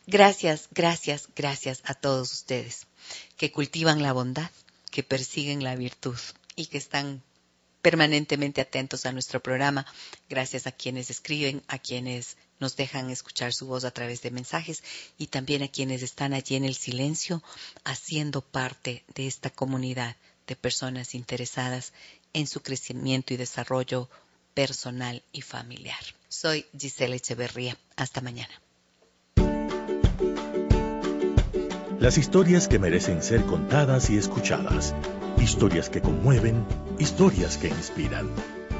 [0.07, 2.87] Gracias, gracias, gracias a todos ustedes
[3.35, 4.49] que cultivan la bondad,
[4.89, 6.17] que persiguen la virtud
[6.55, 7.21] y que están
[7.83, 9.85] permanentemente atentos a nuestro programa.
[10.29, 14.83] Gracias a quienes escriben, a quienes nos dejan escuchar su voz a través de mensajes
[15.17, 17.43] y también a quienes están allí en el silencio
[17.83, 20.15] haciendo parte de esta comunidad
[20.47, 21.93] de personas interesadas
[22.33, 24.09] en su crecimiento y desarrollo
[24.53, 25.99] personal y familiar.
[26.29, 27.77] Soy Gisela Echeverría.
[27.95, 28.53] Hasta mañana.
[31.99, 34.93] Las historias que merecen ser contadas y escuchadas.
[35.39, 36.65] Historias que conmueven,
[36.99, 38.29] historias que inspiran.